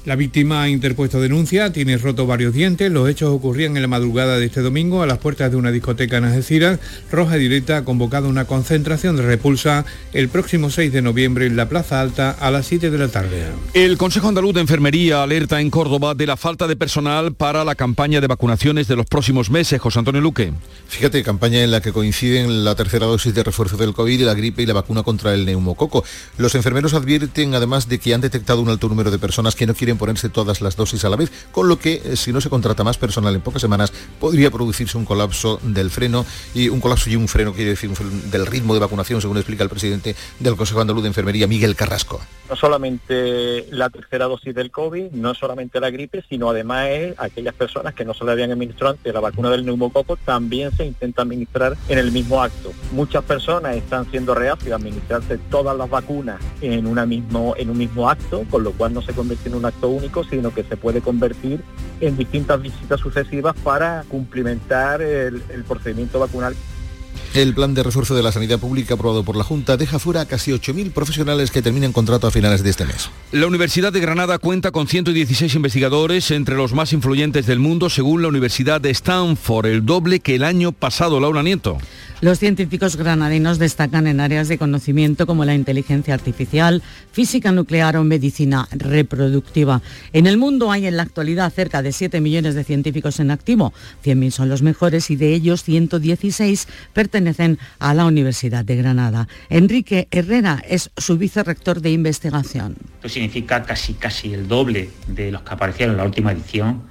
La 0.07 0.15
víctima 0.15 0.61
ha 0.61 0.69
interpuesto 0.69 1.19
denuncia, 1.19 1.73
tiene 1.73 1.97
roto 1.97 2.25
varios 2.25 2.53
dientes. 2.53 2.89
Los 2.89 3.09
hechos 3.09 3.29
ocurrían 3.29 3.75
en 3.75 3.81
la 3.81 3.89
madrugada 3.89 4.37
de 4.37 4.45
este 4.45 4.61
domingo 4.61 5.03
a 5.03 5.05
las 5.05 5.17
puertas 5.17 5.51
de 5.51 5.57
una 5.57 5.69
discoteca 5.69 6.15
en 6.15 6.23
Algeciras. 6.23 6.79
Roja 7.11 7.35
Directa 7.35 7.75
ha 7.75 7.83
convocado 7.83 8.29
una 8.29 8.45
concentración 8.45 9.17
de 9.17 9.23
repulsa 9.23 9.83
el 10.13 10.29
próximo 10.29 10.69
6 10.69 10.93
de 10.93 11.01
noviembre 11.01 11.45
en 11.45 11.57
la 11.57 11.67
Plaza 11.67 11.99
Alta 11.99 12.31
a 12.31 12.51
las 12.51 12.67
7 12.67 12.89
de 12.89 12.97
la 12.97 13.09
tarde. 13.09 13.47
El 13.73 13.97
Consejo 13.97 14.29
Andaluz 14.29 14.53
de 14.53 14.61
Enfermería 14.61 15.23
alerta 15.23 15.59
en 15.59 15.69
Córdoba 15.69 16.15
de 16.15 16.25
la 16.25 16.37
falta 16.37 16.69
de 16.69 16.77
personal 16.77 17.33
para 17.33 17.65
la 17.65 17.75
campaña 17.75 18.21
de 18.21 18.27
vacunaciones 18.27 18.87
de 18.87 18.95
los 18.95 19.07
próximos 19.07 19.49
meses. 19.49 19.81
José 19.81 19.99
Antonio 19.99 20.21
Luque. 20.21 20.53
Fíjate, 20.87 21.21
campaña 21.21 21.61
en 21.61 21.71
la 21.71 21.81
que 21.81 21.91
coinciden 21.91 22.63
la 22.63 22.75
tercera 22.75 23.07
dosis 23.07 23.33
de 23.33 23.43
refuerzo 23.43 23.75
del 23.75 23.93
COVID 23.93 24.21
y 24.21 24.23
la 24.23 24.35
gripe 24.35 24.63
y 24.63 24.67
la 24.67 24.73
vacuna 24.73 25.03
contra 25.03 25.33
el 25.33 25.45
neumococo. 25.45 26.05
Los 26.37 26.55
enfermeros 26.55 26.93
advierten 26.93 27.55
además 27.55 27.89
de 27.89 27.99
que 27.99 28.13
han 28.13 28.21
detectado 28.21 28.61
un 28.61 28.69
alto 28.69 28.87
número 28.87 29.11
de 29.11 29.19
personas 29.19 29.53
que 29.53 29.67
no 29.67 29.73
quieren 29.73 29.96
ponerse 29.97 30.29
todas 30.29 30.61
las 30.61 30.75
dosis 30.75 31.03
a 31.05 31.09
la 31.09 31.15
vez, 31.15 31.31
con 31.51 31.67
lo 31.67 31.79
que 31.79 32.01
eh, 32.03 32.15
si 32.15 32.31
no 32.31 32.41
se 32.41 32.49
contrata 32.49 32.83
más 32.83 32.97
personal 32.97 33.33
en 33.33 33.41
pocas 33.41 33.61
semanas 33.61 33.91
podría 34.19 34.51
producirse 34.51 34.97
un 34.97 35.05
colapso 35.05 35.59
del 35.63 35.89
freno 35.89 36.25
y 36.53 36.69
un 36.69 36.79
colapso 36.79 37.09
y 37.09 37.15
un 37.15 37.27
freno 37.27 37.53
quiere 37.53 37.71
decir 37.71 37.89
un 37.89 38.31
del 38.31 38.45
ritmo 38.45 38.73
de 38.73 38.79
vacunación, 38.79 39.21
según 39.21 39.37
explica 39.37 39.63
el 39.63 39.69
presidente 39.69 40.15
del 40.39 40.55
Consejo 40.55 40.81
Andaluz 40.81 41.03
de 41.03 41.09
Enfermería, 41.09 41.47
Miguel 41.47 41.75
Carrasco. 41.75 42.21
No 42.49 42.55
solamente 42.55 43.65
la 43.71 43.89
tercera 43.89 44.25
dosis 44.25 44.55
del 44.55 44.71
COVID, 44.71 45.11
no 45.11 45.33
solamente 45.33 45.79
la 45.79 45.89
gripe, 45.89 46.23
sino 46.29 46.49
además 46.49 46.87
es 46.89 47.15
aquellas 47.17 47.53
personas 47.53 47.93
que 47.93 48.05
no 48.05 48.13
se 48.13 48.23
le 48.23 48.31
habían 48.31 48.51
administrado 48.51 48.93
antes 48.93 49.13
la 49.13 49.19
vacuna 49.19 49.49
del 49.49 49.65
neumococo, 49.65 50.17
también 50.17 50.71
se 50.75 50.85
intenta 50.85 51.23
administrar 51.23 51.75
en 51.89 51.97
el 51.97 52.11
mismo 52.11 52.41
acto. 52.41 52.71
Muchas 52.91 53.23
personas 53.23 53.75
están 53.75 54.09
siendo 54.09 54.33
reacias 54.33 54.71
a 54.71 54.75
administrarse 54.75 55.37
todas 55.49 55.77
las 55.77 55.89
vacunas 55.89 56.39
en, 56.61 56.87
una 56.87 57.05
mismo, 57.05 57.55
en 57.57 57.69
un 57.69 57.77
mismo 57.77 58.09
acto, 58.09 58.45
con 58.49 58.63
lo 58.63 58.71
cual 58.71 58.93
no 58.93 59.01
se 59.01 59.13
convierte 59.13 59.49
en 59.49 59.55
un 59.55 59.65
acto 59.65 59.86
único, 59.89 60.23
sino 60.23 60.53
que 60.53 60.63
se 60.63 60.77
puede 60.77 61.01
convertir 61.01 61.61
en 62.01 62.17
distintas 62.17 62.61
visitas 62.61 62.99
sucesivas 62.99 63.55
para 63.63 64.03
cumplimentar 64.07 65.01
el, 65.01 65.41
procedimiento 65.67 66.19
vacunal. 66.19 66.55
El 67.33 67.53
plan 67.53 67.73
de 67.73 67.83
refuerzo 67.83 68.15
de 68.15 68.23
la 68.23 68.31
sanidad 68.31 68.59
pública 68.59 68.95
aprobado 68.95 69.23
por 69.23 69.35
la 69.35 69.43
Junta 69.43 69.77
deja 69.77 69.99
fuera 69.99 70.21
a 70.21 70.25
casi 70.25 70.51
8.000 70.51 70.91
profesionales 70.91 71.51
que 71.51 71.61
terminan 71.61 71.93
contrato 71.93 72.27
a 72.27 72.31
finales 72.31 72.63
de 72.63 72.69
este 72.69 72.85
mes. 72.85 73.09
La 73.31 73.47
Universidad 73.47 73.93
de 73.93 73.99
Granada 73.99 74.39
cuenta 74.39 74.71
con 74.71 74.87
116 74.87 75.53
investigadores 75.55 76.31
entre 76.31 76.55
los 76.55 76.73
más 76.73 76.93
influyentes 76.93 77.45
del 77.45 77.59
mundo, 77.59 77.89
según 77.89 78.21
la 78.21 78.29
Universidad 78.29 78.81
de 78.81 78.89
Stanford, 78.89 79.67
el 79.67 79.85
doble 79.85 80.19
que 80.19 80.35
el 80.35 80.43
año 80.43 80.71
pasado. 80.71 81.19
Laura 81.19 81.43
Nieto. 81.43 81.77
Los 82.19 82.39
científicos 82.39 82.95
granadinos 82.95 83.59
destacan 83.59 84.07
en 84.07 84.19
áreas 84.19 84.47
de 84.47 84.57
conocimiento 84.57 85.27
como 85.27 85.45
la 85.45 85.53
inteligencia 85.53 86.15
artificial, 86.15 86.81
física 87.11 87.51
nuclear 87.51 87.95
o 87.95 88.03
medicina 88.03 88.67
reproductiva. 88.71 89.83
En 90.13 90.25
el 90.25 90.37
mundo 90.37 90.71
hay 90.71 90.87
en 90.87 90.97
la 90.97 91.03
actualidad 91.03 91.53
cerca 91.53 91.83
de 91.83 91.91
7 91.91 92.19
millones 92.19 92.55
de 92.55 92.63
científicos 92.63 93.19
en 93.19 93.29
activo. 93.29 93.71
100.000 94.03 94.31
son 94.31 94.49
los 94.49 94.63
mejores 94.63 95.11
y 95.11 95.15
de 95.15 95.35
ellos 95.35 95.63
116 95.63 96.67
pertenecen 97.07 97.57
a 97.79 97.93
la 97.93 98.05
Universidad 98.05 98.65
de 98.65 98.75
Granada. 98.75 99.27
Enrique 99.49 100.09
Herrera 100.11 100.61
es 100.67 100.91
su 100.97 101.17
vicerrector 101.17 101.79
de 101.79 101.91
investigación. 101.91 102.75
Esto 102.95 103.07
significa 103.07 103.63
casi, 103.63 103.93
casi 103.93 104.33
el 104.33 104.47
doble 104.47 104.89
de 105.07 105.31
los 105.31 105.41
que 105.43 105.53
aparecieron 105.53 105.93
en 105.93 105.97
la 105.97 106.03
última 106.03 106.33
edición. 106.33 106.83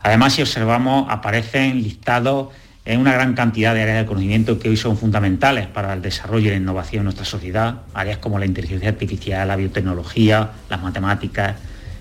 Además, 0.00 0.32
si 0.32 0.42
observamos, 0.42 1.06
aparecen 1.10 1.82
listados 1.82 2.48
en 2.86 2.98
una 2.98 3.12
gran 3.12 3.34
cantidad 3.34 3.74
de 3.74 3.82
áreas 3.82 3.98
de 3.98 4.06
conocimiento 4.06 4.58
que 4.58 4.70
hoy 4.70 4.76
son 4.76 4.96
fundamentales 4.96 5.66
para 5.66 5.92
el 5.92 6.00
desarrollo 6.00 6.48
y 6.48 6.50
la 6.50 6.56
innovación 6.56 7.00
en 7.00 7.04
nuestra 7.04 7.26
sociedad, 7.26 7.82
áreas 7.92 8.18
como 8.18 8.38
la 8.38 8.46
inteligencia 8.46 8.88
artificial, 8.88 9.46
la 9.46 9.56
biotecnología, 9.56 10.50
las 10.70 10.82
matemáticas, 10.82 11.56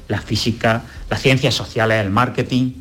la 0.07 0.21
física, 0.21 0.83
las 1.09 1.21
ciencias 1.21 1.53
sociales, 1.53 2.03
el 2.03 2.09
marketing, 2.09 2.80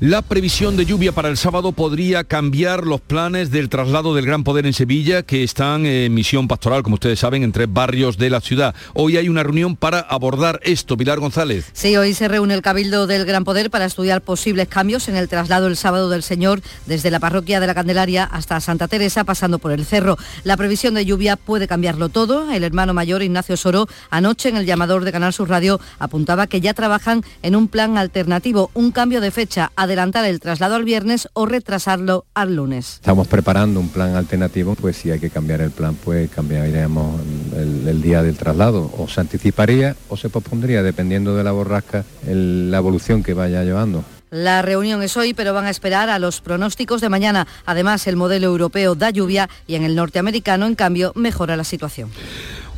la 0.00 0.22
previsión 0.22 0.76
de 0.76 0.86
lluvia 0.86 1.12
para 1.12 1.28
el 1.28 1.36
sábado 1.36 1.72
podría 1.72 2.24
cambiar 2.24 2.84
los 2.84 3.00
planes 3.00 3.50
del 3.50 3.68
traslado 3.68 4.14
del 4.14 4.26
Gran 4.26 4.42
Poder 4.42 4.66
en 4.66 4.72
Sevilla, 4.72 5.22
que 5.22 5.44
están 5.44 5.86
en 5.86 6.12
misión 6.12 6.48
pastoral, 6.48 6.82
como 6.82 6.94
ustedes 6.94 7.20
saben, 7.20 7.42
en 7.42 7.52
tres 7.52 7.72
barrios 7.72 8.18
de 8.18 8.28
la 8.28 8.40
ciudad. 8.40 8.74
Hoy 8.94 9.16
hay 9.16 9.28
una 9.28 9.42
reunión 9.42 9.76
para 9.76 10.00
abordar 10.00 10.60
esto. 10.64 10.96
Pilar 10.96 11.20
González. 11.20 11.70
Sí, 11.72 11.96
hoy 11.96 12.12
se 12.14 12.28
reúne 12.28 12.54
el 12.54 12.62
Cabildo 12.62 13.06
del 13.06 13.24
Gran 13.24 13.44
Poder 13.44 13.70
para 13.70 13.84
estudiar 13.84 14.20
posibles 14.20 14.68
cambios 14.68 15.08
en 15.08 15.16
el 15.16 15.28
traslado 15.28 15.68
el 15.68 15.76
sábado 15.76 16.10
del 16.10 16.22
Señor 16.22 16.60
desde 16.86 17.10
la 17.10 17.20
parroquia 17.20 17.60
de 17.60 17.66
la 17.66 17.74
Candelaria 17.74 18.24
hasta 18.24 18.60
Santa 18.60 18.88
Teresa, 18.88 19.24
pasando 19.24 19.58
por 19.58 19.72
el 19.72 19.84
Cerro. 19.84 20.16
La 20.42 20.56
previsión 20.56 20.94
de 20.94 21.04
lluvia 21.04 21.36
puede 21.36 21.68
cambiarlo 21.68 22.08
todo. 22.08 22.50
El 22.50 22.64
hermano 22.64 22.94
mayor 22.94 23.22
Ignacio 23.22 23.56
Soro, 23.56 23.86
anoche 24.10 24.48
en 24.48 24.56
el 24.56 24.66
llamador 24.66 25.04
de 25.04 25.12
Canal 25.12 25.32
Sur 25.32 25.48
Radio, 25.48 25.80
apuntaba 25.98 26.46
que 26.46 26.60
ya 26.60 26.74
trabajan 26.74 27.22
en 27.42 27.54
un 27.54 27.68
plan 27.68 27.96
alternativo, 27.96 28.70
un 28.74 28.90
cambio 28.90 29.20
de 29.20 29.30
fecha 29.30 29.70
adelantar 29.84 30.24
el 30.24 30.40
traslado 30.40 30.74
al 30.74 30.84
viernes 30.84 31.28
o 31.32 31.46
retrasarlo 31.46 32.26
al 32.34 32.56
lunes. 32.56 32.94
Estamos 32.94 33.28
preparando 33.28 33.80
un 33.80 33.88
plan 33.88 34.14
alternativo, 34.16 34.74
pues 34.74 34.96
si 34.96 35.10
hay 35.10 35.20
que 35.20 35.30
cambiar 35.30 35.60
el 35.60 35.70
plan, 35.70 35.94
pues 35.94 36.30
cambiaríamos 36.30 37.20
el, 37.56 37.86
el 37.88 38.02
día 38.02 38.22
del 38.22 38.36
traslado, 38.36 38.92
o 38.98 39.08
se 39.08 39.20
anticiparía 39.20 39.96
o 40.08 40.16
se 40.16 40.28
pospondría, 40.28 40.82
dependiendo 40.82 41.36
de 41.36 41.44
la 41.44 41.52
borrasca, 41.52 42.04
el, 42.26 42.70
la 42.70 42.78
evolución 42.78 43.22
que 43.22 43.34
vaya 43.34 43.62
llevando. 43.62 44.04
La 44.30 44.62
reunión 44.62 45.00
es 45.04 45.16
hoy, 45.16 45.32
pero 45.32 45.54
van 45.54 45.66
a 45.66 45.70
esperar 45.70 46.10
a 46.10 46.18
los 46.18 46.40
pronósticos 46.40 47.00
de 47.00 47.08
mañana. 47.08 47.46
Además, 47.66 48.08
el 48.08 48.16
modelo 48.16 48.48
europeo 48.48 48.96
da 48.96 49.10
lluvia 49.10 49.48
y 49.68 49.76
en 49.76 49.84
el 49.84 49.94
norteamericano, 49.94 50.66
en 50.66 50.74
cambio, 50.74 51.12
mejora 51.14 51.56
la 51.56 51.62
situación. 51.62 52.10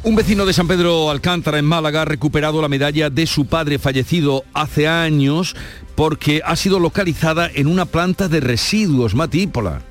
Un 0.07 0.15
vecino 0.15 0.47
de 0.47 0.53
San 0.53 0.69
Pedro 0.69 1.11
Alcántara 1.11 1.59
en 1.59 1.65
Málaga 1.65 2.03
ha 2.03 2.05
recuperado 2.05 2.63
la 2.63 2.69
medalla 2.69 3.11
de 3.11 3.27
su 3.27 3.47
padre 3.47 3.81
fallecido 3.81 4.45
hace 4.55 4.87
años 4.87 5.57
porque 5.97 6.43
ha 6.45 6.55
sido 6.55 6.79
localizada 6.79 7.51
en 7.53 7.67
una 7.67 7.87
planta 7.87 8.29
de 8.29 8.39
residuos 8.39 9.17
matípola. 9.17 9.83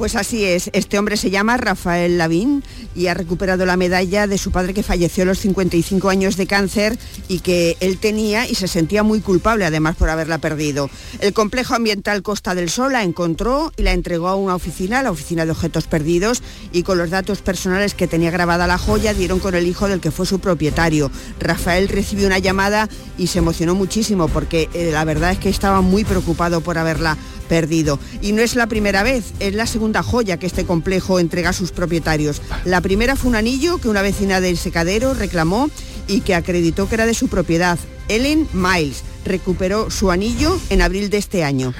Pues 0.00 0.16
así 0.16 0.46
es, 0.46 0.70
este 0.72 0.98
hombre 0.98 1.18
se 1.18 1.28
llama 1.28 1.58
Rafael 1.58 2.16
Lavín 2.16 2.64
y 2.96 3.08
ha 3.08 3.14
recuperado 3.14 3.66
la 3.66 3.76
medalla 3.76 4.26
de 4.26 4.38
su 4.38 4.50
padre 4.50 4.72
que 4.72 4.82
falleció 4.82 5.24
a 5.24 5.26
los 5.26 5.40
55 5.40 6.08
años 6.08 6.38
de 6.38 6.46
cáncer 6.46 6.98
y 7.28 7.40
que 7.40 7.76
él 7.80 7.98
tenía 7.98 8.48
y 8.48 8.54
se 8.54 8.66
sentía 8.66 9.02
muy 9.02 9.20
culpable 9.20 9.66
además 9.66 9.96
por 9.96 10.08
haberla 10.08 10.38
perdido. 10.38 10.88
El 11.20 11.34
complejo 11.34 11.74
ambiental 11.74 12.22
Costa 12.22 12.54
del 12.54 12.70
Sol 12.70 12.94
la 12.94 13.02
encontró 13.02 13.74
y 13.76 13.82
la 13.82 13.92
entregó 13.92 14.28
a 14.28 14.36
una 14.36 14.54
oficina, 14.54 15.02
la 15.02 15.10
oficina 15.10 15.44
de 15.44 15.50
objetos 15.50 15.86
perdidos, 15.86 16.42
y 16.72 16.82
con 16.82 16.96
los 16.96 17.10
datos 17.10 17.42
personales 17.42 17.92
que 17.92 18.08
tenía 18.08 18.30
grabada 18.30 18.66
la 18.66 18.78
joya 18.78 19.12
dieron 19.12 19.38
con 19.38 19.54
el 19.54 19.66
hijo 19.66 19.86
del 19.86 20.00
que 20.00 20.10
fue 20.10 20.24
su 20.24 20.38
propietario. 20.38 21.10
Rafael 21.38 21.90
recibió 21.90 22.26
una 22.26 22.38
llamada 22.38 22.88
y 23.18 23.26
se 23.26 23.40
emocionó 23.40 23.74
muchísimo 23.74 24.28
porque 24.28 24.70
eh, 24.72 24.92
la 24.94 25.04
verdad 25.04 25.32
es 25.32 25.38
que 25.38 25.50
estaba 25.50 25.82
muy 25.82 26.04
preocupado 26.04 26.62
por 26.62 26.78
haberla 26.78 27.18
perdido. 27.50 27.98
Y 28.22 28.30
no 28.30 28.42
es 28.42 28.54
la 28.54 28.68
primera 28.68 29.02
vez, 29.02 29.34
es 29.40 29.54
la 29.54 29.66
segunda 29.66 30.04
joya 30.04 30.38
que 30.38 30.46
este 30.46 30.64
complejo 30.64 31.18
entrega 31.18 31.50
a 31.50 31.52
sus 31.52 31.72
propietarios. 31.72 32.40
La 32.64 32.80
primera 32.80 33.16
fue 33.16 33.28
un 33.28 33.34
anillo 33.34 33.78
que 33.78 33.88
una 33.88 34.02
vecina 34.02 34.40
del 34.40 34.56
secadero 34.56 35.14
reclamó 35.14 35.68
y 36.06 36.20
que 36.20 36.36
acreditó 36.36 36.88
que 36.88 36.94
era 36.94 37.06
de 37.06 37.14
su 37.14 37.26
propiedad. 37.26 37.76
Ellen 38.08 38.48
Miles 38.52 39.02
recuperó 39.24 39.90
su 39.90 40.12
anillo 40.12 40.56
en 40.70 40.80
abril 40.80 41.10
de 41.10 41.18
este 41.18 41.42
año. 41.42 41.74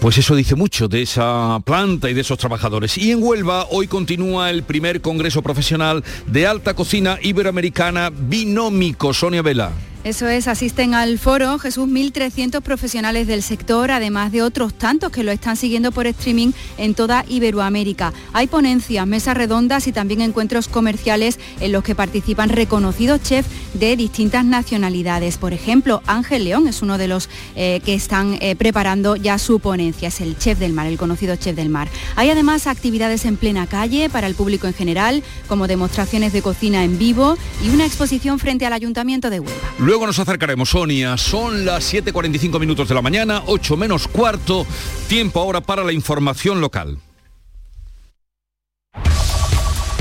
Pues 0.00 0.16
eso 0.16 0.36
dice 0.36 0.54
mucho 0.54 0.86
de 0.86 1.02
esa 1.02 1.60
planta 1.64 2.08
y 2.08 2.14
de 2.14 2.20
esos 2.20 2.38
trabajadores. 2.38 2.96
Y 2.96 3.10
en 3.10 3.20
Huelva 3.20 3.66
hoy 3.70 3.88
continúa 3.88 4.50
el 4.50 4.62
primer 4.62 5.00
Congreso 5.00 5.42
Profesional 5.42 6.04
de 6.26 6.46
Alta 6.46 6.74
Cocina 6.74 7.18
Iberoamericana 7.20 8.10
Binómico. 8.10 9.12
Sonia 9.12 9.42
Vela. 9.42 9.72
Eso 10.06 10.28
es, 10.28 10.46
asisten 10.46 10.94
al 10.94 11.18
foro 11.18 11.58
Jesús 11.58 11.88
1.300 11.88 12.60
profesionales 12.60 13.26
del 13.26 13.42
sector, 13.42 13.90
además 13.90 14.30
de 14.30 14.40
otros 14.40 14.72
tantos 14.72 15.10
que 15.10 15.24
lo 15.24 15.32
están 15.32 15.56
siguiendo 15.56 15.90
por 15.90 16.06
streaming 16.06 16.52
en 16.78 16.94
toda 16.94 17.24
Iberoamérica. 17.26 18.12
Hay 18.32 18.46
ponencias, 18.46 19.04
mesas 19.04 19.36
redondas 19.36 19.88
y 19.88 19.92
también 19.92 20.20
encuentros 20.20 20.68
comerciales 20.68 21.40
en 21.58 21.72
los 21.72 21.82
que 21.82 21.96
participan 21.96 22.50
reconocidos 22.50 23.20
chefs 23.20 23.48
de 23.74 23.96
distintas 23.96 24.44
nacionalidades. 24.44 25.38
Por 25.38 25.52
ejemplo, 25.52 26.00
Ángel 26.06 26.44
León 26.44 26.68
es 26.68 26.82
uno 26.82 26.98
de 26.98 27.08
los 27.08 27.28
eh, 27.56 27.80
que 27.84 27.94
están 27.94 28.38
eh, 28.40 28.54
preparando 28.54 29.16
ya 29.16 29.38
su 29.38 29.58
ponencia, 29.58 30.06
es 30.06 30.20
el 30.20 30.38
chef 30.38 30.60
del 30.60 30.72
mar, 30.72 30.86
el 30.86 30.98
conocido 30.98 31.34
chef 31.34 31.56
del 31.56 31.68
mar. 31.68 31.88
Hay 32.14 32.30
además 32.30 32.68
actividades 32.68 33.24
en 33.24 33.36
plena 33.36 33.66
calle 33.66 34.08
para 34.08 34.28
el 34.28 34.36
público 34.36 34.68
en 34.68 34.74
general, 34.74 35.24
como 35.48 35.66
demostraciones 35.66 36.32
de 36.32 36.42
cocina 36.42 36.84
en 36.84 36.96
vivo 36.96 37.36
y 37.60 37.70
una 37.70 37.86
exposición 37.86 38.38
frente 38.38 38.66
al 38.66 38.72
Ayuntamiento 38.72 39.30
de 39.30 39.40
Huelva. 39.40 39.95
Luego 39.96 40.08
nos 40.08 40.18
acercaremos, 40.18 40.68
Sonia. 40.68 41.16
Son 41.16 41.64
las 41.64 41.94
7.45 41.94 42.60
minutos 42.60 42.86
de 42.86 42.94
la 42.94 43.00
mañana, 43.00 43.42
8 43.46 43.78
menos 43.78 44.06
cuarto. 44.08 44.66
Tiempo 45.08 45.40
ahora 45.40 45.62
para 45.62 45.82
la 45.84 45.92
información 45.94 46.60
local. 46.60 46.98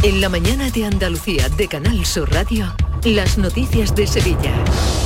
En 0.04 0.20
la 0.20 0.28
mañana 0.28 0.70
de 0.70 0.84
Andalucía 0.84 1.48
de 1.48 1.70
Canal 1.70 2.06
Sur 2.06 2.30
Radio, 2.30 2.76
las 3.14 3.38
noticias 3.38 3.94
de 3.94 4.08
Sevilla. 4.08 4.52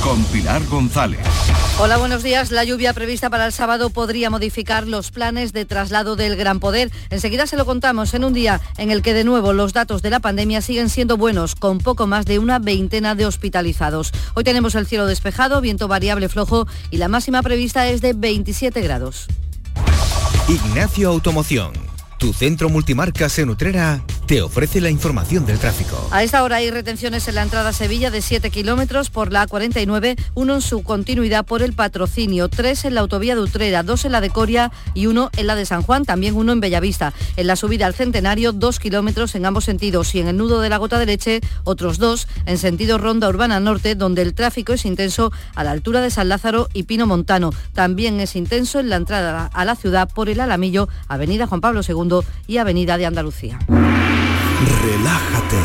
Con 0.02 0.24
Pilar 0.24 0.64
González. 0.66 1.20
Hola, 1.78 1.98
buenos 1.98 2.22
días. 2.22 2.50
La 2.50 2.64
lluvia 2.64 2.94
prevista 2.94 3.28
para 3.28 3.44
el 3.46 3.52
sábado 3.52 3.90
podría 3.90 4.30
modificar 4.30 4.86
los 4.86 5.10
planes 5.10 5.52
de 5.52 5.66
traslado 5.66 6.16
del 6.16 6.36
Gran 6.36 6.60
Poder. 6.60 6.90
Enseguida 7.10 7.46
se 7.46 7.56
lo 7.56 7.66
contamos 7.66 8.14
en 8.14 8.24
un 8.24 8.32
día 8.32 8.60
en 8.78 8.90
el 8.90 9.02
que 9.02 9.12
de 9.12 9.24
nuevo 9.24 9.52
los 9.52 9.72
datos 9.72 10.00
de 10.00 10.10
la 10.10 10.20
pandemia 10.20 10.62
siguen 10.62 10.88
siendo 10.88 11.16
buenos, 11.16 11.54
con 11.54 11.78
poco 11.78 12.06
más 12.06 12.24
de 12.24 12.38
una 12.38 12.58
veintena 12.58 13.14
de 13.14 13.26
hospitalizados. 13.26 14.12
Hoy 14.34 14.44
tenemos 14.44 14.74
el 14.74 14.86
cielo 14.86 15.06
despejado, 15.06 15.60
viento 15.60 15.86
variable 15.86 16.28
flojo 16.28 16.66
y 16.90 16.96
la 16.96 17.08
máxima 17.08 17.42
prevista 17.42 17.86
es 17.88 18.00
de 18.00 18.14
27 18.14 18.80
grados. 18.80 19.26
Ignacio 20.48 21.10
Automoción 21.10 21.89
tu 22.20 22.34
centro 22.34 22.68
multimarcas 22.68 23.38
en 23.38 23.48
Utrera 23.48 24.02
te 24.26 24.42
ofrece 24.42 24.80
la 24.82 24.90
información 24.90 25.46
del 25.46 25.58
tráfico. 25.58 25.96
A 26.12 26.22
esta 26.22 26.44
hora 26.44 26.56
hay 26.56 26.70
retenciones 26.70 27.26
en 27.26 27.34
la 27.34 27.42
entrada 27.42 27.70
a 27.70 27.72
Sevilla 27.72 28.10
de 28.10 28.20
7 28.20 28.50
kilómetros 28.50 29.08
por 29.08 29.32
la 29.32 29.48
A49, 29.48 30.16
uno 30.34 30.54
en 30.54 30.60
su 30.60 30.82
continuidad 30.82 31.46
por 31.46 31.62
el 31.62 31.72
patrocinio, 31.72 32.48
tres 32.48 32.84
en 32.84 32.94
la 32.94 33.00
autovía 33.00 33.34
de 33.34 33.40
Utrera, 33.40 33.82
dos 33.82 34.04
en 34.04 34.12
la 34.12 34.20
de 34.20 34.28
Coria 34.28 34.70
y 34.92 35.06
uno 35.06 35.30
en 35.36 35.46
la 35.46 35.56
de 35.56 35.64
San 35.64 35.82
Juan, 35.82 36.04
también 36.04 36.36
uno 36.36 36.52
en 36.52 36.60
Bellavista. 36.60 37.14
En 37.36 37.46
la 37.46 37.56
subida 37.56 37.86
al 37.86 37.94
Centenario, 37.94 38.52
dos 38.52 38.78
kilómetros 38.78 39.34
en 39.34 39.46
ambos 39.46 39.64
sentidos 39.64 40.14
y 40.14 40.20
en 40.20 40.28
el 40.28 40.36
nudo 40.36 40.60
de 40.60 40.68
la 40.68 40.76
Gota 40.76 40.98
de 40.98 41.06
Leche, 41.06 41.40
otros 41.64 41.98
dos 41.98 42.28
en 42.44 42.58
sentido 42.58 42.98
Ronda 42.98 43.30
Urbana 43.30 43.58
Norte, 43.60 43.94
donde 43.94 44.22
el 44.22 44.34
tráfico 44.34 44.74
es 44.74 44.84
intenso 44.84 45.32
a 45.54 45.64
la 45.64 45.70
altura 45.70 46.02
de 46.02 46.10
San 46.10 46.28
Lázaro 46.28 46.68
y 46.74 46.82
Pino 46.82 47.06
Montano. 47.06 47.50
También 47.72 48.20
es 48.20 48.36
intenso 48.36 48.78
en 48.78 48.90
la 48.90 48.96
entrada 48.96 49.50
a 49.52 49.64
la 49.64 49.74
ciudad 49.74 50.08
por 50.12 50.28
el 50.28 50.40
Alamillo, 50.40 50.88
Avenida 51.08 51.46
Juan 51.46 51.62
Pablo 51.62 51.80
II 51.88 52.09
y 52.46 52.58
Avenida 52.58 52.98
de 52.98 53.06
Andalucía. 53.06 53.58
Relájate, 53.68 55.56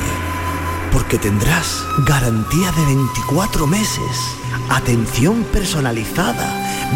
porque 0.92 1.18
tendrás 1.18 1.84
garantía 2.06 2.72
de 2.72 2.86
24 2.86 3.68
meses, 3.68 4.38
atención 4.70 5.44
personalizada, 5.52 6.48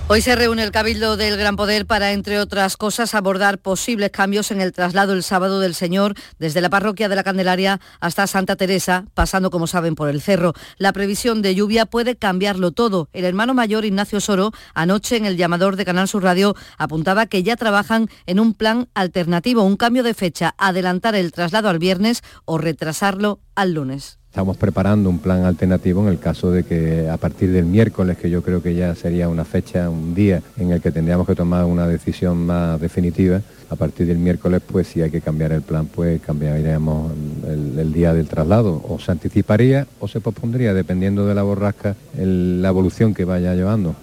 Hoy 0.06 0.20
se 0.20 0.36
reúne 0.36 0.62
el 0.62 0.70
Cabildo 0.70 1.16
del 1.16 1.38
Gran 1.38 1.56
Poder 1.56 1.86
para, 1.86 2.12
entre 2.12 2.38
otras 2.38 2.76
cosas, 2.76 3.14
abordar 3.14 3.56
posibles 3.56 4.10
cambios 4.10 4.50
en 4.50 4.60
el 4.60 4.72
traslado 4.72 5.14
el 5.14 5.22
sábado 5.22 5.60
del 5.60 5.74
Señor 5.74 6.12
desde 6.38 6.60
la 6.60 6.68
parroquia 6.68 7.08
de 7.08 7.16
la 7.16 7.24
Candelaria 7.24 7.80
hasta 8.00 8.26
Santa 8.26 8.54
Teresa, 8.56 9.06
pasando, 9.14 9.50
como 9.50 9.66
saben, 9.66 9.94
por 9.94 10.10
el 10.10 10.20
cerro. 10.20 10.52
La 10.76 10.92
previsión 10.92 11.40
de 11.40 11.54
lluvia 11.54 11.86
puede 11.86 12.16
cambiarlo 12.16 12.70
todo. 12.70 13.08
El 13.14 13.24
hermano 13.24 13.54
mayor 13.54 13.86
Ignacio 13.86 14.20
Soro, 14.20 14.52
anoche 14.74 15.16
en 15.16 15.24
el 15.24 15.38
llamador 15.38 15.76
de 15.76 15.86
Canal 15.86 16.06
Sur 16.06 16.22
Radio, 16.22 16.54
apuntaba 16.76 17.24
que 17.24 17.42
ya 17.42 17.56
trabajan 17.56 18.10
en 18.26 18.40
un 18.40 18.52
plan 18.52 18.90
alternativo, 18.92 19.62
un 19.62 19.78
cambio 19.78 20.02
de 20.02 20.12
fecha, 20.12 20.54
adelantar 20.58 21.14
el 21.14 21.32
traslado 21.32 21.70
al 21.70 21.78
viernes 21.78 22.20
o 22.44 22.58
retrasarlo 22.58 23.40
al 23.54 23.72
lunes. 23.72 24.18
Estamos 24.34 24.56
preparando 24.56 25.08
un 25.10 25.20
plan 25.20 25.44
alternativo 25.44 26.02
en 26.02 26.08
el 26.08 26.18
caso 26.18 26.50
de 26.50 26.64
que 26.64 27.08
a 27.08 27.16
partir 27.18 27.52
del 27.52 27.66
miércoles, 27.66 28.18
que 28.18 28.28
yo 28.28 28.42
creo 28.42 28.60
que 28.60 28.74
ya 28.74 28.92
sería 28.96 29.28
una 29.28 29.44
fecha, 29.44 29.88
un 29.88 30.12
día 30.12 30.42
en 30.58 30.72
el 30.72 30.80
que 30.80 30.90
tendríamos 30.90 31.24
que 31.24 31.36
tomar 31.36 31.64
una 31.66 31.86
decisión 31.86 32.44
más 32.44 32.80
definitiva, 32.80 33.42
a 33.70 33.76
partir 33.76 34.08
del 34.08 34.18
miércoles, 34.18 34.60
pues 34.66 34.88
si 34.88 35.02
hay 35.02 35.12
que 35.12 35.20
cambiar 35.20 35.52
el 35.52 35.62
plan, 35.62 35.86
pues 35.86 36.20
cambiaríamos 36.20 37.12
el, 37.46 37.92
día 37.92 38.12
del 38.12 38.26
traslado. 38.26 38.82
O 38.88 38.98
se 38.98 39.12
anticiparía 39.12 39.86
o 40.00 40.08
se 40.08 40.18
pospondría, 40.18 40.74
dependiendo 40.74 41.26
de 41.26 41.34
la 41.36 41.44
borrasca, 41.44 41.94
la 42.18 42.68
evolución 42.70 43.14
que 43.14 43.24
vaya 43.24 43.54
llevando. 43.54 43.94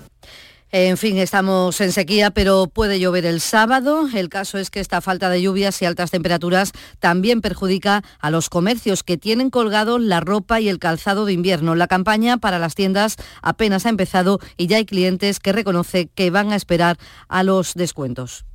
En 0.74 0.96
fin, 0.96 1.18
estamos 1.18 1.82
en 1.82 1.92
sequía, 1.92 2.32
pero 2.32 2.68
puede 2.68 2.98
llover 2.98 3.26
el 3.26 3.42
sábado. 3.42 4.08
El 4.14 4.30
caso 4.30 4.58
es 4.58 4.70
que 4.70 4.80
esta 4.80 5.02
falta 5.02 5.30
de 5.30 5.42
lluvias 5.42 5.82
y 5.82 5.86
altas 5.86 6.12
temperaturas 6.12 6.72
también 7.00 7.42
perjudica 7.42 8.04
a 8.22 8.32
los 8.32 8.48
comercios 8.48 9.04
que 9.04 9.18
tienen 9.18 9.50
colgado 9.50 10.00
la 10.00 10.22
ropa 10.22 10.62
y 10.62 10.70
el 10.70 10.80
calzado 10.80 11.26
de 11.26 11.34
invierno. 11.34 11.76
La 11.76 11.88
campaña 11.88 12.38
para 12.38 12.58
las 12.58 12.76
tiendas 12.76 13.18
apenas 13.42 13.86
ha 13.86 13.90
empezado 13.90 14.40
y 14.56 14.68
ya 14.68 14.78
hay 14.78 14.86
clientes 14.86 15.42
que 15.42 15.52
reconoce 15.52 16.08
que 16.08 16.30
van 16.30 16.54
a 16.54 16.56
esperar 16.56 16.98
a 17.28 17.44
los 17.44 17.74
descuentos. 17.74 18.46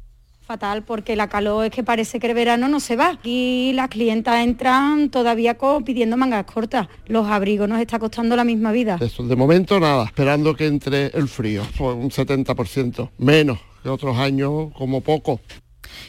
Fatal, 0.47 0.85
porque 0.85 1.17
la 1.17 1.29
calor 1.29 1.67
es 1.67 1.73
que 1.73 1.83
parece 1.83 2.21
que 2.21 2.29
el 2.29 2.35
verano 2.35 2.69
no 2.69 2.79
se 2.79 2.95
va. 2.95 3.19
Y 3.25 3.73
las 3.75 3.89
clientas 3.89 4.45
entran 4.45 5.11
todavía 5.11 5.59
pidiendo 5.85 6.17
mangas 6.17 6.45
cortas. 6.45 6.87
Los 7.07 7.27
abrigos 7.27 7.69
nos 7.69 7.81
está 7.81 7.99
costando 7.99 8.37
la 8.37 8.45
misma 8.45 8.71
vida. 8.71 8.97
De 8.97 9.37
momento 9.37 9.81
nada, 9.81 10.05
esperando 10.05 10.55
que 10.55 10.69
entre 10.69 11.07
el 11.09 11.27
frío, 11.27 11.63
pues 11.77 11.97
un 11.97 12.11
70%, 12.11 13.11
menos 13.19 13.59
que 13.83 13.89
otros 13.89 14.17
años 14.19 14.73
como 14.77 15.01
poco. 15.01 15.41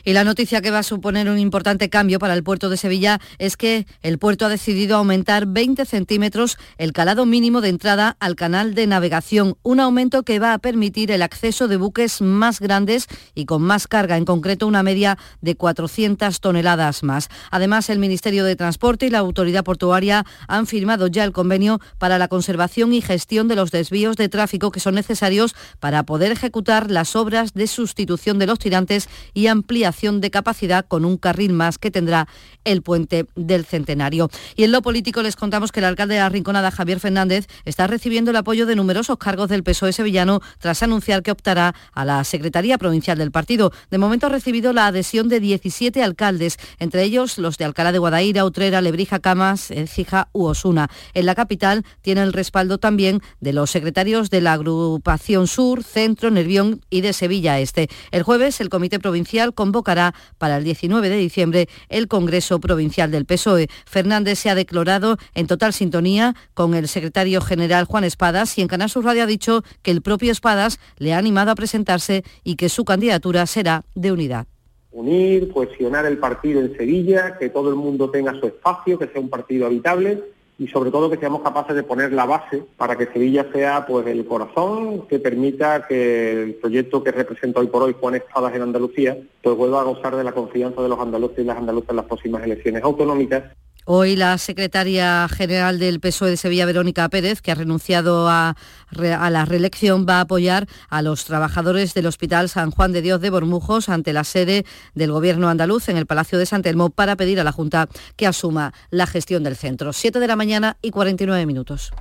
Y 0.03 0.13
la 0.13 0.23
noticia 0.23 0.61
que 0.61 0.71
va 0.71 0.79
a 0.79 0.83
suponer 0.83 1.29
un 1.29 1.39
importante 1.39 1.89
cambio 1.89 2.19
para 2.19 2.33
el 2.33 2.43
puerto 2.43 2.69
de 2.69 2.77
Sevilla 2.77 3.19
es 3.37 3.57
que 3.57 3.87
el 4.01 4.17
puerto 4.17 4.45
ha 4.45 4.49
decidido 4.49 4.97
aumentar 4.97 5.45
20 5.45 5.85
centímetros 5.85 6.57
el 6.77 6.93
calado 6.93 7.25
mínimo 7.25 7.61
de 7.61 7.69
entrada 7.69 8.17
al 8.19 8.35
canal 8.35 8.73
de 8.73 8.87
navegación, 8.87 9.55
un 9.63 9.79
aumento 9.79 10.23
que 10.23 10.39
va 10.39 10.53
a 10.53 10.57
permitir 10.57 11.11
el 11.11 11.21
acceso 11.21 11.67
de 11.67 11.77
buques 11.77 12.21
más 12.21 12.59
grandes 12.59 13.07
y 13.35 13.45
con 13.45 13.61
más 13.61 13.87
carga, 13.87 14.17
en 14.17 14.25
concreto 14.25 14.67
una 14.67 14.83
media 14.83 15.17
de 15.41 15.55
400 15.55 16.39
toneladas 16.39 17.03
más. 17.03 17.29
Además, 17.51 17.89
el 17.89 17.99
Ministerio 17.99 18.43
de 18.43 18.55
Transporte 18.55 19.05
y 19.05 19.09
la 19.09 19.19
Autoridad 19.19 19.63
Portuaria 19.63 20.25
han 20.47 20.67
firmado 20.67 21.07
ya 21.07 21.23
el 21.23 21.31
convenio 21.31 21.79
para 21.97 22.17
la 22.17 22.27
conservación 22.27 22.93
y 22.93 23.01
gestión 23.01 23.47
de 23.47 23.55
los 23.55 23.71
desvíos 23.71 24.15
de 24.15 24.29
tráfico 24.29 24.71
que 24.71 24.79
son 24.79 24.95
necesarios 24.95 25.55
para 25.79 26.03
poder 26.03 26.31
ejecutar 26.31 26.89
las 26.89 27.15
obras 27.15 27.53
de 27.53 27.67
sustitución 27.67 28.39
de 28.39 28.47
los 28.47 28.59
tirantes 28.59 29.09
y 29.33 29.47
ampliación 29.47 29.66
ampliación 29.67 30.21
de 30.21 30.31
capacidad 30.31 30.85
con 30.87 31.03
un 31.03 31.17
carril 31.17 31.51
más 31.51 31.77
que 31.77 31.91
tendrá 31.91 32.29
el 32.63 32.81
puente 32.81 33.25
del 33.35 33.65
Centenario. 33.65 34.29
Y 34.55 34.63
en 34.63 34.71
lo 34.71 34.81
político 34.81 35.21
les 35.21 35.35
contamos 35.35 35.73
que 35.73 35.81
el 35.81 35.85
alcalde 35.85 36.13
de 36.13 36.21
la 36.21 36.29
Rinconada, 36.29 36.71
Javier 36.71 37.01
Fernández, 37.01 37.47
está 37.65 37.85
recibiendo 37.85 38.31
el 38.31 38.37
apoyo 38.37 38.65
de 38.65 38.77
numerosos 38.77 39.17
cargos 39.17 39.49
del 39.49 39.63
PSOE 39.63 39.91
sevillano 39.91 40.39
tras 40.59 40.83
anunciar 40.83 41.21
que 41.21 41.31
optará 41.31 41.75
a 41.91 42.05
la 42.05 42.23
Secretaría 42.23 42.77
Provincial 42.77 43.17
del 43.17 43.31
partido. 43.31 43.73
De 43.91 43.97
momento 43.97 44.27
ha 44.27 44.29
recibido 44.29 44.71
la 44.71 44.87
adhesión 44.87 45.27
de 45.27 45.41
17 45.41 46.01
alcaldes, 46.01 46.57
entre 46.79 47.03
ellos 47.03 47.37
los 47.37 47.57
de 47.57 47.65
Alcalá 47.65 47.91
de 47.91 47.99
Guadaira, 47.99 48.45
Utrera, 48.45 48.79
Lebrija, 48.79 49.19
Camas, 49.19 49.69
Ecija 49.69 50.29
u 50.31 50.45
Osuna. 50.45 50.89
En 51.13 51.25
la 51.25 51.35
capital 51.35 51.83
tiene 52.01 52.21
el 52.21 52.31
respaldo 52.31 52.77
también 52.77 53.21
de 53.41 53.51
los 53.51 53.69
secretarios 53.69 54.29
de 54.29 54.39
la 54.39 54.53
Agrupación 54.53 55.47
Sur, 55.47 55.83
Centro, 55.83 56.31
Nervión 56.31 56.79
y 56.89 57.01
de 57.01 57.11
Sevilla 57.11 57.59
Este. 57.59 57.89
El 58.11 58.23
jueves 58.23 58.61
el 58.61 58.69
Comité 58.69 58.99
Provincial 58.99 59.46
convocará 59.53 60.13
para 60.37 60.57
el 60.57 60.63
19 60.63 61.09
de 61.09 61.17
diciembre 61.17 61.69
el 61.89 62.07
Congreso 62.07 62.59
Provincial 62.59 63.11
del 63.11 63.25
PSOE. 63.25 63.67
Fernández 63.85 64.39
se 64.39 64.49
ha 64.49 64.55
declarado 64.55 65.17
en 65.33 65.47
total 65.47 65.73
sintonía 65.73 66.35
con 66.53 66.73
el 66.73 66.87
secretario 66.87 67.41
general 67.41 67.85
Juan 67.85 68.03
Espadas 68.03 68.57
y 68.57 68.61
en 68.61 68.67
Canal 68.67 68.89
Sur 68.89 69.05
Radio 69.05 69.23
ha 69.23 69.27
dicho 69.27 69.63
que 69.81 69.91
el 69.91 70.01
propio 70.01 70.31
Espadas 70.31 70.79
le 70.97 71.13
ha 71.13 71.17
animado 71.17 71.51
a 71.51 71.55
presentarse 71.55 72.23
y 72.43 72.55
que 72.55 72.69
su 72.69 72.85
candidatura 72.85 73.45
será 73.45 73.83
de 73.95 74.11
unidad 74.11 74.47
unir, 74.91 75.51
cohesionar 75.51 76.07
el 76.07 76.17
partido 76.17 76.59
en 76.59 76.75
Sevilla, 76.75 77.37
que 77.37 77.49
todo 77.49 77.69
el 77.69 77.75
mundo 77.75 78.09
tenga 78.09 78.33
su 78.39 78.47
espacio, 78.47 78.97
que 78.97 79.07
sea 79.07 79.21
un 79.21 79.29
partido 79.29 79.67
habitable 79.67 80.23
y 80.59 80.67
sobre 80.67 80.91
todo 80.91 81.09
que 81.09 81.17
seamos 81.17 81.41
capaces 81.41 81.75
de 81.75 81.83
poner 81.83 82.11
la 82.11 82.25
base 82.25 82.63
para 82.77 82.97
que 82.97 83.07
Sevilla 83.07 83.45
sea 83.53 83.85
pues 83.85 84.07
el 84.07 84.25
corazón 84.25 85.07
que 85.07 85.19
permita 85.19 85.85
que 85.87 86.43
el 86.43 86.55
proyecto 86.55 87.03
que 87.03 87.11
representa 87.11 87.59
hoy 87.59 87.67
por 87.67 87.83
hoy 87.83 87.95
Juan 87.99 88.15
Espadas 88.15 88.55
en 88.55 88.63
Andalucía 88.63 89.17
pues 89.41 89.55
vuelva 89.55 89.81
a 89.81 89.85
gozar 89.85 90.15
de 90.15 90.23
la 90.23 90.31
confianza 90.31 90.81
de 90.81 90.89
los 90.89 90.99
andaluces 90.99 91.39
y 91.39 91.43
las 91.43 91.57
andaluzas 91.57 91.91
en 91.91 91.95
las 91.97 92.05
próximas 92.05 92.43
elecciones 92.43 92.83
autonómicas. 92.83 93.43
Hoy 93.89 94.17
la 94.17 94.37
secretaria 94.37 95.29
general 95.29 95.79
del 95.79 96.01
PSOE 96.01 96.31
de 96.31 96.35
Sevilla, 96.35 96.65
Verónica 96.65 97.07
Pérez, 97.07 97.41
que 97.41 97.53
ha 97.53 97.55
renunciado 97.55 98.27
a, 98.27 98.57
la 98.91 99.45
reelección, 99.45 100.05
va 100.07 100.17
a 100.17 100.21
apoyar 100.21 100.67
a 100.89 101.01
los 101.01 101.25
trabajadores 101.25 101.93
del 101.93 102.05
Hospital 102.05 102.49
San 102.49 102.71
Juan 102.71 102.91
de 102.91 103.01
Dios 103.01 103.21
de 103.21 103.29
Bormujos 103.29 103.89
ante 103.89 104.13
la 104.13 104.23
sede 104.23 104.65
del 104.95 105.11
Gobierno 105.11 105.49
andaluz 105.49 105.89
en 105.89 105.97
el 105.97 106.05
Palacio 106.05 106.37
de 106.37 106.45
San 106.45 106.61
Telmo 106.61 106.89
para 106.89 107.15
pedir 107.15 107.39
a 107.39 107.43
la 107.43 107.51
Junta 107.51 107.89
que 108.15 108.27
asuma 108.27 108.73
la 108.89 109.07
gestión 109.07 109.43
del 109.43 109.55
centro. 109.55 109.93
Siete 109.93 110.19
de 110.19 110.27
la 110.27 110.35
mañana 110.35 110.77
y 110.81 110.91
49 110.91 111.45
minutos. 111.45 111.91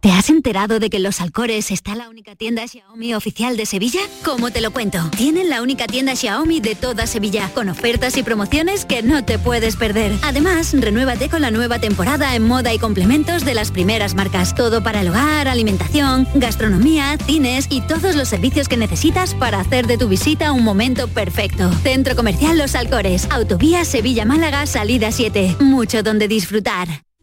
¿Te 0.00 0.12
has 0.12 0.30
enterado 0.30 0.78
de 0.78 0.90
que 0.90 0.98
en 0.98 1.02
Los 1.02 1.20
Alcores 1.20 1.72
está 1.72 1.96
la 1.96 2.08
única 2.08 2.36
tienda 2.36 2.66
Xiaomi 2.66 3.14
oficial 3.14 3.56
de 3.56 3.66
Sevilla? 3.66 3.98
¿Cómo 4.24 4.52
te 4.52 4.60
lo 4.60 4.70
cuento? 4.70 4.98
Tienen 5.16 5.50
la 5.50 5.60
única 5.60 5.86
tienda 5.86 6.14
Xiaomi 6.14 6.60
de 6.60 6.76
toda 6.76 7.08
Sevilla, 7.08 7.50
con 7.52 7.68
ofertas 7.68 8.16
y 8.16 8.22
promociones 8.22 8.84
que 8.84 9.02
no 9.02 9.24
te 9.24 9.40
puedes 9.40 9.74
perder. 9.74 10.12
Además, 10.22 10.72
renuévate 10.72 11.28
con 11.28 11.42
la 11.42 11.50
nueva 11.50 11.80
temporada 11.80 12.36
en 12.36 12.46
moda 12.46 12.72
y 12.72 12.78
complementos 12.78 13.44
de 13.44 13.54
las 13.54 13.72
primeras 13.72 14.14
marcas. 14.14 14.54
Todo 14.54 14.84
para 14.84 15.00
el 15.00 15.08
hogar, 15.08 15.48
alimentación, 15.48 16.27
gastronomía, 16.34 17.16
cines 17.24 17.66
y 17.70 17.80
todos 17.80 18.14
los 18.14 18.28
servicios 18.28 18.68
que 18.68 18.76
necesitas 18.76 19.34
para 19.34 19.60
hacer 19.60 19.86
de 19.86 19.98
tu 19.98 20.08
visita 20.08 20.52
un 20.52 20.64
momento 20.64 21.08
perfecto. 21.08 21.72
Centro 21.82 22.16
Comercial 22.16 22.58
Los 22.58 22.74
Alcores, 22.74 23.28
Autovía 23.30 23.84
Sevilla-Málaga, 23.84 24.66
salida 24.66 25.10
7. 25.12 25.56
Mucho 25.60 26.02
donde 26.02 26.28
disfrutar. 26.28 27.07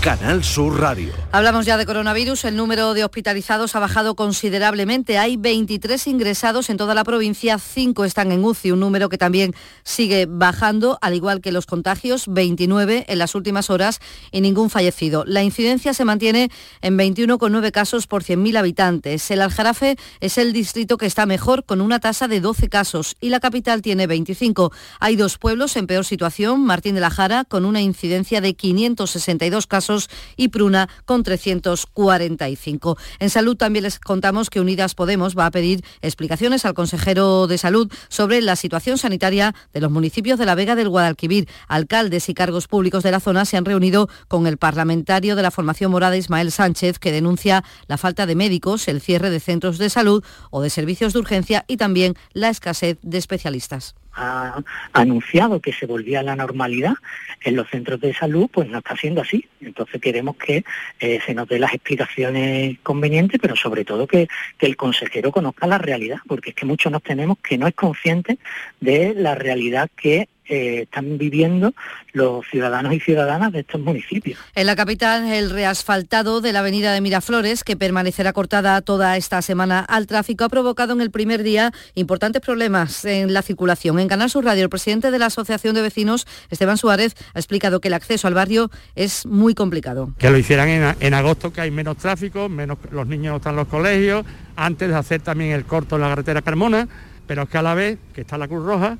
Canal 0.00 0.44
Sur 0.44 0.80
Radio. 0.80 1.12
Hablamos 1.32 1.66
ya 1.66 1.76
de 1.76 1.84
coronavirus. 1.84 2.44
El 2.44 2.54
número 2.54 2.94
de 2.94 3.02
hospitalizados 3.02 3.74
ha 3.74 3.80
bajado 3.80 4.14
considerablemente. 4.14 5.18
Hay 5.18 5.36
23 5.36 6.06
ingresados 6.06 6.70
en 6.70 6.76
toda 6.76 6.94
la 6.94 7.02
provincia, 7.02 7.58
5 7.58 8.04
están 8.04 8.30
en 8.30 8.44
UCI, 8.44 8.70
un 8.70 8.80
número 8.80 9.08
que 9.08 9.18
también 9.18 9.54
sigue 9.82 10.26
bajando, 10.28 10.98
al 11.02 11.14
igual 11.14 11.40
que 11.40 11.50
los 11.50 11.66
contagios, 11.66 12.26
29 12.28 13.06
en 13.08 13.18
las 13.18 13.34
últimas 13.34 13.70
horas 13.70 13.98
y 14.30 14.40
ningún 14.40 14.70
fallecido. 14.70 15.24
La 15.26 15.42
incidencia 15.42 15.92
se 15.92 16.04
mantiene 16.04 16.48
en 16.80 16.96
21,9 16.96 17.72
casos 17.72 18.06
por 18.06 18.22
100.000 18.22 18.56
habitantes. 18.56 19.28
El 19.32 19.42
Aljarafe 19.42 19.96
es 20.20 20.38
el 20.38 20.52
distrito 20.52 20.96
que 20.96 21.06
está 21.06 21.26
mejor, 21.26 21.64
con 21.64 21.80
una 21.80 21.98
tasa 21.98 22.28
de 22.28 22.40
12 22.40 22.68
casos, 22.68 23.16
y 23.20 23.30
la 23.30 23.40
capital 23.40 23.82
tiene 23.82 24.06
25. 24.06 24.70
Hay 25.00 25.16
dos 25.16 25.38
pueblos 25.38 25.76
en 25.76 25.88
peor 25.88 26.04
situación, 26.04 26.64
Martín 26.64 26.94
de 26.94 27.00
la 27.00 27.10
Jara, 27.10 27.44
con 27.44 27.64
una 27.64 27.80
incidencia 27.80 28.40
de 28.40 28.54
562 28.54 29.66
casos 29.66 29.87
y 30.36 30.48
Pruna 30.48 30.88
con 31.04 31.22
345. 31.22 32.98
En 33.18 33.30
salud 33.30 33.56
también 33.56 33.84
les 33.84 33.98
contamos 33.98 34.50
que 34.50 34.60
Unidas 34.60 34.94
Podemos 34.94 35.36
va 35.36 35.46
a 35.46 35.50
pedir 35.50 35.84
explicaciones 36.02 36.64
al 36.64 36.74
consejero 36.74 37.46
de 37.46 37.58
salud 37.58 37.90
sobre 38.08 38.40
la 38.40 38.56
situación 38.56 38.98
sanitaria 38.98 39.54
de 39.72 39.80
los 39.80 39.90
municipios 39.90 40.38
de 40.38 40.46
La 40.46 40.54
Vega 40.54 40.74
del 40.74 40.88
Guadalquivir. 40.88 41.48
Alcaldes 41.68 42.28
y 42.28 42.34
cargos 42.34 42.68
públicos 42.68 43.02
de 43.02 43.10
la 43.10 43.20
zona 43.20 43.44
se 43.44 43.56
han 43.56 43.64
reunido 43.64 44.08
con 44.28 44.46
el 44.46 44.58
parlamentario 44.58 45.36
de 45.36 45.42
la 45.42 45.50
formación 45.50 45.90
morada 45.90 46.16
Ismael 46.16 46.52
Sánchez, 46.52 46.98
que 46.98 47.12
denuncia 47.12 47.64
la 47.86 47.98
falta 47.98 48.26
de 48.26 48.34
médicos, 48.34 48.88
el 48.88 49.00
cierre 49.00 49.30
de 49.30 49.40
centros 49.40 49.78
de 49.78 49.90
salud 49.90 50.22
o 50.50 50.60
de 50.60 50.70
servicios 50.70 51.12
de 51.12 51.20
urgencia 51.20 51.64
y 51.68 51.76
también 51.76 52.14
la 52.32 52.50
escasez 52.50 52.98
de 53.02 53.18
especialistas 53.18 53.94
ha 54.14 54.62
anunciado 54.92 55.60
que 55.60 55.72
se 55.72 55.86
volvía 55.86 56.20
a 56.20 56.22
la 56.22 56.36
normalidad 56.36 56.94
en 57.42 57.56
los 57.56 57.68
centros 57.68 58.00
de 58.00 58.14
salud, 58.14 58.48
pues 58.52 58.68
no 58.68 58.78
está 58.78 58.96
siendo 58.96 59.20
así. 59.20 59.46
Entonces 59.60 60.00
queremos 60.00 60.36
que 60.36 60.64
eh, 61.00 61.20
se 61.24 61.34
nos 61.34 61.48
dé 61.48 61.58
las 61.58 61.74
explicaciones 61.74 62.78
convenientes, 62.82 63.40
pero 63.40 63.56
sobre 63.56 63.84
todo 63.84 64.06
que, 64.06 64.28
que, 64.58 64.66
el 64.66 64.76
consejero 64.76 65.30
conozca 65.30 65.66
la 65.66 65.78
realidad, 65.78 66.18
porque 66.26 66.50
es 66.50 66.56
que 66.56 66.66
muchos 66.66 66.90
nos 66.90 67.02
tenemos 67.02 67.38
que 67.38 67.58
no 67.58 67.66
es 67.66 67.74
consciente 67.74 68.38
de 68.80 69.14
la 69.14 69.34
realidad 69.34 69.88
que 69.96 70.28
eh, 70.48 70.82
están 70.82 71.18
viviendo 71.18 71.74
los 72.12 72.46
ciudadanos 72.46 72.92
y 72.94 73.00
ciudadanas 73.00 73.52
de 73.52 73.60
estos 73.60 73.80
municipios. 73.80 74.38
En 74.54 74.66
la 74.66 74.76
capital, 74.76 75.30
el 75.30 75.50
reasfaltado 75.50 76.40
de 76.40 76.52
la 76.52 76.60
avenida 76.60 76.92
de 76.92 77.00
Miraflores, 77.00 77.64
que 77.64 77.76
permanecerá 77.76 78.32
cortada 78.32 78.80
toda 78.82 79.16
esta 79.16 79.42
semana 79.42 79.80
al 79.80 80.06
tráfico, 80.06 80.44
ha 80.44 80.48
provocado 80.48 80.92
en 80.94 81.00
el 81.00 81.10
primer 81.10 81.42
día 81.42 81.72
importantes 81.94 82.42
problemas 82.42 83.04
en 83.04 83.32
la 83.32 83.42
circulación. 83.42 83.98
En 83.98 84.08
Canal 84.08 84.30
Sur 84.30 84.44
Radio, 84.44 84.64
el 84.64 84.70
presidente 84.70 85.10
de 85.10 85.18
la 85.18 85.26
Asociación 85.26 85.74
de 85.74 85.82
Vecinos, 85.82 86.26
Esteban 86.50 86.78
Suárez, 86.78 87.14
ha 87.34 87.38
explicado 87.38 87.80
que 87.80 87.88
el 87.88 87.94
acceso 87.94 88.26
al 88.26 88.34
barrio 88.34 88.70
es 88.94 89.26
muy 89.26 89.54
complicado. 89.54 90.12
Que 90.18 90.30
lo 90.30 90.38
hicieran 90.38 90.68
en, 90.68 90.96
en 91.00 91.14
agosto, 91.14 91.52
que 91.52 91.60
hay 91.60 91.70
menos 91.70 91.98
tráfico, 91.98 92.48
menos 92.48 92.78
los 92.90 93.06
niños 93.06 93.32
no 93.32 93.36
están 93.36 93.52
en 93.52 93.56
los 93.56 93.68
colegios, 93.68 94.24
antes 94.56 94.88
de 94.88 94.94
hacer 94.94 95.20
también 95.20 95.52
el 95.52 95.64
corto 95.64 95.96
en 95.96 96.02
la 96.02 96.08
carretera 96.08 96.42
Carmona, 96.42 96.88
pero 97.26 97.42
es 97.42 97.48
que 97.48 97.58
a 97.58 97.62
la 97.62 97.74
vez 97.74 97.98
que 98.14 98.22
está 98.22 98.38
la 98.38 98.48
Cruz 98.48 98.64
Roja, 98.64 98.98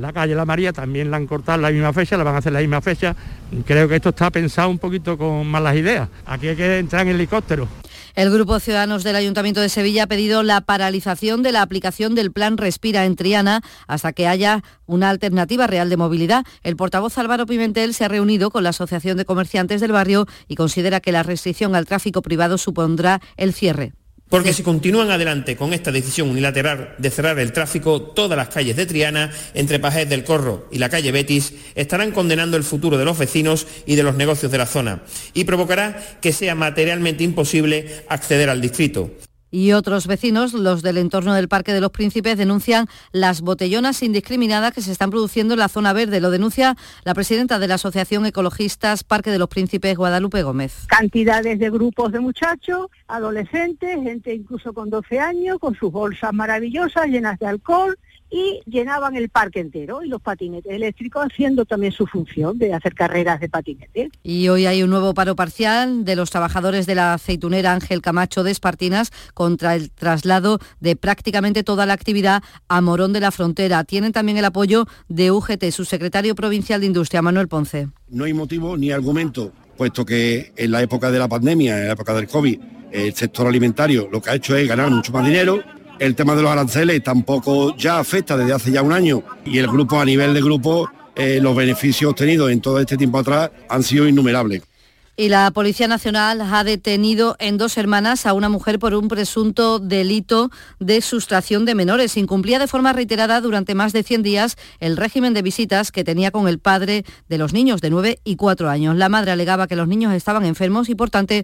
la 0.00 0.12
calle 0.12 0.34
La 0.34 0.44
María 0.44 0.72
también 0.72 1.10
la 1.10 1.16
han 1.16 1.26
cortado 1.26 1.60
la 1.60 1.70
misma 1.70 1.92
fecha, 1.92 2.16
la 2.16 2.24
van 2.24 2.34
a 2.34 2.38
hacer 2.38 2.52
la 2.52 2.60
misma 2.60 2.80
fecha. 2.80 3.14
Creo 3.66 3.88
que 3.88 3.96
esto 3.96 4.10
está 4.10 4.30
pensado 4.30 4.68
un 4.68 4.78
poquito 4.78 5.18
con 5.18 5.46
malas 5.46 5.76
ideas. 5.76 6.08
Aquí 6.26 6.48
hay 6.48 6.56
que 6.56 6.78
entrar 6.78 7.02
en 7.02 7.14
helicóptero. 7.14 7.68
El 8.14 8.30
Grupo 8.30 8.58
Ciudadanos 8.58 9.04
del 9.04 9.16
Ayuntamiento 9.16 9.60
de 9.60 9.68
Sevilla 9.68 10.04
ha 10.04 10.06
pedido 10.06 10.42
la 10.42 10.60
paralización 10.60 11.42
de 11.42 11.52
la 11.52 11.62
aplicación 11.62 12.14
del 12.14 12.32
plan 12.32 12.56
Respira 12.56 13.04
en 13.04 13.14
Triana 13.14 13.62
hasta 13.86 14.12
que 14.12 14.26
haya 14.26 14.64
una 14.86 15.10
alternativa 15.10 15.66
real 15.66 15.88
de 15.90 15.96
movilidad. 15.96 16.44
El 16.62 16.76
portavoz 16.76 17.16
Álvaro 17.18 17.46
Pimentel 17.46 17.94
se 17.94 18.04
ha 18.04 18.08
reunido 18.08 18.50
con 18.50 18.64
la 18.64 18.70
Asociación 18.70 19.16
de 19.16 19.24
Comerciantes 19.24 19.80
del 19.80 19.92
Barrio 19.92 20.26
y 20.48 20.56
considera 20.56 21.00
que 21.00 21.12
la 21.12 21.22
restricción 21.22 21.74
al 21.74 21.86
tráfico 21.86 22.22
privado 22.22 22.58
supondrá 22.58 23.20
el 23.36 23.52
cierre 23.52 23.92
porque 24.30 24.54
si 24.54 24.62
continúan 24.62 25.10
adelante 25.10 25.56
con 25.56 25.74
esta 25.74 25.92
decisión 25.92 26.30
unilateral 26.30 26.94
de 26.96 27.10
cerrar 27.10 27.38
el 27.38 27.52
tráfico, 27.52 28.00
todas 28.00 28.38
las 28.38 28.48
calles 28.48 28.76
de 28.76 28.86
Triana, 28.86 29.30
entre 29.52 29.80
Pajés 29.80 30.08
del 30.08 30.24
Corro 30.24 30.68
y 30.70 30.78
la 30.78 30.88
calle 30.88 31.12
Betis, 31.12 31.52
estarán 31.74 32.12
condenando 32.12 32.56
el 32.56 32.64
futuro 32.64 32.96
de 32.96 33.04
los 33.04 33.18
vecinos 33.18 33.66
y 33.84 33.96
de 33.96 34.04
los 34.04 34.14
negocios 34.14 34.50
de 34.52 34.58
la 34.58 34.66
zona 34.66 35.02
y 35.34 35.44
provocará 35.44 36.00
que 36.22 36.32
sea 36.32 36.54
materialmente 36.54 37.24
imposible 37.24 38.04
acceder 38.08 38.48
al 38.48 38.60
distrito. 38.60 39.10
Y 39.50 39.72
otros 39.72 40.06
vecinos, 40.06 40.52
los 40.52 40.82
del 40.82 40.98
entorno 40.98 41.34
del 41.34 41.48
Parque 41.48 41.72
de 41.72 41.80
los 41.80 41.90
Príncipes, 41.90 42.38
denuncian 42.38 42.86
las 43.12 43.40
botellonas 43.40 44.02
indiscriminadas 44.02 44.72
que 44.72 44.80
se 44.80 44.92
están 44.92 45.10
produciendo 45.10 45.54
en 45.54 45.60
la 45.60 45.68
zona 45.68 45.92
verde. 45.92 46.20
Lo 46.20 46.30
denuncia 46.30 46.76
la 47.04 47.14
presidenta 47.14 47.58
de 47.58 47.68
la 47.68 47.74
Asociación 47.74 48.26
Ecologistas 48.26 49.04
Parque 49.04 49.30
de 49.30 49.38
los 49.38 49.48
Príncipes, 49.48 49.96
Guadalupe 49.96 50.42
Gómez. 50.42 50.86
Cantidades 50.86 51.58
de 51.58 51.70
grupos 51.70 52.12
de 52.12 52.20
muchachos 52.20 52.86
adolescentes, 53.08 53.96
gente 54.02 54.34
incluso 54.34 54.72
con 54.72 54.90
12 54.90 55.18
años, 55.18 55.58
con 55.58 55.74
sus 55.74 55.90
bolsas 55.90 56.32
maravillosas 56.32 57.06
llenas 57.06 57.38
de 57.38 57.46
alcohol 57.46 57.98
y 58.30 58.60
llenaban 58.66 59.16
el 59.16 59.28
parque 59.28 59.60
entero 59.60 60.02
y 60.02 60.08
los 60.08 60.22
patinetes 60.22 60.72
eléctricos 60.72 61.26
haciendo 61.26 61.64
también 61.64 61.92
su 61.92 62.06
función 62.06 62.58
de 62.58 62.72
hacer 62.72 62.94
carreras 62.94 63.40
de 63.40 63.48
patinete. 63.48 64.10
Y 64.22 64.48
hoy 64.48 64.66
hay 64.66 64.82
un 64.82 64.90
nuevo 64.90 65.14
paro 65.14 65.34
parcial 65.34 66.04
de 66.04 66.16
los 66.16 66.30
trabajadores 66.30 66.86
de 66.86 66.94
la 66.94 67.14
aceitunera 67.14 67.72
Ángel 67.72 68.02
Camacho 68.02 68.44
de 68.44 68.52
Espartinas 68.52 69.10
contra 69.34 69.74
el 69.74 69.90
traslado 69.90 70.58
de 70.78 70.96
prácticamente 70.96 71.64
toda 71.64 71.86
la 71.86 71.94
actividad 71.94 72.42
a 72.68 72.80
Morón 72.80 73.12
de 73.12 73.20
la 73.20 73.30
Frontera. 73.32 73.84
Tienen 73.84 74.12
también 74.12 74.38
el 74.38 74.44
apoyo 74.44 74.86
de 75.08 75.30
UGT, 75.30 75.70
su 75.70 75.84
secretario 75.84 76.34
provincial 76.34 76.80
de 76.80 76.86
Industria, 76.86 77.22
Manuel 77.22 77.48
Ponce. 77.48 77.88
No 78.08 78.24
hay 78.24 78.32
motivo 78.32 78.76
ni 78.76 78.92
argumento, 78.92 79.52
puesto 79.76 80.04
que 80.04 80.52
en 80.56 80.70
la 80.70 80.82
época 80.82 81.10
de 81.10 81.18
la 81.18 81.28
pandemia, 81.28 81.78
en 81.78 81.86
la 81.88 81.92
época 81.94 82.14
del 82.14 82.28
COVID, 82.28 82.60
el 82.92 83.14
sector 83.14 83.46
alimentario 83.46 84.08
lo 84.10 84.20
que 84.20 84.30
ha 84.30 84.34
hecho 84.34 84.56
es 84.56 84.68
ganar 84.68 84.90
mucho 84.90 85.12
más 85.12 85.24
dinero. 85.24 85.62
El 86.00 86.14
tema 86.14 86.34
de 86.34 86.40
los 86.40 86.50
aranceles 86.50 87.02
tampoco 87.02 87.76
ya 87.76 87.98
afecta 87.98 88.34
desde 88.34 88.54
hace 88.54 88.72
ya 88.72 88.80
un 88.80 88.94
año 88.94 89.22
y 89.44 89.58
el 89.58 89.66
grupo 89.66 90.00
a 90.00 90.04
nivel 90.06 90.32
de 90.32 90.40
grupo 90.40 90.88
eh, 91.14 91.40
los 91.42 91.54
beneficios 91.54 92.10
obtenidos 92.10 92.50
en 92.50 92.62
todo 92.62 92.80
este 92.80 92.96
tiempo 92.96 93.18
atrás 93.18 93.50
han 93.68 93.82
sido 93.82 94.08
innumerables. 94.08 94.62
Y 95.18 95.28
la 95.28 95.50
Policía 95.50 95.86
Nacional 95.88 96.40
ha 96.40 96.64
detenido 96.64 97.36
en 97.38 97.58
dos 97.58 97.76
hermanas 97.76 98.24
a 98.24 98.32
una 98.32 98.48
mujer 98.48 98.78
por 98.78 98.94
un 98.94 99.08
presunto 99.08 99.78
delito 99.78 100.50
de 100.78 101.02
sustracción 101.02 101.66
de 101.66 101.74
menores. 101.74 102.16
Incumplía 102.16 102.58
de 102.58 102.66
forma 102.66 102.94
reiterada 102.94 103.42
durante 103.42 103.74
más 103.74 103.92
de 103.92 104.02
100 104.02 104.22
días 104.22 104.56
el 104.78 104.96
régimen 104.96 105.34
de 105.34 105.42
visitas 105.42 105.92
que 105.92 106.04
tenía 106.04 106.30
con 106.30 106.48
el 106.48 106.58
padre 106.58 107.04
de 107.28 107.36
los 107.36 107.52
niños 107.52 107.82
de 107.82 107.90
9 107.90 108.20
y 108.24 108.36
4 108.36 108.70
años. 108.70 108.96
La 108.96 109.10
madre 109.10 109.32
alegaba 109.32 109.66
que 109.66 109.76
los 109.76 109.86
niños 109.86 110.14
estaban 110.14 110.46
enfermos 110.46 110.88
y 110.88 110.94
por 110.94 111.10
tanto 111.10 111.34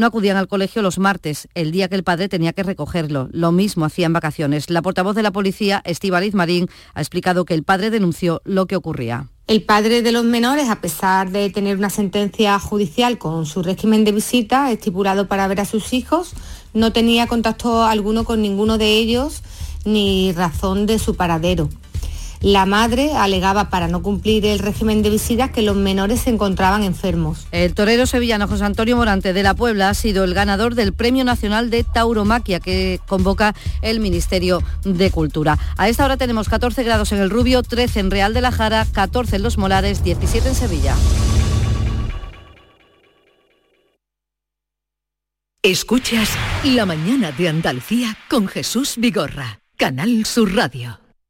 no 0.00 0.06
acudían 0.06 0.36
al 0.36 0.48
colegio 0.48 0.82
los 0.82 0.98
martes, 0.98 1.48
el 1.54 1.70
día 1.70 1.88
que 1.88 1.94
el 1.94 2.02
padre 2.02 2.28
tenía 2.28 2.52
que 2.52 2.64
recogerlo. 2.64 3.28
Lo 3.30 3.52
mismo 3.52 3.84
hacían 3.84 4.12
vacaciones. 4.12 4.70
La 4.70 4.82
portavoz 4.82 5.14
de 5.14 5.22
la 5.22 5.30
policía, 5.30 5.82
Estíbaliz 5.84 6.34
Marín, 6.34 6.68
ha 6.94 7.00
explicado 7.00 7.44
que 7.44 7.54
el 7.54 7.62
padre 7.62 7.90
denunció 7.90 8.40
lo 8.44 8.66
que 8.66 8.76
ocurría. 8.76 9.28
El 9.46 9.62
padre 9.62 10.02
de 10.02 10.12
los 10.12 10.24
menores, 10.24 10.68
a 10.68 10.80
pesar 10.80 11.30
de 11.30 11.50
tener 11.50 11.76
una 11.76 11.90
sentencia 11.90 12.58
judicial 12.58 13.18
con 13.18 13.46
su 13.46 13.62
régimen 13.62 14.04
de 14.04 14.12
visita 14.12 14.72
estipulado 14.72 15.28
para 15.28 15.46
ver 15.48 15.60
a 15.60 15.64
sus 15.64 15.92
hijos, 15.92 16.32
no 16.72 16.92
tenía 16.92 17.26
contacto 17.26 17.84
alguno 17.84 18.24
con 18.24 18.42
ninguno 18.42 18.78
de 18.78 18.96
ellos 18.96 19.42
ni 19.84 20.32
razón 20.32 20.86
de 20.86 20.98
su 20.98 21.14
paradero. 21.14 21.68
La 22.42 22.64
madre 22.64 23.12
alegaba 23.14 23.68
para 23.68 23.86
no 23.86 24.02
cumplir 24.02 24.46
el 24.46 24.60
régimen 24.60 25.02
de 25.02 25.10
visitas 25.10 25.50
que 25.50 25.60
los 25.60 25.76
menores 25.76 26.22
se 26.22 26.30
encontraban 26.30 26.84
enfermos. 26.84 27.46
El 27.52 27.74
torero 27.74 28.06
sevillano 28.06 28.48
José 28.48 28.64
Antonio 28.64 28.96
Morante 28.96 29.34
de 29.34 29.42
la 29.42 29.52
Puebla 29.52 29.90
ha 29.90 29.94
sido 29.94 30.24
el 30.24 30.32
ganador 30.32 30.74
del 30.74 30.94
Premio 30.94 31.22
Nacional 31.22 31.68
de 31.68 31.84
Tauromaquia 31.84 32.58
que 32.58 32.98
convoca 33.06 33.54
el 33.82 34.00
Ministerio 34.00 34.62
de 34.84 35.10
Cultura. 35.10 35.58
A 35.76 35.90
esta 35.90 36.06
hora 36.06 36.16
tenemos 36.16 36.48
14 36.48 36.82
grados 36.82 37.12
en 37.12 37.18
el 37.18 37.28
Rubio, 37.28 37.62
13 37.62 38.00
en 38.00 38.10
Real 38.10 38.32
de 38.32 38.40
la 38.40 38.52
Jara, 38.52 38.86
14 38.90 39.36
en 39.36 39.42
Los 39.42 39.58
Molares, 39.58 40.02
17 40.02 40.48
en 40.48 40.54
Sevilla. 40.54 40.94
Escuchas 45.62 46.30
La 46.64 46.86
mañana 46.86 47.32
de 47.32 47.50
Andalucía 47.50 48.16
con 48.30 48.48
Jesús 48.48 48.94
Vigorra, 48.96 49.60
Canal 49.76 50.24
Sur 50.24 50.54
Radio. 50.54 51.09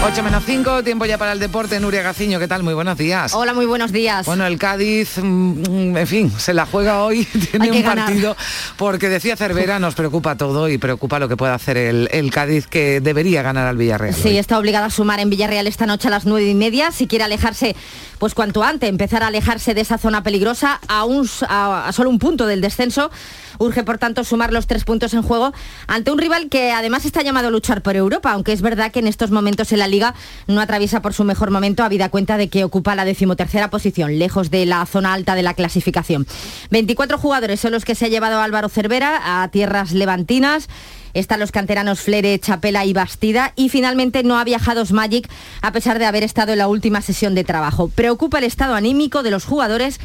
8 0.00 0.22
menos 0.22 0.44
5, 0.46 0.84
tiempo 0.84 1.06
ya 1.06 1.18
para 1.18 1.32
el 1.32 1.40
deporte. 1.40 1.80
Nuria 1.80 2.02
Gaciño, 2.02 2.38
¿qué 2.38 2.46
tal? 2.46 2.62
Muy 2.62 2.72
buenos 2.72 2.96
días. 2.96 3.34
Hola, 3.34 3.52
muy 3.52 3.66
buenos 3.66 3.90
días. 3.90 4.24
Bueno, 4.26 4.46
el 4.46 4.56
Cádiz, 4.56 5.18
mm, 5.18 5.96
en 5.96 6.06
fin, 6.06 6.32
se 6.38 6.54
la 6.54 6.66
juega 6.66 7.02
hoy, 7.02 7.24
tiene 7.50 7.72
un 7.72 7.82
partido, 7.82 8.36
porque 8.76 9.08
decía 9.08 9.36
Cervera, 9.36 9.78
nos 9.80 9.96
preocupa 9.96 10.36
todo 10.36 10.68
y 10.68 10.78
preocupa 10.78 11.18
lo 11.18 11.28
que 11.28 11.36
pueda 11.36 11.54
hacer 11.54 11.76
el, 11.76 12.08
el 12.12 12.30
Cádiz, 12.30 12.68
que 12.68 13.00
debería 13.00 13.42
ganar 13.42 13.66
al 13.66 13.76
Villarreal. 13.76 14.14
Sí, 14.14 14.28
hoy. 14.28 14.38
está 14.38 14.56
obligada 14.58 14.86
a 14.86 14.90
sumar 14.90 15.18
en 15.18 15.30
Villarreal 15.30 15.66
esta 15.66 15.84
noche 15.84 16.06
a 16.06 16.12
las 16.12 16.26
nueve 16.26 16.48
y 16.48 16.54
media, 16.54 16.92
si 16.92 17.08
quiere 17.08 17.24
alejarse, 17.24 17.74
pues 18.20 18.34
cuanto 18.34 18.62
antes, 18.62 18.88
empezar 18.88 19.24
a 19.24 19.26
alejarse 19.26 19.74
de 19.74 19.80
esa 19.80 19.98
zona 19.98 20.22
peligrosa, 20.22 20.80
a, 20.86 21.04
un, 21.04 21.28
a, 21.48 21.88
a 21.88 21.92
solo 21.92 22.08
un 22.08 22.20
punto 22.20 22.46
del 22.46 22.60
descenso. 22.60 23.10
Urge, 23.58 23.82
por 23.82 23.98
tanto, 23.98 24.22
sumar 24.22 24.52
los 24.52 24.68
tres 24.68 24.84
puntos 24.84 25.12
en 25.14 25.22
juego 25.22 25.52
ante 25.88 26.12
un 26.12 26.18
rival 26.18 26.48
que 26.48 26.70
además 26.70 27.04
está 27.04 27.22
llamado 27.22 27.48
a 27.48 27.50
luchar 27.50 27.82
por 27.82 27.96
Europa, 27.96 28.30
aunque 28.30 28.52
es 28.52 28.62
verdad 28.62 28.92
que 28.92 29.00
en 29.00 29.08
estos 29.08 29.32
momentos 29.32 29.72
en 29.72 29.80
liga 29.88 30.14
no 30.46 30.60
atraviesa 30.60 31.02
por 31.02 31.14
su 31.14 31.24
mejor 31.24 31.50
momento, 31.50 31.82
habida 31.82 32.08
cuenta 32.08 32.36
de 32.36 32.48
que 32.48 32.64
ocupa 32.64 32.94
la 32.94 33.04
decimotercera 33.04 33.70
posición, 33.70 34.18
lejos 34.18 34.50
de 34.50 34.66
la 34.66 34.84
zona 34.86 35.12
alta 35.12 35.34
de 35.34 35.42
la 35.42 35.54
clasificación. 35.54 36.26
24 36.70 37.18
jugadores 37.18 37.60
son 37.60 37.72
los 37.72 37.84
que 37.84 37.94
se 37.94 38.04
ha 38.04 38.08
llevado 38.08 38.40
Álvaro 38.40 38.68
Cervera 38.68 39.42
a 39.42 39.48
tierras 39.48 39.92
levantinas. 39.92 40.68
Están 41.14 41.40
los 41.40 41.52
canteranos 41.52 42.00
Flere, 42.00 42.38
Chapela 42.38 42.84
y 42.84 42.92
Bastida. 42.92 43.52
Y 43.56 43.70
finalmente 43.70 44.22
no 44.22 44.38
ha 44.38 44.44
viajado 44.44 44.84
Magic 44.90 45.28
a 45.62 45.72
pesar 45.72 45.98
de 45.98 46.06
haber 46.06 46.22
estado 46.22 46.52
en 46.52 46.58
la 46.58 46.68
última 46.68 47.02
sesión 47.02 47.34
de 47.34 47.44
trabajo. 47.44 47.88
Preocupa 47.88 48.38
el 48.38 48.44
estado 48.44 48.74
anímico 48.74 49.22
de 49.22 49.30
los 49.30 49.44
jugadores 49.44 49.98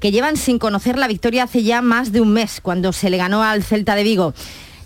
que 0.00 0.10
llevan 0.10 0.36
sin 0.36 0.58
conocer 0.58 0.98
la 0.98 1.08
victoria 1.08 1.44
hace 1.44 1.62
ya 1.62 1.80
más 1.80 2.12
de 2.12 2.20
un 2.20 2.32
mes, 2.32 2.60
cuando 2.60 2.92
se 2.92 3.10
le 3.10 3.16
ganó 3.16 3.42
al 3.42 3.62
Celta 3.62 3.94
de 3.94 4.02
Vigo. 4.04 4.34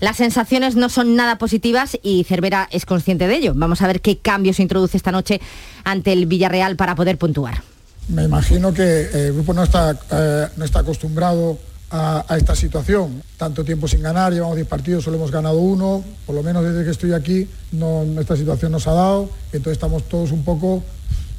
Las 0.01 0.17
sensaciones 0.17 0.77
no 0.77 0.89
son 0.89 1.17
nada 1.17 1.39
positivas 1.39 1.99
y 2.03 2.25
Cervera 2.25 2.69
es 2.71 2.87
consciente 2.87 3.27
de 3.27 3.35
ello. 3.35 3.53
Vamos 3.57 3.83
a 3.83 3.87
ver 3.89 4.01
qué 4.01 4.19
cambios 4.19 4.61
introduce 4.61 4.97
esta 4.97 5.11
noche 5.11 5.41
ante 5.83 6.13
el 6.13 6.27
Villarreal 6.27 6.77
para 6.77 6.95
poder 6.95 7.19
puntuar. 7.19 7.63
Me 8.09 8.25
imagino 8.25 8.73
que 8.73 9.09
el 9.13 9.33
grupo 9.35 9.53
no 9.53 9.65
está, 9.65 9.99
eh, 10.11 10.47
no 10.57 10.65
está 10.65 10.81
acostumbrado 10.81 11.59
a, 11.91 12.25
a, 12.29 12.37
esta 12.37 12.55
situación. 12.55 13.23
Tanto 13.37 13.65
tiempo 13.65 13.89
sin 13.89 14.01
ganar, 14.01 14.33
llevamos 14.33 14.57
10 14.57 14.69
partidos, 14.69 15.05
solo 15.05 15.17
hemos 15.17 15.31
ganado 15.31 15.59
uno, 15.59 16.05
por 16.27 16.35
lo 16.35 16.43
menos 16.43 16.65
desde 16.65 16.85
que 16.85 16.91
estoy 16.91 17.13
aquí, 17.13 17.49
no, 17.73 18.05
esta 18.21 18.37
situación 18.37 18.73
nos 18.73 18.87
ha 18.87 18.93
dado, 18.93 19.31
entonces 19.53 19.73
estamos 19.73 20.09
todos 20.09 20.31
un 20.31 20.45
poco, 20.45 20.83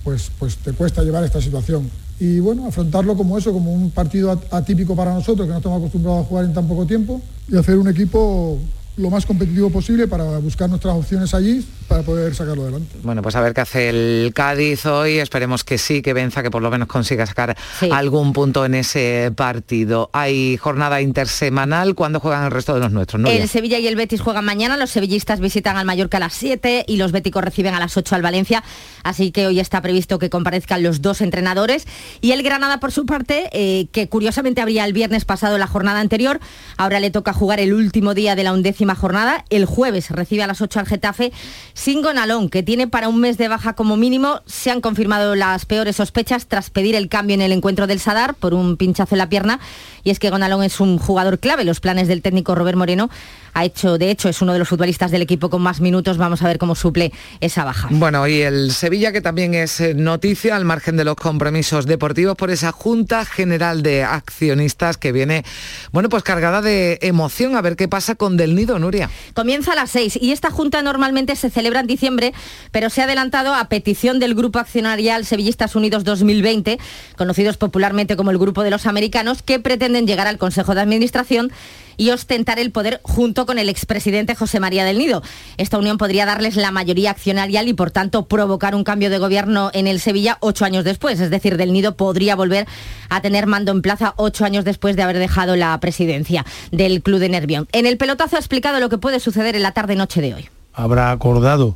pues, 0.03 0.31
pues 0.37 0.57
te 0.57 0.73
cuesta 0.73 1.03
llevar 1.03 1.23
esta 1.23 1.41
situación. 1.41 1.89
Y 2.19 2.39
bueno, 2.39 2.67
afrontarlo 2.67 3.15
como 3.15 3.37
eso, 3.37 3.53
como 3.53 3.71
un 3.71 3.91
partido 3.91 4.39
atípico 4.51 4.95
para 4.95 5.13
nosotros, 5.13 5.47
que 5.47 5.51
no 5.51 5.57
estamos 5.57 5.79
acostumbrados 5.79 6.25
a 6.25 6.27
jugar 6.27 6.45
en 6.45 6.53
tan 6.53 6.67
poco 6.67 6.85
tiempo, 6.85 7.21
y 7.47 7.57
hacer 7.57 7.77
un 7.77 7.87
equipo 7.87 8.59
lo 8.99 9.09
más 9.09 9.25
competitivo 9.25 9.69
posible 9.69 10.07
para 10.07 10.23
buscar 10.39 10.69
nuestras 10.69 10.93
opciones 10.93 11.33
allí 11.33 11.65
para 11.87 12.03
poder 12.03 12.35
sacarlo 12.35 12.63
adelante. 12.63 12.97
Bueno, 13.01 13.21
pues 13.21 13.35
a 13.35 13.41
ver 13.41 13.53
qué 13.53 13.61
hace 13.61 13.89
el 13.89 14.31
Cádiz 14.35 14.85
hoy. 14.85 15.17
Esperemos 15.17 15.63
que 15.63 15.77
sí, 15.77 16.01
que 16.01 16.13
venza, 16.13 16.43
que 16.43 16.51
por 16.51 16.61
lo 16.61 16.69
menos 16.69 16.87
consiga 16.87 17.25
sacar 17.25 17.57
sí. 17.79 17.89
algún 17.91 18.33
punto 18.33 18.65
en 18.65 18.75
ese 18.75 19.31
partido. 19.35 20.09
Hay 20.13 20.57
jornada 20.57 21.01
intersemanal. 21.01 21.95
¿Cuándo 21.95 22.19
juegan 22.19 22.45
el 22.45 22.51
resto 22.51 22.73
de 22.73 22.81
los 22.81 22.91
nuestros? 22.91 23.25
El 23.25 23.47
Sevilla 23.47 23.79
y 23.79 23.87
el 23.87 23.95
Betis 23.95 24.21
juegan 24.21 24.45
mañana. 24.45 24.77
Los 24.77 24.91
sevillistas 24.91 25.39
visitan 25.39 25.77
al 25.77 25.85
Mallorca 25.85 26.17
a 26.17 26.19
las 26.19 26.33
7 26.33 26.85
y 26.87 26.97
los 26.97 27.11
béticos 27.11 27.43
reciben 27.43 27.73
a 27.73 27.79
las 27.79 27.95
8 27.97 28.15
al 28.15 28.21
Valencia. 28.21 28.63
Así 29.03 29.31
que 29.31 29.47
hoy 29.47 29.59
está 29.59 29.81
previsto 29.81 30.19
que 30.19 30.29
comparezcan 30.29 30.83
los 30.83 31.01
dos 31.01 31.21
entrenadores. 31.21 31.87
Y 32.21 32.33
el 32.33 32.43
Granada, 32.43 32.79
por 32.79 32.91
su 32.91 33.05
parte, 33.05 33.49
eh, 33.53 33.87
que 33.91 34.09
curiosamente 34.09 34.61
habría 34.61 34.85
el 34.85 34.93
viernes 34.93 35.25
pasado 35.25 35.57
la 35.57 35.67
jornada 35.67 36.01
anterior, 36.01 36.39
ahora 36.77 36.99
le 36.99 37.09
toca 37.09 37.33
jugar 37.33 37.59
el 37.59 37.73
último 37.73 38.13
día 38.13 38.35
de 38.35 38.43
la 38.43 38.53
undécima 38.53 38.88
jornada. 38.95 39.45
El 39.49 39.65
jueves 39.65 40.09
recibe 40.09 40.43
a 40.43 40.47
las 40.47 40.61
8 40.61 40.79
al 40.79 40.87
Getafe 40.87 41.31
sin 41.73 42.01
Gonalón, 42.01 42.49
que 42.49 42.63
tiene 42.63 42.87
para 42.87 43.09
un 43.09 43.19
mes 43.19 43.37
de 43.37 43.47
baja 43.47 43.73
como 43.73 43.97
mínimo. 43.97 44.41
Se 44.45 44.71
han 44.71 44.81
confirmado 44.81 45.35
las 45.35 45.65
peores 45.65 45.95
sospechas 45.97 46.47
tras 46.47 46.69
pedir 46.69 46.95
el 46.95 47.09
cambio 47.09 47.33
en 47.33 47.41
el 47.41 47.51
encuentro 47.51 47.87
del 47.87 47.99
Sadar 47.99 48.33
por 48.35 48.53
un 48.53 48.77
pinchazo 48.77 49.15
en 49.15 49.19
la 49.19 49.29
pierna. 49.29 49.59
Y 50.03 50.11
es 50.11 50.19
que 50.19 50.29
Gonalón 50.29 50.63
es 50.63 50.79
un 50.79 50.97
jugador 50.97 51.39
clave. 51.39 51.65
Los 51.65 51.79
planes 51.79 52.07
del 52.07 52.21
técnico 52.21 52.55
Robert 52.55 52.77
Moreno 52.77 53.09
ha 53.53 53.65
hecho, 53.65 53.97
de 53.97 54.11
hecho, 54.11 54.29
es 54.29 54.41
uno 54.41 54.53
de 54.53 54.59
los 54.59 54.69
futbolistas 54.69 55.11
del 55.11 55.21
equipo 55.21 55.49
con 55.49 55.61
más 55.61 55.81
minutos. 55.81 56.17
Vamos 56.17 56.41
a 56.41 56.47
ver 56.47 56.57
cómo 56.57 56.75
suple 56.75 57.11
esa 57.41 57.63
baja. 57.65 57.87
Bueno, 57.91 58.27
y 58.27 58.41
el 58.41 58.71
Sevilla, 58.71 59.11
que 59.11 59.21
también 59.21 59.53
es 59.53 59.81
noticia, 59.95 60.55
al 60.55 60.65
margen 60.65 60.97
de 60.97 61.03
los 61.03 61.15
compromisos 61.15 61.85
deportivos, 61.85 62.35
por 62.35 62.51
esa 62.51 62.71
Junta 62.71 63.25
General 63.25 63.83
de 63.83 64.03
Accionistas 64.03 64.97
que 64.97 65.11
viene, 65.11 65.43
bueno, 65.91 66.09
pues 66.09 66.23
cargada 66.23 66.61
de 66.61 66.99
emoción. 67.01 67.55
A 67.55 67.61
ver 67.61 67.75
qué 67.75 67.87
pasa 67.87 68.15
con 68.15 68.37
Del 68.37 68.55
Nido, 68.55 68.68
Nuria. 68.77 69.09
Comienza 69.33 69.71
a 69.71 69.75
las 69.75 69.89
seis 69.89 70.19
y 70.21 70.31
esta 70.31 70.51
Junta 70.51 70.81
normalmente 70.81 71.35
se 71.35 71.49
celebra 71.49 71.79
en 71.79 71.87
diciembre, 71.87 72.33
pero 72.71 72.89
se 72.89 73.01
ha 73.01 73.05
adelantado 73.05 73.55
a 73.55 73.69
petición 73.69 74.19
del 74.19 74.35
Grupo 74.35 74.59
Accionarial 74.59 75.25
Sevillistas 75.25 75.75
Unidos 75.75 76.03
2020, 76.03 76.77
conocidos 77.17 77.57
popularmente 77.57 78.15
como 78.15 78.31
el 78.31 78.37
Grupo 78.37 78.63
de 78.63 78.69
los 78.69 78.85
Americanos, 78.85 79.41
que 79.41 79.59
pretenden 79.59 80.05
llegar 80.05 80.27
al 80.27 80.37
Consejo 80.37 80.75
de 80.75 80.81
Administración 80.81 81.51
y 81.99 82.11
ostentar 82.11 82.59
el 82.59 82.71
poder 82.71 83.01
junto 83.03 83.45
con 83.45 83.59
el 83.59 83.67
expresidente 83.67 84.33
José 84.33 84.61
María 84.61 84.85
del 84.85 84.97
Nido. 84.97 85.21
Esta 85.57 85.77
unión 85.77 85.97
podría 85.97 86.25
darles 86.25 86.55
la 86.55 86.71
mayoría 86.71 87.11
accionarial 87.11 87.67
y 87.67 87.73
por 87.73 87.91
tanto 87.91 88.25
provocar 88.25 88.73
un 88.73 88.85
cambio 88.85 89.09
de 89.09 89.17
gobierno 89.17 89.69
en 89.73 89.85
el 89.85 89.99
Sevilla 89.99 90.37
ocho 90.39 90.63
años 90.63 90.85
después. 90.85 91.19
Es 91.19 91.29
decir, 91.29 91.57
del 91.57 91.73
Nido 91.73 91.97
podría 91.97 92.37
volver 92.37 92.67
a 93.09 93.21
tener 93.21 93.47
mando 93.47 93.73
en 93.73 93.81
plaza 93.81 94.13
ocho 94.15 94.45
años 94.45 94.63
después 94.63 94.95
de 94.95 95.03
haber 95.03 95.19
dejado 95.19 95.57
la 95.57 95.77
presidencia 95.81 96.45
del 96.71 97.01
Club 97.01 97.19
de 97.19 97.27
Nervión. 97.27 97.67
En 97.73 97.85
el 97.85 97.97
pelotazo 97.97 98.37
ha 98.37 98.39
explicado 98.39 98.79
lo 98.79 98.87
que 98.87 98.97
puede 98.97 99.19
suceder 99.19 99.57
en 99.57 99.63
la 99.63 99.73
tarde-noche 99.73 100.21
de 100.21 100.35
hoy. 100.35 100.49
Habrá 100.73 101.11
acordado 101.11 101.75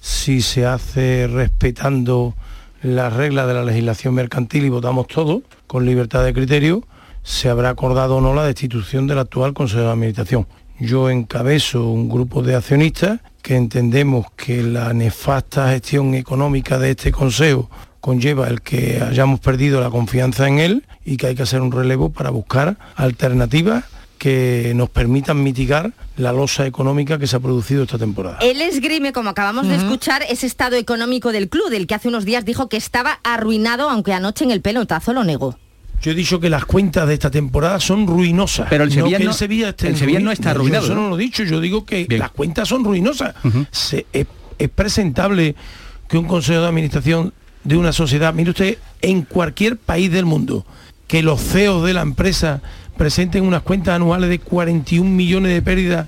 si 0.00 0.40
se 0.40 0.66
hace 0.66 1.26
respetando 1.26 2.34
las 2.80 3.12
reglas 3.12 3.48
de 3.48 3.54
la 3.54 3.64
legislación 3.64 4.14
mercantil 4.14 4.66
y 4.66 4.68
votamos 4.68 5.08
todos 5.08 5.42
con 5.66 5.84
libertad 5.84 6.22
de 6.22 6.32
criterio, 6.32 6.84
se 7.24 7.48
habrá 7.48 7.70
acordado 7.70 8.16
o 8.16 8.20
no 8.20 8.34
la 8.34 8.44
destitución 8.44 9.08
del 9.08 9.18
actual 9.18 9.54
Consejo 9.54 9.80
de 9.82 9.90
Administración. 9.90 10.46
Yo 10.78 11.10
encabezo 11.10 11.88
un 11.88 12.08
grupo 12.08 12.42
de 12.42 12.54
accionistas 12.54 13.20
que 13.42 13.56
entendemos 13.56 14.26
que 14.36 14.62
la 14.62 14.92
nefasta 14.92 15.70
gestión 15.70 16.14
económica 16.14 16.78
de 16.78 16.90
este 16.90 17.10
Consejo 17.10 17.70
conlleva 18.00 18.48
el 18.48 18.60
que 18.60 19.02
hayamos 19.02 19.40
perdido 19.40 19.80
la 19.80 19.88
confianza 19.88 20.46
en 20.46 20.58
él 20.58 20.84
y 21.04 21.16
que 21.16 21.28
hay 21.28 21.34
que 21.34 21.42
hacer 21.42 21.62
un 21.62 21.72
relevo 21.72 22.10
para 22.10 22.30
buscar 22.30 22.76
alternativas 22.96 23.84
que 24.18 24.72
nos 24.74 24.90
permitan 24.90 25.42
mitigar 25.42 25.92
la 26.16 26.32
losa 26.32 26.66
económica 26.66 27.18
que 27.18 27.26
se 27.26 27.36
ha 27.36 27.40
producido 27.40 27.84
esta 27.84 27.98
temporada. 27.98 28.38
El 28.40 28.60
esgrime, 28.62 29.12
como 29.12 29.30
acabamos 29.30 29.68
de 29.68 29.76
escuchar, 29.76 30.22
ese 30.28 30.46
estado 30.46 30.76
económico 30.76 31.32
del 31.32 31.48
club, 31.48 31.70
del 31.70 31.86
que 31.86 31.94
hace 31.94 32.08
unos 32.08 32.24
días 32.24 32.44
dijo 32.44 32.68
que 32.68 32.76
estaba 32.76 33.20
arruinado, 33.22 33.90
aunque 33.90 34.12
anoche 34.12 34.44
en 34.44 34.50
el 34.50 34.60
pelotazo 34.60 35.12
lo 35.12 35.24
negó. 35.24 35.56
Yo 36.02 36.10
he 36.10 36.14
dicho 36.14 36.38
que 36.38 36.50
las 36.50 36.64
cuentas 36.66 37.08
de 37.08 37.14
esta 37.14 37.30
temporada 37.30 37.80
son 37.80 38.06
ruinosas. 38.06 38.66
Pero 38.68 38.84
el 38.84 38.92
Sevilla, 38.92 39.18
no, 39.18 39.30
el 39.30 39.34
Sevilla, 39.34 39.68
esté 39.70 39.88
el 39.88 39.96
Sevilla 39.96 40.20
no 40.20 40.26
ruin- 40.30 40.32
está 40.34 40.50
yo 40.50 40.50
arruinado. 40.56 40.84
Eso 40.84 40.94
no 40.94 41.08
lo 41.08 41.16
he 41.18 41.22
dicho, 41.22 41.44
yo 41.44 41.60
digo 41.60 41.84
que 41.86 42.06
las 42.18 42.30
cuentas 42.30 42.68
son 42.68 42.84
ruinosas. 42.84 43.34
Se- 43.70 44.06
es, 44.12 44.26
es 44.58 44.68
presentable 44.68 45.54
que 46.08 46.18
un 46.18 46.26
consejo 46.26 46.60
de 46.60 46.68
administración 46.68 47.32
de 47.64 47.76
una 47.78 47.92
sociedad, 47.92 48.34
mire 48.34 48.50
usted, 48.50 48.76
en 49.00 49.22
cualquier 49.22 49.78
país 49.78 50.12
del 50.12 50.26
mundo, 50.26 50.66
que 51.08 51.22
los 51.22 51.40
CEOs 51.40 51.84
de 51.86 51.94
la 51.94 52.02
empresa 52.02 52.60
presenten 52.98 53.44
unas 53.44 53.62
cuentas 53.62 53.94
anuales 53.96 54.28
de 54.28 54.38
41 54.38 55.08
millones 55.10 55.52
de 55.54 55.62
pérdidas 55.62 56.06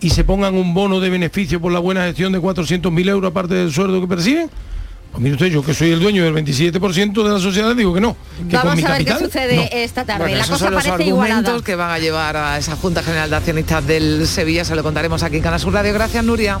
y 0.00 0.10
se 0.10 0.24
pongan 0.24 0.54
un 0.56 0.74
bono 0.74 0.98
de 1.00 1.10
beneficio 1.10 1.60
por 1.60 1.72
la 1.72 1.78
buena 1.78 2.02
gestión 2.04 2.32
de 2.32 2.40
400.000 2.40 3.08
euros 3.08 3.30
aparte 3.30 3.54
del 3.54 3.72
sueldo 3.72 4.00
que 4.00 4.06
perciben. 4.08 4.50
Pues 5.10 5.22
mire 5.22 5.34
usted, 5.34 5.46
yo 5.46 5.62
que 5.64 5.74
soy 5.74 5.90
el 5.92 6.00
dueño 6.00 6.22
del 6.24 6.34
27% 6.34 7.22
de 7.24 7.30
la 7.30 7.38
sociedad, 7.40 7.74
digo 7.74 7.94
que 7.94 8.00
no. 8.00 8.14
Que 8.48 8.56
con 8.56 8.68
Vamos 8.68 8.76
mi 8.76 8.84
a 8.84 8.90
ver 8.90 9.04
qué 9.04 9.14
sucede 9.18 9.56
no. 9.56 9.62
esta 9.72 10.04
tarde. 10.04 10.20
Bueno, 10.24 10.36
la 10.36 10.42
esos 10.44 10.52
cosa 10.52 10.64
son 10.66 10.74
los 10.74 10.84
parece 10.84 11.02
argumentos 11.02 11.28
igualada. 11.38 11.64
que 11.64 11.74
van 11.74 11.90
a 11.90 11.98
llevar 11.98 12.36
a 12.36 12.58
esa 12.58 12.76
Junta 12.76 13.02
General 13.02 13.28
de 13.30 13.36
Accionistas 13.36 13.86
del 13.86 14.26
Sevilla. 14.28 14.64
Se 14.64 14.76
lo 14.76 14.82
contaremos 14.82 15.22
aquí 15.22 15.36
en 15.36 15.42
Canal 15.42 15.58
Sur 15.60 15.72
Radio. 15.72 15.92
Gracias, 15.94 16.24
Nuria. 16.24 16.60